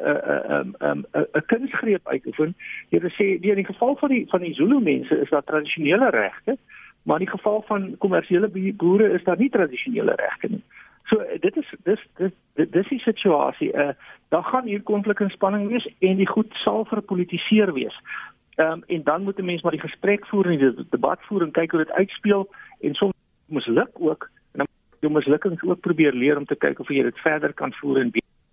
'n 0.59 0.75
'n 0.79 1.07
'n 1.13 1.47
kunsgreep 1.47 2.09
uitoefen. 2.09 2.55
Jy 2.91 2.99
sê 2.99 3.27
die 3.41 3.51
in 3.51 3.63
die 3.63 3.71
geval 3.73 3.97
van 3.97 4.09
die 4.09 4.27
van 4.29 4.41
die 4.41 4.55
Zulu 4.55 4.81
mense 4.81 5.21
is 5.21 5.31
daar 5.31 5.45
tradisionele 5.45 6.11
regte 6.11 6.57
maar 7.03 7.19
in 7.19 7.25
die 7.25 7.35
geval 7.35 7.63
van 7.67 7.95
kommersiële 7.99 8.75
boere 8.77 9.13
is 9.13 9.25
daar 9.25 9.39
nie 9.39 9.51
tradisionele 9.51 10.15
regte 10.15 10.49
nie. 10.49 10.63
So 11.05 11.25
dit 11.41 11.57
is 11.57 11.75
dis 11.83 12.07
dis 12.17 12.33
dis 12.71 12.89
die 12.89 13.01
situasie. 13.01 13.73
Uh 13.73 13.89
daar 14.29 14.45
gaan 14.45 14.67
hier 14.67 14.83
konflik 14.83 15.21
en 15.21 15.31
spanning 15.31 15.69
wees 15.69 15.89
en 15.99 16.17
die 16.17 16.29
goed 16.29 16.55
sal 16.55 16.85
verpolitiseer 16.85 17.73
wees. 17.73 17.99
Ehm 18.55 18.73
um, 18.73 18.83
en 18.87 19.03
dan 19.03 19.23
moet 19.23 19.39
'n 19.39 19.45
mens 19.45 19.63
maar 19.63 19.73
die 19.73 19.89
gesprek 19.89 20.27
voer 20.27 20.47
en 20.47 20.59
die 20.59 20.87
debat 20.91 21.19
voer 21.21 21.43
en 21.43 21.51
kyk 21.51 21.71
hoe 21.71 21.85
dit 21.85 21.93
uitspeel 21.93 22.49
en 22.81 22.95
soms 22.95 23.13
misluk 23.53 24.01
ook 24.01 24.29
en 24.53 24.65
dan 24.65 24.69
jy 25.01 25.11
mislukkings 25.13 25.63
ook 25.63 25.81
probeer 25.81 26.13
leer 26.13 26.39
om 26.39 26.47
te 26.47 26.59
kyk 26.59 26.81
of 26.81 26.89
jy 26.89 27.03
dit 27.03 27.19
verder 27.25 27.53
kan 27.53 27.73
voer 27.81 28.01
en 28.01 28.13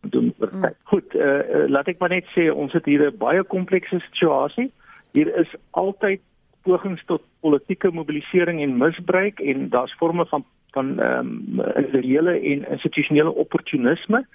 doen 0.10 0.34
oor 0.40 0.50
tyd. 0.50 0.76
Mm. 0.78 0.90
Goed, 0.92 1.16
uh, 1.16 1.26
uh 1.26 1.66
laat 1.68 1.88
ek 1.88 2.00
maar 2.00 2.14
net 2.14 2.28
sê 2.36 2.50
ons 2.52 2.74
het 2.74 2.86
hier 2.86 3.10
'n 3.10 3.18
baie 3.18 3.44
komplekse 3.44 4.00
situasie. 4.00 4.72
Hier 5.14 5.30
is 5.36 5.52
altyd 5.72 6.22
pogings 6.64 7.04
tot 7.06 7.22
politieke 7.40 7.92
mobilisering 7.92 8.62
en 8.62 8.78
misbruik 8.78 9.40
en 9.40 9.70
daar's 9.70 9.96
forme 9.98 10.26
van 10.26 10.46
van 10.72 11.00
ehm 11.00 11.28
um, 11.58 11.62
individuele 11.76 12.40
en 12.40 12.70
institusionele 12.70 13.34
opportunisme 13.34 14.26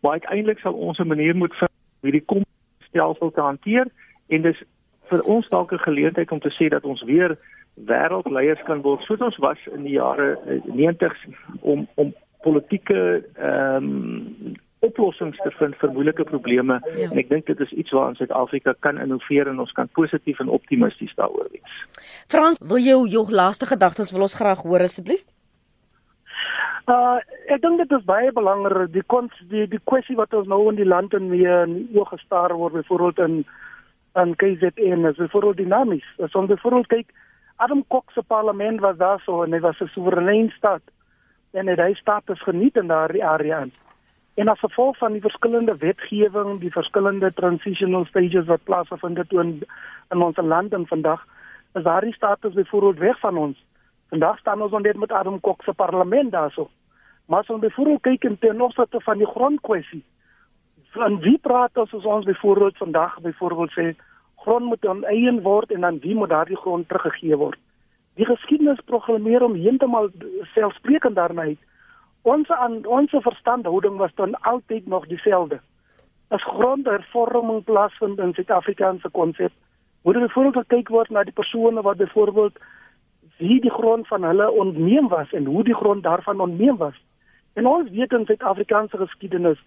maar 0.00 0.12
uiteindelik 0.12 0.58
sal 0.58 0.72
ons 0.72 0.98
'n 0.98 1.06
manier 1.06 1.36
moet 1.36 1.54
vind 1.54 1.70
hoe 2.00 2.10
die 2.10 2.24
komstelsel 2.24 3.30
te 3.30 3.40
hanteer 3.40 3.86
en 4.26 4.42
dis 4.42 4.62
vir 5.08 5.22
ons 5.22 5.48
dalk 5.48 5.72
'n 5.72 5.78
geleentheid 5.88 6.30
om 6.30 6.40
te 6.40 6.54
sê 6.58 6.68
dat 6.68 6.84
ons 6.84 7.02
weer 7.02 7.38
wêreldleiers 7.76 8.62
kan 8.64 8.80
word 8.82 9.04
soos 9.04 9.20
ons 9.20 9.36
was 9.44 9.60
in 9.74 9.84
die 9.84 9.96
jare 9.98 10.36
90s 10.64 11.26
eh, 11.28 11.34
om 11.60 11.86
om 11.94 12.14
politieke 12.46 13.24
ehm 13.36 13.90
um, 13.90 14.56
oplossings 14.84 15.38
te 15.42 15.50
vind 15.58 15.74
vir 15.80 15.92
moeilike 15.92 16.24
probleme 16.28 16.76
ja. 16.84 17.08
en 17.08 17.18
ek 17.18 17.30
dink 17.30 17.46
dit 17.48 17.60
is 17.64 17.72
iets 17.80 17.94
waar 17.96 18.12
ons 18.12 18.20
Suid-Afrika 18.20 18.74
kan 18.84 19.00
innoveer 19.02 19.48
en 19.50 19.62
ons 19.64 19.72
kan 19.74 19.88
positief 19.98 20.38
en 20.42 20.52
optimisties 20.52 21.14
daaroor 21.16 21.48
wees. 21.50 21.78
Frans, 22.32 22.60
wil 22.60 22.84
jy 22.84 22.98
jou 23.14 23.24
laaste 23.32 23.66
gedagtes 23.66 24.12
wil 24.14 24.26
ons 24.28 24.36
graag 24.38 24.62
hoor 24.68 24.84
asseblief? 24.84 25.24
Uh 26.86 27.18
ek 27.50 27.62
dink 27.62 27.80
dit 27.82 27.92
is 27.96 28.04
baie 28.06 28.30
belangrik 28.34 28.92
die 28.94 29.04
kons 29.10 29.34
die 29.50 29.66
die 29.70 29.82
kwessie 29.90 30.16
wat 30.18 30.34
ons 30.34 30.48
nou 30.50 30.60
in 30.70 30.78
die 30.78 30.86
land 30.86 31.14
en 31.18 31.30
weer 31.32 31.64
in 31.64 31.88
oog 31.96 32.12
gestaar 32.14 32.54
word 32.54 32.78
byvoorbeeld 32.78 33.22
in 33.26 33.34
in 34.22 34.34
KZN 34.40 35.08
is 35.10 35.18
byvoorbeeld 35.18 35.56
dinamies. 35.64 36.06
As 36.22 36.34
ons 36.34 36.52
byvoorbeeld 36.52 36.92
kyk 36.92 37.10
Adam 37.56 37.84
Kok 37.88 38.10
se 38.12 38.22
parlement 38.22 38.80
was 38.80 38.96
daar 38.96 39.20
so 39.24 39.42
en 39.42 39.52
hy 39.52 39.60
was 39.60 39.80
'n 39.80 39.88
soewerein 39.94 40.50
staat 40.50 40.82
en 41.52 41.68
hy 41.68 41.94
status 41.94 42.42
geniet 42.42 42.76
in 42.76 42.86
daardie 42.86 43.24
area. 43.24 43.60
In. 43.60 43.72
En 44.34 44.48
as 44.48 44.58
gevolg 44.58 44.98
van 44.98 45.12
die 45.12 45.20
verskillende 45.20 45.76
wetgewing, 45.76 46.60
die 46.60 46.72
verskillende 46.72 47.32
transitional 47.32 48.04
stages 48.04 48.44
wat 48.46 48.64
plaasvind 48.64 49.16
het 49.16 49.32
in 49.32 49.62
in 50.10 50.22
ons 50.22 50.36
land 50.36 50.72
en 50.72 50.86
vandag 50.86 51.24
is 51.72 51.82
daardie 51.82 52.14
status 52.14 52.52
byvoorbeeld 52.52 52.98
weg 52.98 53.18
van 53.20 53.36
ons. 53.36 53.64
Vandag 54.08 54.38
staan 54.38 54.62
ons 54.62 54.72
onder 54.72 54.98
met 54.98 55.12
Adam 55.12 55.40
Kok 55.40 55.62
se 55.62 55.72
parlement 55.72 56.32
daarso. 56.32 56.68
Maar 57.26 57.40
as 57.40 57.50
ons 57.50 57.60
byvoorbeeld 57.60 58.00
kyk 58.00 58.24
in 58.24 58.38
ten 58.38 58.60
opsigte 58.60 59.00
van 59.00 59.18
die 59.18 59.26
grondkwessie, 59.26 60.04
van 60.90 61.18
wie 61.20 61.38
praat 61.38 61.76
ons 61.76 61.94
as 61.94 62.04
ons 62.04 62.24
byvoorbeeld 62.24 62.76
vandag 62.76 63.20
byvoorbeeld 63.20 63.72
sê 63.72 63.94
grond 64.46 64.70
moet 64.70 64.86
oneien 64.86 65.42
word 65.42 65.72
en 65.74 65.80
dan 65.80 65.98
wie 66.02 66.14
moet 66.14 66.30
daardie 66.30 66.56
grond 66.56 66.88
teruggegee 66.88 67.36
word? 67.36 67.58
Die 68.14 68.24
geskiedenis 68.24 68.80
programmeer 68.86 69.42
om 69.42 69.58
heeltemal 69.58 70.08
selfsprekend 70.54 71.18
daarna 71.18 71.50
uit 71.50 71.62
Ons 72.26 72.48
aan 72.50 72.80
ons 72.90 73.12
verstandhouding 73.22 73.96
was 74.02 74.14
dan 74.18 74.32
altyd 74.40 74.86
nog 74.86 75.04
dieselfde. 75.06 75.60
As 76.28 76.42
grondhervorming 76.42 77.62
plaasvind 77.64 78.18
in 78.18 78.32
Suid-Afrikaanse 78.34 79.08
konsep, 79.14 79.52
moet 80.02 80.16
er 80.18 80.30
vooral 80.30 80.56
gekyk 80.56 80.90
word 80.90 81.12
na 81.14 81.22
die 81.22 81.34
persone 81.36 81.84
wat 81.86 82.00
byvoorbeeld 82.02 82.58
wie 83.38 83.60
die 83.62 83.70
grond 83.70 84.08
van 84.10 84.26
hulle 84.26 84.50
ontneem 84.50 85.06
was 85.08 85.30
en 85.38 85.46
hoe 85.46 85.62
die 85.64 85.74
grond 85.74 86.02
daarvan 86.02 86.40
ontneem 86.40 86.76
was. 86.82 86.98
En 87.54 87.66
ons 87.66 87.90
weet 87.94 88.12
in 88.12 88.26
Suid-Afrikaanse 88.26 88.98
geskiedenis 88.98 89.62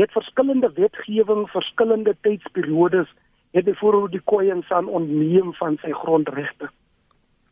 het 0.00 0.12
verskillende 0.12 0.72
wetgewing, 0.74 1.44
verskillende 1.50 2.16
tydsperiodes 2.20 3.12
het 3.50 3.64
byvoorbeeld 3.64 4.10
die 4.10 4.24
Khoisan 4.24 4.86
ontneem 4.86 5.54
van 5.54 5.76
sy 5.80 5.92
grondregte. 5.92 6.68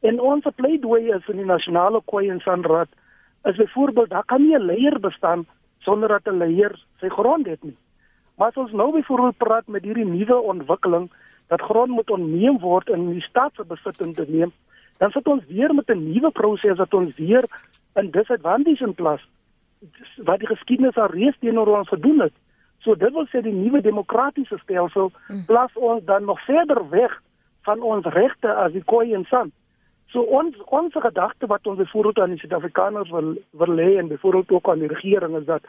En 0.01 0.21
ons 0.21 0.45
pleidooi 0.55 1.13
is 1.13 1.29
in 1.29 1.37
die 1.37 1.49
nasionale 1.49 2.03
Khoisan 2.05 2.65
raad 2.65 2.89
is 3.45 3.57
byvoorbeeld 3.57 4.11
daar 4.11 4.25
kan 4.25 4.43
nie 4.43 4.57
'n 4.57 4.67
leier 4.67 5.01
bestaan 5.01 5.47
sonder 5.79 6.09
dat 6.09 6.27
'n 6.27 6.39
leier 6.39 6.85
sy 7.01 7.09
grond 7.09 7.47
het 7.47 7.63
nie. 7.63 7.77
Maar 8.37 8.49
as 8.49 8.57
ons 8.57 8.73
nou 8.73 8.93
byvoorbeeld 8.93 9.37
praat 9.37 9.67
met 9.67 9.85
hierdie 9.85 10.05
nuwe 10.05 10.41
ontwikkeling 10.41 11.11
dat 11.47 11.61
grond 11.61 11.91
moet 11.91 12.11
onneem 12.11 12.59
word 12.59 12.89
in 12.89 13.11
die 13.11 13.21
staat 13.21 13.55
se 13.55 13.65
besitting 13.65 14.15
te 14.15 14.25
neem, 14.29 14.53
dan 14.99 15.11
sit 15.11 15.27
ons 15.27 15.45
weer 15.47 15.75
met 15.75 15.89
'n 15.91 16.13
nuwe 16.13 16.31
proses 16.31 16.77
wat 16.77 16.95
ons 16.95 17.17
weer 17.17 17.45
in 17.95 18.11
disadvantage 18.11 18.85
in 18.85 18.95
plaas. 18.95 19.29
wat 20.25 20.39
die 20.39 20.49
geskiedenis 20.49 20.97
al 20.97 21.11
reeds 21.13 21.37
teenoor 21.39 21.79
ons 21.79 21.89
gedoen 21.89 22.21
het. 22.21 22.33
So 22.87 22.95
dit 22.95 23.11
wil 23.13 23.27
sê 23.27 23.41
die 23.43 23.55
nuwe 23.55 23.81
demokratiese 23.83 24.61
stelsel 24.63 25.11
mm. 25.11 25.45
plaas 25.51 25.73
ons 25.75 26.05
dan 26.07 26.25
nog 26.25 26.39
verder 26.47 26.85
weg 26.93 27.15
van 27.67 27.83
ons 27.83 28.07
regte 28.15 28.53
as 28.55 28.71
die 28.77 28.85
Khoi 28.87 29.11
en 29.19 29.25
San. 29.27 29.51
So 30.15 30.23
ons 30.39 30.55
ons 30.71 30.95
gedagte 30.95 31.49
wat 31.51 31.67
ons 31.67 31.83
vooruit 31.91 32.21
aan 32.23 32.37
die 32.37 32.39
Suid-Afrikaners 32.39 33.11
wil 33.11 33.35
wil 33.59 33.73
lê 33.81 33.97
en 33.99 34.13
byvoorbeeld 34.13 34.55
ook 34.55 34.71
aan 34.71 34.85
die 34.85 34.93
regering 34.93 35.35
is 35.41 35.49
dat 35.51 35.67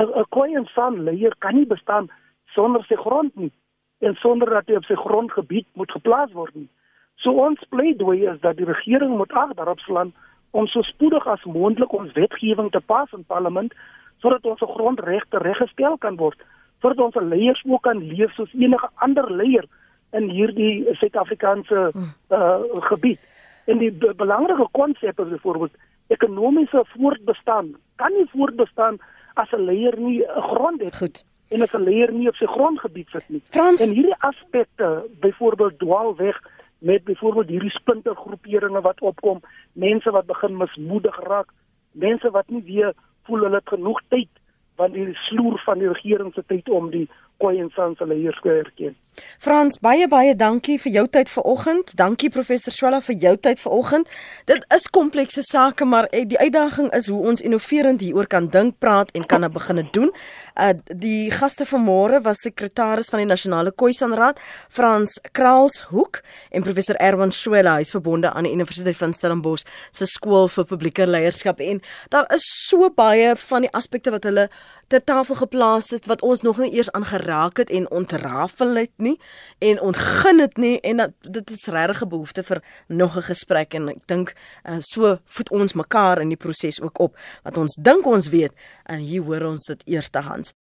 'n 0.00 0.24
Khoi 0.32 0.54
en 0.54 0.64
San 0.72 1.02
leier 1.04 1.36
kan 1.44 1.54
nie 1.54 1.66
bestaan 1.66 2.08
sonder 2.56 2.84
sy 2.88 2.96
grond 2.96 3.36
nie 3.36 3.52
en 4.00 4.14
sonder 4.14 4.48
dat 4.50 4.66
hy 4.66 4.80
op 4.80 4.88
sy 4.88 4.96
grondgebied 4.96 5.66
moet 5.72 5.92
geplaas 5.92 6.32
word 6.32 6.54
nie. 6.54 6.68
So 7.16 7.32
ons 7.32 7.60
pleidooi 7.68 8.26
is 8.32 8.40
dat 8.40 8.56
die 8.56 8.68
regering 8.68 9.16
moet 9.16 9.32
ag 9.32 9.52
daarop 9.54 9.80
slaan 9.84 10.12
om 10.50 10.66
so 10.66 10.82
spoedig 10.82 11.26
as 11.26 11.44
moontlik 11.44 11.92
ons 11.92 12.12
wetgewing 12.12 12.70
te 12.70 12.80
pas 12.80 13.12
in 13.12 13.24
parlement 13.24 13.74
sodat 14.20 14.44
ons 14.44 14.60
grondregte 14.60 15.38
reggestel 15.38 15.98
kan 15.98 16.16
word 16.16 16.40
sodat 16.80 17.00
ons 17.00 17.14
leiers 17.32 17.62
ook 17.64 17.82
kan 17.82 17.98
leef 17.98 18.32
soos 18.34 18.52
enige 18.54 18.88
ander 18.94 19.30
leier 19.32 19.64
in 20.12 20.28
hierdie 20.30 20.84
Suid-Afrikaanse 21.00 21.90
uh, 21.92 22.58
gebied. 22.90 23.18
En 23.66 23.80
die 23.80 23.90
be 23.90 24.12
belangrike 24.14 24.68
konsep 24.72 25.18
is 25.20 25.32
byvoorbeeld 25.32 25.72
ekonomiese 26.14 26.84
voortbestaan 26.92 27.74
kan 27.96 28.12
nie 28.12 28.28
voortbestaan 28.32 28.98
as 29.34 29.50
'n 29.52 29.64
leier 29.64 29.98
nie 29.98 30.22
'n 30.22 30.42
grond 30.52 30.80
het. 30.80 30.96
Goed 30.96 31.24
en 31.48 31.62
as 31.62 31.72
'n 31.72 31.82
leier 31.82 32.12
nie 32.12 32.28
op 32.28 32.34
sy 32.34 32.46
grondgebied 32.46 33.10
sit 33.10 33.28
nie. 33.28 33.42
Frans, 33.48 33.80
en 33.80 33.92
hierdie 33.94 34.18
aspekte, 34.18 35.06
byvoorbeeld 35.20 35.78
dwaalweg 35.78 36.42
met 36.78 37.04
byvoorbeeld 37.04 37.48
hierdie 37.48 37.70
splintergroeperinge 37.70 38.80
wat 38.80 39.00
opkom, 39.00 39.40
mense 39.72 40.10
wat 40.10 40.26
begin 40.26 40.56
mismoedig 40.56 41.20
raak, 41.20 41.52
mense 41.90 42.30
wat 42.30 42.48
nie 42.48 42.62
weer 42.62 42.94
voel 43.26 43.46
hulle 43.46 43.60
het 43.62 43.74
genoeg 43.74 44.02
tyd 44.08 44.32
want 44.76 44.92
die 44.92 45.14
sloer 45.28 45.58
van 45.64 45.80
die 45.80 45.88
regering 45.88 46.34
se 46.34 46.44
tyd 46.46 46.68
om 46.68 46.90
die 46.92 47.06
Koyensan 47.42 47.94
se 47.98 48.06
leiers 48.06 48.40
te 48.42 48.48
erken. 48.48 48.96
Frans, 49.38 49.78
baie 49.80 50.08
baie 50.08 50.34
dankie 50.36 50.76
vir 50.80 50.92
jou 50.92 51.04
tyd 51.08 51.30
vanoggend. 51.32 51.92
Dankie 51.96 52.30
professor 52.32 52.72
Swela 52.72 53.00
vir 53.04 53.16
jou 53.20 53.34
tyd 53.36 53.60
vanoggend. 53.60 54.08
Dit 54.48 54.64
is 54.74 54.88
komplekse 54.92 55.42
sake, 55.46 55.84
maar 55.88 56.08
eh, 56.10 56.24
die 56.28 56.38
uitdaging 56.38 56.90
is 56.96 57.08
hoe 57.12 57.20
ons 57.30 57.44
innoverend 57.44 58.00
hieroor 58.04 58.28
kan 58.32 58.48
dink, 58.52 58.78
praat 58.78 59.12
en 59.16 59.26
kan 59.26 59.44
begine 59.52 59.86
doen. 59.92 60.12
Uh 60.54 60.72
die 60.86 61.30
gaste 61.30 61.66
vanmôre 61.68 62.22
was 62.24 62.42
sekretaris 62.44 63.10
van 63.12 63.22
die 63.22 63.28
Nasionale 63.28 63.72
Khoisanraad, 63.72 64.40
Frans 64.70 65.18
Kraalshoek 65.32 66.22
en 66.50 66.64
professor 66.64 66.96
Erwin 67.00 67.32
Swela, 67.32 67.76
hy's 67.80 67.92
verbonde 67.94 68.32
aan 68.32 68.48
die 68.48 68.52
Universiteit 68.52 68.96
van 68.96 69.14
Stellenbosch 69.14 69.66
se 69.90 70.08
skool 70.08 70.48
vir 70.52 70.68
publieke 70.68 71.06
leierskap 71.06 71.60
en 71.60 71.82
daar 72.12 72.28
is 72.34 72.46
so 72.68 72.90
baie 72.90 73.34
van 73.48 73.66
die 73.66 73.72
aspekte 73.76 74.12
wat 74.14 74.24
hulle 74.28 74.48
ter 74.86 75.04
tafel 75.04 75.34
geplaas 75.34 75.90
het 75.90 76.06
wat 76.06 76.22
ons 76.22 76.42
nog 76.46 76.58
nie 76.62 76.72
eers 76.72 76.90
aan 76.92 77.04
geraak 77.04 77.56
het 77.56 77.70
en 77.70 77.90
ontrafel 77.90 78.76
het 78.76 78.92
nie 78.96 79.16
en 79.58 79.80
ontgin 79.80 80.42
dit 80.42 80.56
nie 80.56 80.74
en 80.80 81.02
dat, 81.02 81.14
dit 81.20 81.50
is 81.50 81.66
regtig 81.66 82.02
'n 82.02 82.08
behoefte 82.08 82.42
vir 82.42 82.62
nog 82.86 83.16
'n 83.16 83.28
gesprek 83.32 83.74
en 83.74 83.88
ek 83.88 84.06
dink 84.06 84.34
uh, 84.64 84.76
so 84.80 85.18
voed 85.24 85.50
ons 85.50 85.72
mekaar 85.72 86.20
in 86.20 86.28
die 86.28 86.42
proses 86.44 86.80
ook 86.80 86.98
op 86.98 87.16
wat 87.42 87.56
ons 87.56 87.76
dink 87.80 88.06
ons 88.06 88.28
weet 88.28 88.52
en 88.84 88.98
hier 88.98 89.22
hoor 89.22 89.42
ons 89.42 89.64
dit 89.64 89.82
eerstehands 89.86 90.56